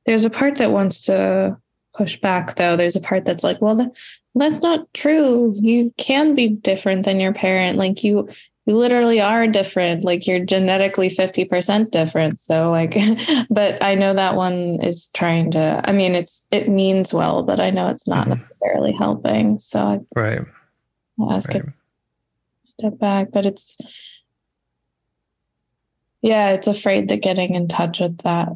There's 0.06 0.26
a 0.26 0.30
part 0.30 0.56
that 0.56 0.72
wants 0.72 1.04
to 1.04 1.58
push 1.96 2.18
back, 2.18 2.56
though. 2.56 2.76
There's 2.76 2.96
a 2.96 3.02
part 3.02 3.26
that's 3.26 3.44
like, 3.44 3.62
well, 3.62 3.92
that's 4.36 4.62
not 4.62 4.94
true. 4.94 5.54
You 5.56 5.94
can 5.98 6.36
be 6.36 6.50
different 6.50 7.06
than 7.06 7.20
your 7.20 7.34
parent. 7.34 7.78
Like 7.78 8.04
you, 8.04 8.28
you 8.66 8.76
literally 8.76 9.22
are 9.22 9.48
different. 9.48 10.04
Like 10.04 10.26
you're 10.26 10.44
genetically 10.44 11.10
50% 11.10 11.92
different. 11.92 12.40
So 12.40 12.72
like, 12.72 12.96
but 13.50 13.82
I 13.84 13.96
know 13.96 14.14
that 14.14 14.36
one 14.36 14.82
is 14.82 15.10
trying 15.10 15.52
to, 15.52 15.82
I 15.86 15.92
mean, 15.92 16.16
it's, 16.16 16.48
it 16.52 16.68
means 16.68 17.14
well, 17.14 17.44
but 17.44 17.60
I 17.60 17.70
know 17.70 17.90
it's 17.90 18.08
not 18.08 18.28
mm-hmm. 18.28 18.40
necessarily 18.40 18.92
helping. 18.94 19.58
So 19.60 19.80
I, 19.82 20.00
right. 20.16 20.42
I'll 21.20 21.32
ask 21.32 21.54
right. 21.54 21.64
it 21.64 21.70
step 22.64 22.98
back, 22.98 23.28
but 23.32 23.46
it's, 23.46 23.78
yeah, 26.22 26.52
it's 26.52 26.68
afraid 26.68 27.10
that 27.10 27.22
getting 27.22 27.54
in 27.54 27.68
touch 27.68 28.00
with 28.00 28.20
that 28.20 28.50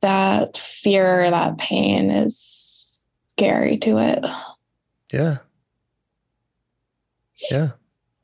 that 0.00 0.56
fear, 0.56 1.30
that 1.30 1.58
pain 1.58 2.10
is 2.10 3.04
scary 3.28 3.78
to 3.78 3.98
it. 3.98 4.24
Yeah. 5.12 5.38
Yeah. 7.50 7.70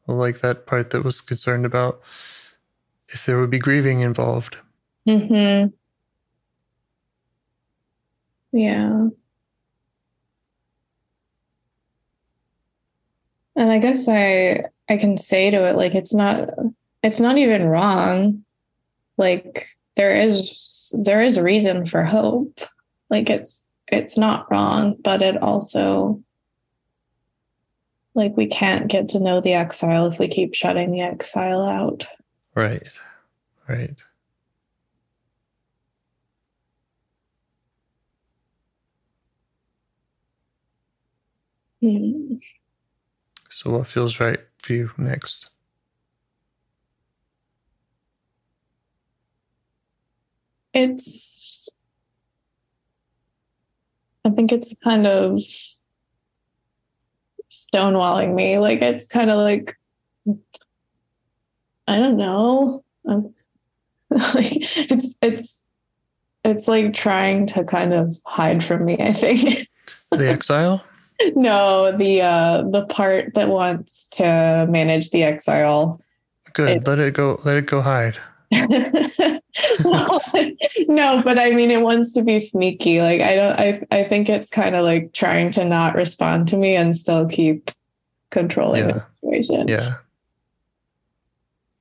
Well, 0.07 0.17
like 0.17 0.41
that 0.41 0.67
part 0.67 0.91
that 0.91 1.05
was 1.05 1.21
concerned 1.21 1.67
about 1.67 2.01
if 3.09 3.27
there 3.27 3.41
would 3.41 3.51
be 3.51 3.59
grieving 3.59 4.01
involved. 4.01 4.57
Mm-hmm. 5.09 5.69
Yeah. 8.57 9.09
And 13.57 13.73
I 13.73 13.79
guess 13.79 14.09
I 14.09 14.65
I 14.89 14.97
can 14.97 15.17
say 15.17 15.51
to 15.51 15.67
it 15.67 15.77
like 15.77 15.95
it's 15.95 16.15
not 16.15 16.51
it's 17.03 17.21
not 17.21 17.39
even 17.39 17.65
wrong. 17.65 18.45
Like 19.17 19.65
there 19.97 20.15
is 20.21 20.51
there 20.93 21.23
is 21.23 21.37
a 21.37 21.43
reason 21.43 21.87
for 21.87 22.05
hope. 22.05 22.61
Like 23.11 23.31
it's 23.31 23.65
it's 23.89 24.19
not 24.19 24.51
wrong 24.51 24.97
but 25.03 25.23
it 25.23 25.41
also 25.41 26.21
like 28.15 28.37
we 28.37 28.47
can't 28.47 28.89
get 28.89 29.09
to 29.11 29.21
know 29.21 29.41
the 29.41 29.53
exile 29.53 30.07
if 30.07 30.19
we 30.19 30.29
keep 30.29 30.55
shutting 30.55 30.91
the 30.91 31.01
exile 31.01 31.63
out. 31.63 32.07
Right 32.55 32.89
right. 33.69 34.03
Hmm. 41.83 42.37
so 43.51 43.71
what 43.71 43.87
feels 43.87 44.19
right 44.19 44.41
for 44.63 44.73
you 44.73 44.91
next 44.97 45.51
It's, 50.77 51.71
I 54.27 54.31
think 54.31 54.53
it's 54.53 54.79
kind 54.85 55.07
of 55.07 55.41
stonewalling 57.51 58.35
me. 58.35 58.59
Like 58.59 58.83
it's 58.83 59.09
kind 59.09 59.31
of 59.31 59.39
like 59.39 59.77
I 61.89 61.99
don't 61.99 62.17
know. 62.17 62.85
Like 64.09 64.53
it's 64.53 65.17
it's 65.21 65.65
it's 66.45 66.69
like 66.69 66.95
trying 66.95 67.45
to 67.47 67.65
kind 67.65 67.93
of 67.93 68.17
hide 68.25 68.63
from 68.63 68.85
me, 68.85 68.97
I 69.01 69.13
think. 69.13 69.69
The 70.11 70.29
exile? 70.31 70.85
no, 71.35 71.91
the 71.91 72.23
uh 72.23 72.63
the 72.71 72.87
part 72.87 73.35
that 73.35 73.49
wants 73.49 74.09
to 74.11 74.67
manage 74.71 75.11
the 75.11 75.25
exile. 75.25 76.01
Good. 76.53 76.87
Let 76.87 77.01
it 77.01 77.15
go 77.15 77.41
let 77.45 77.57
it 77.57 77.67
go 77.67 77.83
hide. 77.83 78.17
No, 78.53 80.21
no, 80.89 81.23
but 81.23 81.39
I 81.39 81.51
mean 81.51 81.71
it 81.71 81.81
wants 81.81 82.13
to 82.15 82.23
be 82.23 82.39
sneaky. 82.41 83.01
Like 83.01 83.21
I 83.21 83.35
don't 83.35 83.59
I 83.59 83.83
I 83.91 84.05
think 84.05 84.29
it's 84.29 84.51
kind 84.51 84.75
of 84.77 84.85
like 84.85 85.13
trying 85.13 85.51
to 85.53 85.65
not 85.65 85.95
respond 85.95 86.49
to 86.49 86.57
me 86.57 86.77
and 86.77 86.95
still 86.97 87.29
keep 87.29 87.71
controlling 88.31 88.89
Yeah. 88.89 88.93
the 88.93 89.07
situation. 89.15 89.69
Yeah. 89.69 89.95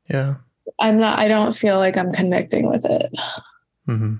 Yeah. 0.09 0.35
I'm 0.79 0.99
not 0.99 1.19
I 1.19 1.27
don't 1.27 1.55
feel 1.55 1.77
like 1.77 1.97
I'm 1.97 2.11
connecting 2.11 2.67
with 2.69 2.85
it. 2.85 3.11
hmm 3.85 4.15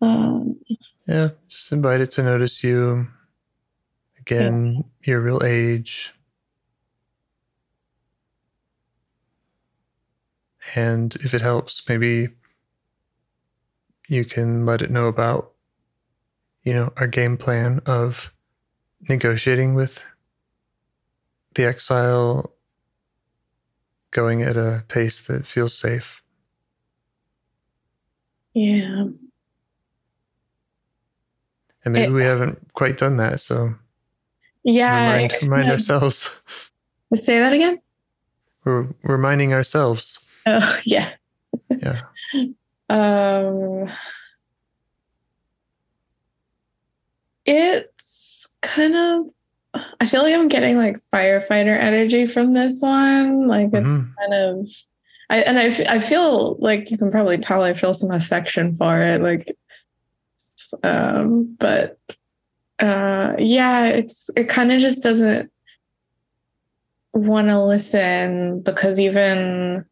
Um 0.00 0.58
Yeah. 1.06 1.28
Just 1.48 1.72
invite 1.72 2.00
it 2.00 2.10
to 2.12 2.22
notice 2.22 2.62
you. 2.64 3.06
Again, 4.20 4.84
your 5.04 5.20
real 5.20 5.40
age. 5.44 6.12
And 10.74 11.14
if 11.16 11.34
it 11.34 11.40
helps, 11.40 11.88
maybe 11.88 12.28
you 14.08 14.24
can 14.24 14.66
let 14.66 14.82
it 14.82 14.90
know 14.90 15.06
about, 15.06 15.52
you 16.64 16.72
know, 16.74 16.92
our 16.96 17.06
game 17.06 17.36
plan 17.36 17.80
of 17.86 18.32
negotiating 19.08 19.74
with 19.74 20.00
the 21.54 21.64
exile, 21.64 22.52
going 24.12 24.42
at 24.42 24.56
a 24.56 24.84
pace 24.88 25.22
that 25.22 25.46
feels 25.46 25.76
safe. 25.76 26.22
yeah. 28.54 29.06
And 31.84 31.94
maybe 31.94 32.10
It- 32.12 32.14
we 32.14 32.24
haven't 32.24 32.72
quite 32.74 32.98
done 32.98 33.16
that. 33.18 33.40
So 33.40 33.74
Yeah. 34.64 35.14
remind, 35.14 35.32
remind 35.40 35.66
yeah. 35.68 35.72
ourselves. 35.74 36.42
Say 37.14 37.38
that 37.38 37.52
again? 37.52 37.80
We're 38.64 38.88
reminding 39.04 39.52
ourselves. 39.54 40.26
Oh, 40.46 40.80
yeah. 40.84 41.10
Yeah. 41.70 42.00
Um 42.88 43.88
it's 47.46 48.56
kind 48.62 48.94
of 48.96 49.26
I 50.00 50.06
feel 50.06 50.22
like 50.22 50.34
I'm 50.34 50.48
getting 50.48 50.76
like 50.76 50.98
firefighter 51.14 51.78
energy 51.78 52.26
from 52.26 52.52
this 52.54 52.80
one. 52.82 53.46
Like 53.46 53.70
it's 53.72 53.98
Mhm. 53.98 54.14
kind 54.18 54.34
of 54.34 54.68
I 55.30 55.38
and 55.42 55.58
I, 55.58 55.66
I 55.94 55.98
feel 56.00 56.56
like 56.58 56.90
you 56.90 56.98
can 56.98 57.10
probably 57.10 57.38
tell 57.38 57.62
I 57.62 57.74
feel 57.74 57.94
some 57.94 58.10
affection 58.10 58.74
for 58.76 59.00
it. 59.00 59.20
Like 59.20 59.54
um 60.82 61.56
but 61.58 61.98
uh 62.80 63.34
yeah, 63.38 63.86
it's 63.86 64.30
it 64.36 64.48
kind 64.48 64.72
of 64.72 64.80
just 64.80 65.02
doesn't 65.02 65.50
want 67.14 67.48
to 67.48 67.62
listen 67.62 68.60
because 68.62 68.98
even 69.00 69.84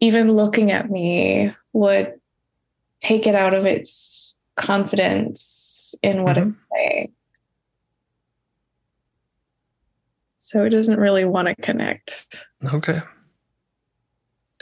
even 0.00 0.32
looking 0.32 0.70
at 0.70 0.90
me 0.90 1.52
would 1.72 2.14
take 3.00 3.26
it 3.26 3.34
out 3.34 3.54
of 3.54 3.66
its 3.66 4.38
confidence 4.56 5.94
in 6.02 6.22
what 6.22 6.36
Mhm. 6.36 6.46
it's 6.46 6.64
saying. 6.72 7.12
So 10.38 10.64
it 10.64 10.70
doesn't 10.70 10.98
really 10.98 11.24
want 11.24 11.48
to 11.48 11.54
connect. 11.56 12.48
Okay. 12.74 13.00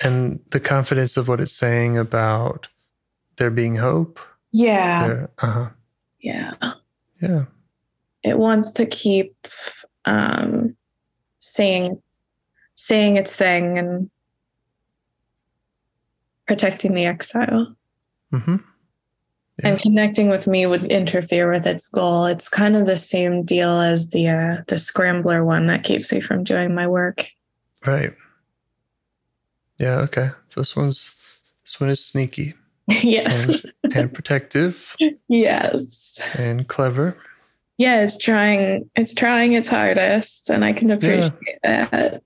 And 0.03 0.41
the 0.51 0.61
confidence 0.61 1.17
of 1.17 1.29
what 1.29 1.41
it's 1.41 1.53
saying 1.53 1.99
about 1.99 2.69
there 3.37 3.51
being 3.51 3.77
hope. 3.77 4.21
Yeah. 4.53 5.07
There, 5.07 5.31
uh-huh. 5.39 5.71
Yeah. 6.21 6.55
Yeah. 7.21 7.45
It 8.23 8.39
wants 8.39 8.73
to 8.73 8.87
keep 8.87 9.35
um 10.05 10.77
saying 11.41 12.01
saying 12.75 13.17
its 13.17 13.35
thing 13.35 13.79
and 13.79 14.11
protecting 16.49 16.95
the 16.95 17.05
exile. 17.05 17.77
Mm-hmm. 18.33 18.57
Yeah. 19.61 19.71
and 19.71 19.81
connecting 19.81 20.29
with 20.29 20.47
me 20.47 20.67
would 20.67 20.85
interfere 20.85 21.51
with 21.51 21.67
its 21.67 21.89
goal. 21.89 22.27
It's 22.27 22.49
kind 22.49 22.77
of 22.77 22.87
the 22.87 22.97
same 22.97 23.43
deal 23.45 23.81
as 23.81 24.11
the 24.11 24.29
uh, 24.29 24.57
the 24.69 24.79
scrambler 24.79 25.45
one 25.45 25.67
that 25.67 25.83
keeps 25.85 26.13
me 26.13 26.21
from 26.21 26.45
doing 26.45 26.75
my 26.75 26.87
work. 26.87 27.29
Right. 27.87 28.13
Yeah. 29.79 29.99
Okay. 30.01 30.31
So 30.51 30.61
this 30.61 30.77
one's 30.77 31.13
this 31.65 31.81
one 31.81 31.91
is 31.91 32.05
sneaky 32.05 32.55
yes, 32.89 33.67
and 33.95 34.13
protective 34.13 34.95
yes, 35.29 36.21
and 36.35 36.69
clever. 36.69 37.17
yeah. 37.79 38.03
It's 38.03 38.17
trying. 38.17 38.89
It's 38.95 39.15
trying 39.15 39.55
its 39.55 39.69
hardest, 39.69 40.51
and 40.51 40.65
I 40.65 40.73
can 40.73 40.91
appreciate 40.93 41.59
that 41.65 42.23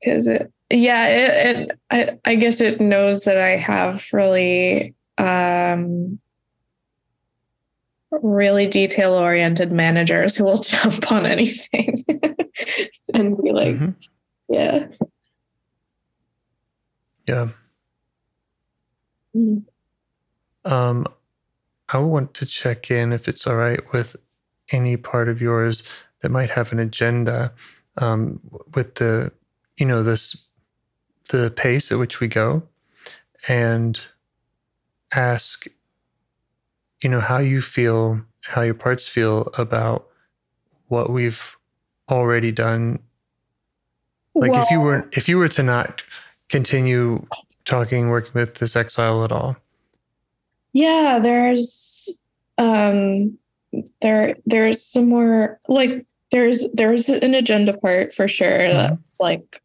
because 0.00 0.26
it. 0.26 0.52
Yeah, 0.70 1.06
it, 1.08 1.56
it. 1.56 1.78
I. 1.90 2.18
I 2.24 2.34
guess 2.36 2.60
it 2.60 2.80
knows 2.80 3.24
that 3.24 3.38
I 3.40 3.50
have 3.56 4.06
really. 4.12 4.94
um 5.18 6.18
really 8.22 8.66
detail 8.66 9.14
oriented 9.14 9.70
managers 9.70 10.34
who 10.36 10.42
will 10.44 10.58
jump 10.62 11.12
on 11.12 11.24
anything 11.26 11.94
and 13.14 13.40
be 13.40 13.52
like, 13.52 13.76
Mhm. 13.76 13.94
yeah. 14.48 14.88
Yeah. 17.28 17.48
Mm. 19.36 19.64
Um, 20.64 21.06
I 21.88 21.98
want 21.98 22.34
to 22.34 22.46
check 22.46 22.90
in 22.90 23.12
if 23.12 23.28
it's 23.28 23.46
all 23.46 23.54
right 23.56 23.80
with 23.92 24.16
any 24.72 24.96
part 24.96 25.28
of 25.28 25.40
yours 25.40 25.84
that 26.22 26.30
might 26.30 26.50
have 26.50 26.72
an 26.72 26.80
agenda 26.80 27.52
um, 27.98 28.40
with 28.74 28.96
the, 28.96 29.30
you 29.76 29.86
know, 29.86 30.02
this, 30.02 30.46
the 31.30 31.50
pace 31.50 31.90
at 31.92 31.98
which 31.98 32.20
we 32.20 32.28
go, 32.28 32.62
and 33.48 33.98
ask, 35.12 35.66
you 37.02 37.08
know, 37.10 37.20
how 37.20 37.38
you 37.38 37.62
feel, 37.62 38.20
how 38.42 38.62
your 38.62 38.74
parts 38.74 39.08
feel 39.08 39.50
about 39.58 40.06
what 40.88 41.10
we've 41.10 41.56
already 42.10 42.52
done. 42.52 42.98
Like 44.34 44.52
if 44.56 44.70
you 44.70 44.80
Well, 44.80 44.86
were, 45.00 45.08
if 45.12 45.28
you 45.28 45.38
were 45.38 45.48
to 45.48 45.62
not 45.62 46.02
continue 46.48 47.26
talking, 47.64 48.08
working 48.08 48.32
with 48.34 48.56
this 48.56 48.76
exile 48.76 49.24
at 49.24 49.32
all. 49.32 49.56
yeah, 50.72 51.18
there's 51.18 52.20
um 52.58 53.36
there 54.00 54.36
there's 54.46 54.84
some 54.84 55.08
more 55.08 55.58
like 55.68 56.04
there's 56.30 56.66
there's 56.74 57.08
an 57.08 57.34
agenda 57.34 57.72
part 57.76 58.12
for 58.12 58.28
sure 58.28 58.58
Mhm. 58.58 58.72
that's 58.72 59.16
like 59.20 59.62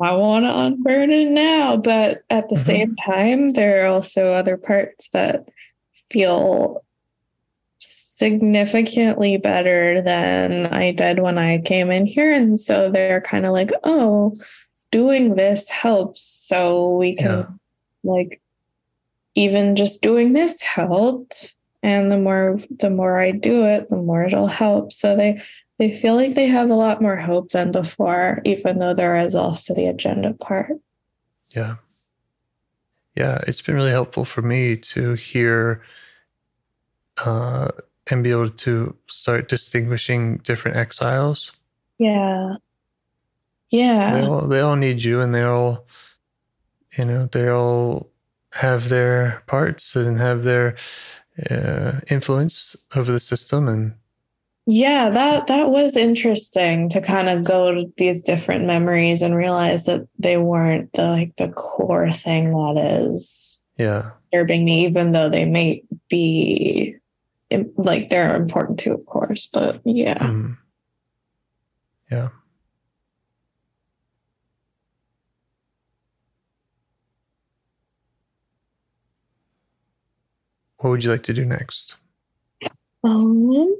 I 0.00 0.12
want 0.12 0.44
to 0.44 0.58
unburden 0.58 1.10
it 1.10 1.30
now, 1.30 1.76
but 1.76 2.22
at 2.28 2.48
the 2.48 2.56
Mhm. 2.56 2.60
same 2.60 2.96
time, 2.96 3.52
there 3.52 3.84
are 3.84 3.86
also 3.88 4.32
other 4.32 4.56
parts 4.56 5.08
that 5.10 5.48
feel 6.10 6.82
significantly 7.78 9.36
better 9.36 10.00
than 10.02 10.66
I 10.66 10.92
did 10.92 11.20
when 11.20 11.38
I 11.38 11.58
came 11.58 11.90
in 11.90 12.06
here. 12.06 12.32
And 12.32 12.58
so 12.58 12.90
they're 12.90 13.20
kind 13.20 13.46
of 13.46 13.52
like, 13.52 13.70
oh, 13.84 14.36
doing 14.90 15.34
this 15.34 15.68
helps. 15.70 16.22
So 16.22 16.96
we 16.96 17.14
can, 17.14 17.30
Yeah. 17.30 17.46
like, 18.04 18.40
even 19.34 19.76
just 19.76 20.02
doing 20.02 20.32
this 20.32 20.62
helped. 20.62 21.54
And 21.82 22.10
the 22.10 22.18
more 22.18 22.58
the 22.78 22.90
more 22.90 23.18
I 23.18 23.30
do 23.32 23.64
it, 23.64 23.88
the 23.90 23.96
more 23.96 24.24
it'll 24.24 24.46
help. 24.46 24.92
So 24.92 25.14
they 25.16 25.40
they 25.78 25.94
feel 25.94 26.14
like 26.14 26.34
they 26.34 26.46
have 26.46 26.70
a 26.70 26.74
lot 26.74 27.02
more 27.02 27.16
hope 27.16 27.50
than 27.50 27.70
before, 27.72 28.40
even 28.44 28.78
though 28.78 28.94
there 28.94 29.18
is 29.18 29.34
also 29.34 29.74
the 29.74 29.86
agenda 29.86 30.32
part. 30.34 30.72
Yeah. 31.50 31.76
Yeah, 33.14 33.40
it's 33.46 33.62
been 33.62 33.74
really 33.74 33.90
helpful 33.90 34.24
for 34.24 34.42
me 34.42 34.76
to 34.76 35.14
hear 35.14 35.82
uh, 37.24 37.68
and 38.08 38.22
be 38.22 38.30
able 38.30 38.50
to 38.50 38.94
start 39.08 39.48
distinguishing 39.48 40.38
different 40.38 40.76
exiles. 40.76 41.52
Yeah. 41.98 42.56
They 43.70 43.78
Yeah. 43.78 44.28
all 44.28 44.46
they 44.46 44.60
all 44.60 44.76
need 44.76 45.02
you, 45.02 45.20
and 45.20 45.34
they 45.34 45.42
all, 45.42 45.86
you 46.96 47.04
know, 47.04 47.26
they 47.32 47.48
all 47.48 48.10
have 48.52 48.88
their 48.88 49.42
parts 49.46 49.96
and 49.96 50.18
have 50.18 50.44
their 50.44 50.76
uh, 51.50 52.00
influence 52.10 52.76
over 52.94 53.10
the 53.10 53.20
system, 53.20 53.66
and 53.66 53.94
yeah 54.66 55.08
that 55.08 55.46
that 55.46 55.70
was 55.70 55.96
interesting 55.96 56.88
to 56.88 57.00
kind 57.00 57.28
of 57.28 57.44
go 57.44 57.72
to 57.72 57.92
these 57.96 58.22
different 58.22 58.64
memories 58.64 59.22
and 59.22 59.36
realize 59.36 59.86
that 59.86 60.06
they 60.18 60.36
weren't 60.36 60.92
the 60.94 61.02
like 61.02 61.34
the 61.36 61.50
core 61.52 62.10
thing 62.10 62.52
that 62.52 62.76
is 62.76 63.62
yeah. 63.78 64.10
disturbing 64.32 64.64
me 64.64 64.84
even 64.84 65.12
though 65.12 65.28
they 65.28 65.44
may 65.44 65.82
be 66.08 66.96
like 67.76 68.08
they're 68.08 68.34
important 68.34 68.78
too 68.78 68.92
of 68.92 69.06
course 69.06 69.46
but 69.46 69.80
yeah. 69.84 70.18
Mm. 70.18 70.56
yeah. 72.10 72.28
What 80.78 80.90
would 80.90 81.04
you 81.04 81.10
like 81.10 81.22
to 81.24 81.32
do 81.32 81.44
next? 81.44 81.96
Um 83.02 83.76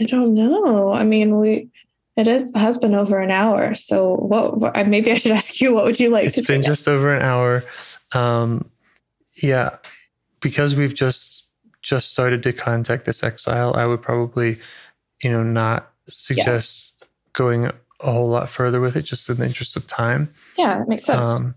I 0.00 0.04
don't 0.04 0.34
know. 0.34 0.92
I 0.92 1.04
mean, 1.04 1.38
we 1.38 1.70
it 2.16 2.28
is 2.28 2.52
has 2.54 2.78
been 2.78 2.94
over 2.94 3.18
an 3.18 3.30
hour. 3.30 3.74
So 3.74 4.14
what? 4.14 4.86
maybe 4.86 5.10
I 5.10 5.14
should 5.14 5.32
ask 5.40 5.60
you. 5.60 5.74
What 5.74 5.84
would 5.84 6.00
you 6.00 6.10
like 6.10 6.26
It's 6.26 6.36
to? 6.36 6.42
been 6.42 6.60
do 6.60 6.68
just 6.68 6.88
over 6.88 7.14
an 7.14 7.22
hour. 7.22 7.64
Um, 8.12 8.70
yeah, 9.34 9.76
because 10.40 10.74
we've 10.74 10.94
just 10.94 11.44
just 11.82 12.10
started 12.10 12.42
to 12.44 12.52
contact 12.52 13.04
this 13.04 13.22
exile. 13.22 13.74
I 13.76 13.84
would 13.84 14.00
probably, 14.00 14.58
you 15.22 15.30
know, 15.30 15.42
not 15.42 15.90
suggest 16.08 17.04
going 17.32 17.66
a 17.66 18.12
whole 18.12 18.28
lot 18.28 18.48
further 18.48 18.80
with 18.80 18.96
it, 18.96 19.02
just 19.02 19.28
in 19.28 19.36
the 19.36 19.44
interest 19.44 19.76
of 19.76 19.86
time. 19.86 20.32
Yeah, 20.56 20.78
that 20.78 20.88
makes 20.88 21.04
sense. 21.04 21.26
Um, 21.26 21.54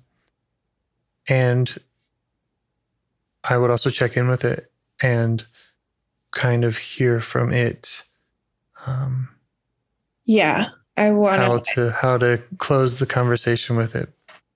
and 1.27 1.77
I 3.43 3.57
would 3.57 3.69
also 3.69 3.89
check 3.89 4.17
in 4.17 4.27
with 4.27 4.43
it 4.43 4.71
and 5.01 5.45
kind 6.31 6.65
of 6.65 6.77
hear 6.77 7.21
from 7.21 7.53
it 7.53 8.03
um, 8.87 9.29
yeah, 10.25 10.69
I 10.97 11.11
want 11.11 11.41
how 11.41 11.59
to. 11.73 11.91
how 11.91 12.17
to 12.17 12.41
close 12.57 12.97
the 12.99 13.05
conversation 13.05 13.75
with 13.75 13.95
it. 13.95 14.09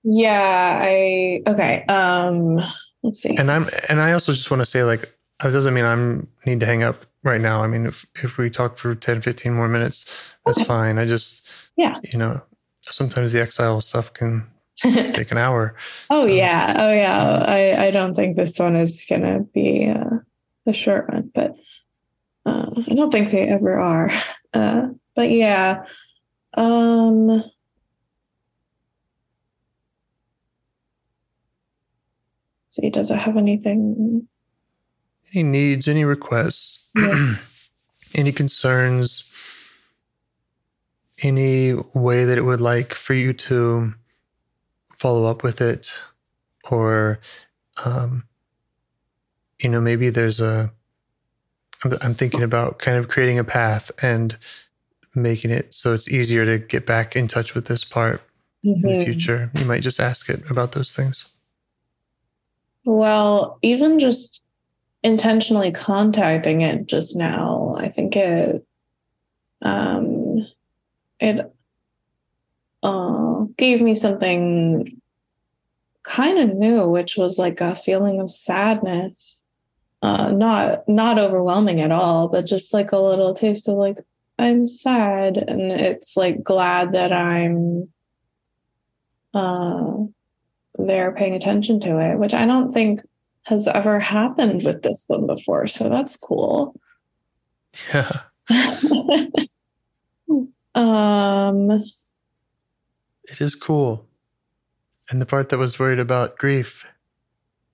Yeah, 0.04 0.80
I 0.82 1.42
okay. 1.46 1.84
Um, 1.86 2.60
let's 3.02 3.22
see. 3.22 3.36
And 3.36 3.50
I'm 3.50 3.68
and 3.88 4.00
I 4.00 4.12
also 4.12 4.32
just 4.32 4.50
want 4.50 4.60
to 4.60 4.66
say 4.66 4.82
like 4.84 5.14
that 5.40 5.52
doesn't 5.52 5.74
mean 5.74 5.84
I'm 5.84 6.26
need 6.46 6.60
to 6.60 6.66
hang 6.66 6.82
up 6.82 7.04
right 7.22 7.40
now. 7.40 7.62
I 7.62 7.66
mean 7.68 7.86
if 7.86 8.04
if 8.16 8.36
we 8.36 8.50
talk 8.50 8.76
for 8.76 8.94
10 8.94 9.20
15 9.22 9.52
more 9.54 9.68
minutes, 9.68 10.06
that's 10.44 10.58
Okay. 10.58 10.66
fine. 10.66 10.98
I 10.98 11.06
just 11.06 11.46
Yeah. 11.76 11.98
you 12.12 12.18
know, 12.18 12.40
sometimes 12.82 13.32
the 13.32 13.40
exile 13.40 13.80
stuff 13.80 14.12
can 14.12 14.44
take 14.82 15.30
an 15.30 15.38
hour. 15.38 15.76
oh 16.10 16.22
so- 16.22 16.26
yeah, 16.26 16.74
oh 16.78 16.92
yeah. 16.92 17.44
I 17.46 17.86
I 17.86 17.90
don't 17.92 18.14
think 18.14 18.36
this 18.36 18.58
one 18.58 18.74
is 18.76 19.06
gonna 19.08 19.40
be 19.54 19.88
uh, 19.88 20.18
a 20.66 20.72
short 20.72 21.12
one, 21.12 21.30
but 21.34 21.54
uh, 22.46 22.70
I 22.88 22.94
don't 22.94 23.10
think 23.10 23.30
they 23.30 23.48
ever 23.48 23.78
are. 23.78 24.10
Uh, 24.54 24.88
but 25.16 25.30
yeah. 25.30 25.86
Um. 26.52 27.42
See, 32.68 32.90
does 32.90 33.10
it 33.10 33.16
have 33.16 33.38
anything? 33.38 34.28
Any 35.34 35.42
needs, 35.42 35.88
any 35.88 36.04
requests, 36.04 36.90
Yeah. 36.94 37.36
any 38.14 38.30
concerns, 38.30 39.30
any 41.22 41.72
way 41.94 42.24
that 42.26 42.36
it 42.36 42.42
would 42.42 42.60
like 42.60 42.92
for 42.92 43.14
you 43.14 43.32
to 43.32 43.94
follow 44.94 45.24
up 45.24 45.42
with 45.42 45.62
it, 45.62 45.90
or, 46.70 47.20
um, 47.84 48.24
you 49.60 49.70
know, 49.70 49.80
maybe 49.80 50.10
there's 50.10 50.40
a, 50.40 50.70
I'm- 51.84 52.14
thinking 52.14 52.42
about 52.42 52.78
kind 52.78 52.96
of 52.96 53.08
creating 53.08 53.38
a 53.38 53.44
path 53.44 53.90
and 54.02 54.36
making 55.14 55.50
it 55.50 55.74
so 55.74 55.92
it's 55.94 56.08
easier 56.10 56.44
to 56.46 56.58
get 56.64 56.86
back 56.86 57.16
in 57.16 57.28
touch 57.28 57.54
with 57.54 57.66
this 57.66 57.84
part 57.84 58.22
in 58.64 58.80
the 58.80 58.88
Mhm. 58.88 59.04
future. 59.04 59.50
You 59.54 59.64
might 59.64 59.82
just 59.82 60.00
ask 60.00 60.28
it 60.30 60.48
about 60.50 60.72
those 60.72 60.94
things. 60.94 61.26
Well, 62.84 63.58
even 63.62 63.98
just 63.98 64.42
intentionally 65.02 65.70
contacting 65.72 66.60
it 66.62 66.86
just 66.86 67.16
now, 67.16 67.74
I 67.78 67.88
think 67.88 68.16
it 68.16 68.64
um 69.62 70.46
it 71.20 71.52
uh 72.82 73.44
gave 73.56 73.80
me 73.80 73.94
something 73.94 75.00
kind 76.04 76.38
of 76.38 76.56
new, 76.56 76.88
which 76.88 77.16
was 77.16 77.38
like 77.38 77.60
a 77.60 77.76
feeling 77.76 78.20
of 78.20 78.30
sadness. 78.30 79.41
Uh 80.02 80.32
not 80.32 80.88
not 80.88 81.18
overwhelming 81.18 81.80
at 81.80 81.92
all, 81.92 82.28
but 82.28 82.44
just 82.46 82.74
like 82.74 82.92
a 82.92 82.98
little 82.98 83.34
taste 83.34 83.68
of 83.68 83.76
like 83.76 83.98
I'm 84.38 84.66
sad 84.66 85.36
and 85.36 85.60
it's 85.72 86.16
like 86.16 86.42
glad 86.42 86.92
that 86.92 87.12
I'm 87.12 87.88
uh 89.34 89.94
they're 90.78 91.12
paying 91.12 91.34
attention 91.34 91.80
to 91.80 91.98
it, 91.98 92.18
which 92.18 92.34
I 92.34 92.46
don't 92.46 92.72
think 92.72 93.00
has 93.44 93.68
ever 93.68 93.98
happened 94.00 94.64
with 94.64 94.82
this 94.82 95.04
one 95.06 95.26
before. 95.26 95.66
So 95.66 95.88
that's 95.88 96.16
cool. 96.16 96.78
Yeah. 97.92 98.20
um, 100.74 101.70
It 101.70 103.40
is 103.40 103.54
cool. 103.54 104.06
And 105.10 105.20
the 105.20 105.26
part 105.26 105.48
that 105.50 105.58
was 105.58 105.78
worried 105.78 105.98
about 105.98 106.38
grief, 106.38 106.86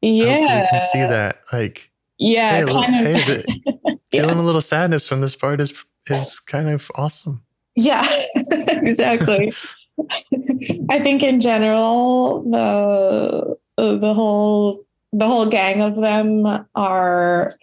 yeah, 0.01 0.63
you 0.63 0.67
can 0.69 0.81
see 0.81 1.01
that. 1.01 1.43
Like, 1.53 1.91
yeah, 2.19 2.65
hey, 2.65 2.73
kind 2.73 3.07
of. 3.07 3.25
hey, 3.25 3.45
Yeah. 4.11 4.23
feeling 4.23 4.39
a 4.39 4.43
little 4.43 4.61
sadness 4.63 5.07
from 5.07 5.21
this 5.21 5.37
part 5.37 5.61
is 5.61 5.73
is 6.09 6.41
kind 6.41 6.69
of 6.69 6.91
awesome. 6.95 7.43
Yeah, 7.77 8.09
exactly. 8.37 9.53
I 10.91 11.01
think 11.01 11.23
in 11.23 11.41
general, 11.41 12.43
the 12.51 13.57
uh, 13.83 13.97
the 13.97 14.15
whole 14.15 14.85
the 15.13 15.27
whole 15.27 15.47
gang 15.47 15.81
of 15.83 15.97
them 15.97 16.47
are 16.75 17.55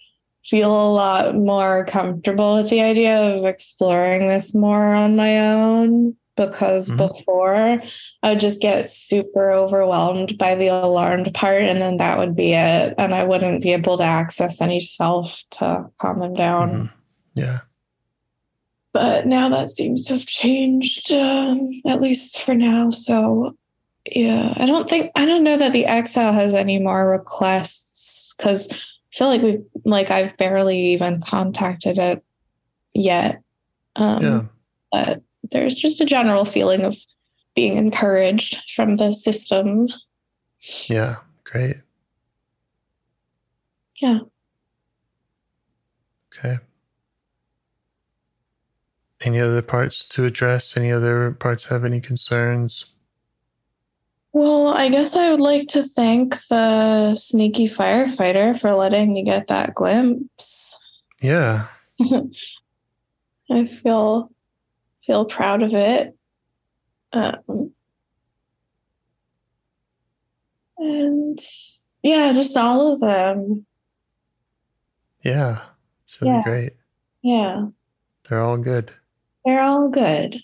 feel 0.43 0.71
a 0.71 0.91
lot 0.93 1.35
more 1.35 1.85
comfortable 1.85 2.57
with 2.57 2.69
the 2.69 2.81
idea 2.81 3.17
of 3.17 3.45
exploring 3.45 4.27
this 4.27 4.53
more 4.53 4.93
on 4.93 5.15
my 5.15 5.39
own 5.39 6.15
because 6.35 6.89
Mhm. 6.89 6.97
before 6.97 7.81
I 8.23 8.29
would 8.29 8.39
just 8.39 8.61
get 8.61 8.89
super 8.89 9.51
overwhelmed 9.51 10.37
by 10.37 10.55
the 10.55 10.67
alarmed 10.67 11.33
part 11.33 11.63
and 11.63 11.81
then 11.81 11.97
that 11.97 12.17
would 12.17 12.35
be 12.35 12.53
it 12.53 12.93
and 12.97 13.13
I 13.15 13.23
wouldn't 13.23 13.61
be 13.63 13.71
able 13.73 13.97
to 13.97 14.03
access 14.03 14.61
any 14.61 14.79
self 14.79 15.43
to 15.51 15.85
calm 15.99 16.19
them 16.19 16.33
down 16.33 16.69
Mhm. 16.69 16.91
Yeah. 17.35 17.59
but 18.93 19.25
now 19.27 19.49
that 19.49 19.69
seems 19.69 20.05
to 20.05 20.13
have 20.13 20.25
changed 20.25 21.11
um, 21.11 21.69
at 21.85 22.01
least 22.01 22.41
for 22.41 22.55
now 22.55 22.89
so 22.89 23.53
yeah 24.13 24.53
i 24.55 24.65
don't 24.65 24.89
think 24.89 25.11
i 25.15 25.25
don't 25.25 25.43
know 25.43 25.57
that 25.57 25.73
the 25.73 25.85
exile 25.85 26.31
has 26.31 26.55
any 26.55 26.79
more 26.79 27.09
requests 27.09 28.33
because 28.37 28.69
i 28.71 28.75
feel 29.11 29.27
like 29.27 29.41
we've 29.41 29.65
like 29.83 30.11
i've 30.11 30.37
barely 30.37 30.79
even 30.93 31.19
contacted 31.19 31.97
it 31.97 32.23
yet 32.93 33.41
um, 33.97 34.23
yeah. 34.23 34.41
but 34.93 35.21
there's 35.51 35.77
just 35.77 36.01
a 36.01 36.05
general 36.05 36.45
feeling 36.45 36.83
of 36.83 36.95
being 37.55 37.75
encouraged 37.75 38.69
from 38.71 38.95
the 38.97 39.11
system 39.13 39.87
Yeah. 40.89 41.17
Great. 41.43 41.77
Yeah. 44.01 44.19
Okay. 46.33 46.57
Any 49.21 49.39
other 49.39 49.61
parts 49.61 50.05
to 50.09 50.25
address? 50.25 50.75
Any 50.75 50.91
other 50.91 51.31
parts 51.31 51.65
have 51.65 51.85
any 51.85 52.01
concerns? 52.01 52.91
well 54.33 54.67
i 54.67 54.89
guess 54.89 55.15
i 55.15 55.31
would 55.31 55.39
like 55.39 55.69
to 55.69 55.81
thank 55.81 56.35
the 56.49 57.15
sneaky 57.15 57.69
firefighter 57.69 58.59
for 58.59 58.73
letting 58.73 59.13
me 59.13 59.23
get 59.23 59.47
that 59.47 59.73
glimpse 59.73 60.77
Yeah. 61.21 61.67
I 63.49 63.65
feel 63.65 64.29
feel 65.05 65.25
proud 65.25 65.61
of 65.63 65.73
it. 65.73 66.15
Um, 67.13 67.71
and 70.77 71.39
yeah, 72.03 72.33
just 72.33 72.57
all 72.57 72.93
of 72.93 72.99
them. 72.99 73.65
Yeah. 75.23 75.61
It's 76.03 76.21
really 76.21 76.35
Yeah. 76.35 76.43
great. 76.43 76.73
Yeah, 77.23 77.65
They're 78.29 78.41
all 78.41 78.57
good. 78.57 78.91
they're 79.45 79.61
all 79.61 79.89
good. 79.89 80.35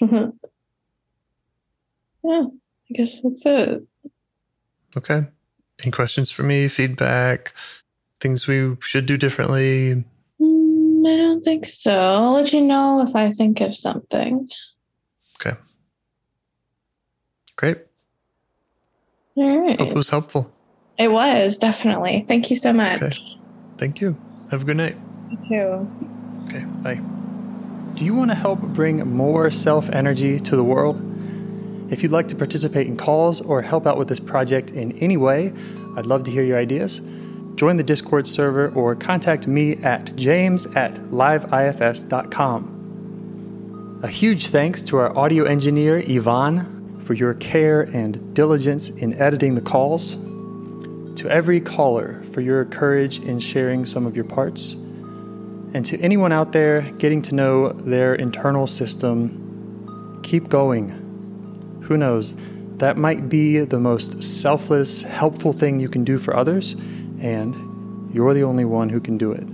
yeah, 0.00 0.30
I 2.24 2.44
guess 2.94 3.20
that's 3.20 3.46
it. 3.46 3.82
Okay. 4.96 5.22
Any 5.82 5.90
questions 5.92 6.30
for 6.32 6.42
me? 6.42 6.66
Feedback? 6.68 7.52
Things 8.20 8.46
we 8.48 8.76
should 8.80 9.06
do 9.06 9.16
differently? 9.16 10.04
I 11.08 11.16
don't 11.16 11.42
think 11.42 11.66
so. 11.66 11.92
I'll 11.92 12.32
let 12.32 12.52
you 12.52 12.62
know 12.62 13.02
if 13.02 13.16
I 13.16 13.30
think 13.30 13.60
of 13.60 13.74
something. 13.74 14.50
Okay. 15.40 15.56
Great. 17.56 17.78
All 19.36 19.58
right. 19.58 19.78
Hope 19.78 19.88
it 19.88 19.94
was 19.94 20.10
helpful. 20.10 20.52
It 20.98 21.10
was 21.10 21.58
definitely. 21.58 22.24
Thank 22.28 22.50
you 22.50 22.56
so 22.56 22.72
much. 22.72 23.02
Okay. 23.02 23.38
Thank 23.76 24.00
you. 24.00 24.16
Have 24.50 24.62
a 24.62 24.64
good 24.64 24.76
night. 24.76 24.96
You 25.30 25.38
too. 25.38 25.90
Okay. 26.48 26.64
Bye. 26.82 27.00
Do 27.94 28.04
you 28.04 28.14
want 28.14 28.30
to 28.30 28.34
help 28.34 28.60
bring 28.60 28.98
more 29.08 29.50
self 29.50 29.88
energy 29.90 30.40
to 30.40 30.56
the 30.56 30.64
world? 30.64 31.04
If 31.90 32.02
you'd 32.02 32.12
like 32.12 32.28
to 32.28 32.36
participate 32.36 32.86
in 32.86 32.96
calls 32.96 33.40
or 33.40 33.62
help 33.62 33.86
out 33.86 33.96
with 33.96 34.08
this 34.08 34.20
project 34.20 34.70
in 34.72 34.92
any 34.98 35.16
way, 35.16 35.52
I'd 35.96 36.06
love 36.06 36.24
to 36.24 36.30
hear 36.30 36.42
your 36.42 36.58
ideas. 36.58 37.00
Join 37.58 37.76
the 37.76 37.82
Discord 37.82 38.28
server 38.28 38.68
or 38.68 38.94
contact 38.94 39.48
me 39.48 39.78
at 39.78 40.14
james 40.14 40.64
at 40.76 40.94
liveifs.com. 40.94 42.70
A 44.04 44.06
huge 44.06 44.46
thanks 44.46 44.84
to 44.84 44.96
our 44.98 45.18
audio 45.18 45.42
engineer, 45.42 45.98
Yvonne, 46.06 47.00
for 47.00 47.14
your 47.14 47.34
care 47.34 47.80
and 47.80 48.32
diligence 48.32 48.90
in 48.90 49.20
editing 49.20 49.56
the 49.56 49.60
calls, 49.60 50.14
to 51.16 51.28
every 51.28 51.60
caller 51.60 52.22
for 52.32 52.42
your 52.42 52.64
courage 52.64 53.18
in 53.18 53.40
sharing 53.40 53.84
some 53.84 54.06
of 54.06 54.14
your 54.14 54.24
parts, 54.24 54.74
and 54.74 55.84
to 55.84 55.98
anyone 55.98 56.30
out 56.30 56.52
there 56.52 56.82
getting 56.98 57.22
to 57.22 57.34
know 57.34 57.70
their 57.70 58.14
internal 58.14 58.68
system, 58.68 60.20
keep 60.22 60.48
going. 60.48 60.90
Who 61.82 61.96
knows? 61.96 62.36
That 62.76 62.96
might 62.96 63.28
be 63.28 63.58
the 63.64 63.80
most 63.80 64.22
selfless, 64.22 65.02
helpful 65.02 65.52
thing 65.52 65.80
you 65.80 65.88
can 65.88 66.04
do 66.04 66.18
for 66.18 66.36
others, 66.36 66.76
and 67.22 68.14
you're 68.14 68.34
the 68.34 68.42
only 68.42 68.64
one 68.64 68.88
who 68.88 69.00
can 69.00 69.18
do 69.18 69.32
it. 69.32 69.46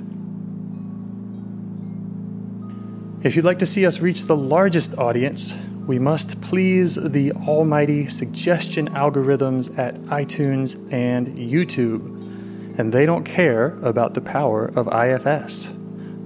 If 3.24 3.36
you'd 3.36 3.44
like 3.44 3.58
to 3.60 3.66
see 3.66 3.86
us 3.86 4.00
reach 4.00 4.22
the 4.22 4.36
largest 4.36 4.98
audience, 4.98 5.54
we 5.86 5.98
must 5.98 6.40
please 6.40 6.94
the 6.94 7.32
almighty 7.32 8.06
suggestion 8.06 8.90
algorithms 8.90 9.76
at 9.78 9.94
iTunes 10.04 10.76
and 10.92 11.28
YouTube. 11.28 12.10
And 12.78 12.92
they 12.92 13.06
don't 13.06 13.24
care 13.24 13.78
about 13.82 14.14
the 14.14 14.20
power 14.20 14.66
of 14.76 14.88
IFS. 14.88 15.70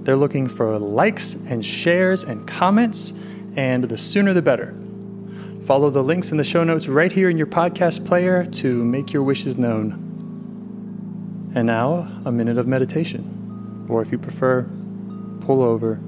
They're 0.03 0.17
looking 0.17 0.47
for 0.47 0.77
likes 0.79 1.35
and 1.35 1.65
shares 1.65 2.23
and 2.23 2.47
comments, 2.47 3.13
and 3.55 3.83
the 3.83 3.97
sooner 3.97 4.33
the 4.33 4.41
better. 4.41 4.75
Follow 5.65 5.89
the 5.89 6.03
links 6.03 6.31
in 6.31 6.37
the 6.37 6.43
show 6.43 6.63
notes 6.63 6.87
right 6.87 7.11
here 7.11 7.29
in 7.29 7.37
your 7.37 7.47
podcast 7.47 8.05
player 8.05 8.45
to 8.45 8.83
make 8.83 9.13
your 9.13 9.23
wishes 9.23 9.57
known. 9.57 10.08
And 11.55 11.65
now, 11.65 12.07
a 12.25 12.31
minute 12.31 12.57
of 12.57 12.67
meditation. 12.67 13.85
Or 13.89 14.01
if 14.01 14.11
you 14.11 14.17
prefer, 14.17 14.63
pull 15.41 15.63
over 15.63 15.99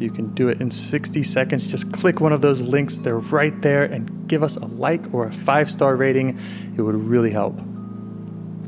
you 0.00 0.10
can 0.10 0.32
do 0.34 0.48
it 0.48 0.60
in 0.60 0.70
60 0.70 1.22
seconds. 1.22 1.66
Just 1.66 1.92
click 1.92 2.20
one 2.20 2.32
of 2.32 2.40
those 2.40 2.62
links, 2.62 2.98
they're 2.98 3.18
right 3.18 3.58
there, 3.62 3.84
and 3.84 4.28
give 4.28 4.42
us 4.42 4.56
a 4.56 4.64
like 4.64 5.12
or 5.12 5.26
a 5.26 5.32
five 5.32 5.70
star 5.70 5.96
rating. 5.96 6.38
It 6.76 6.82
would 6.82 6.94
really 6.94 7.30
help. 7.30 7.58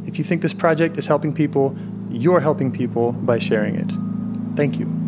If 0.06 0.18
you 0.18 0.24
think 0.24 0.42
this 0.42 0.55
project 0.55 0.98
is 0.98 1.06
helping 1.06 1.32
people, 1.32 1.76
you're 2.10 2.40
helping 2.40 2.72
people 2.72 3.12
by 3.12 3.38
sharing 3.38 3.76
it. 3.76 3.90
Thank 4.56 4.78
you. 4.78 4.99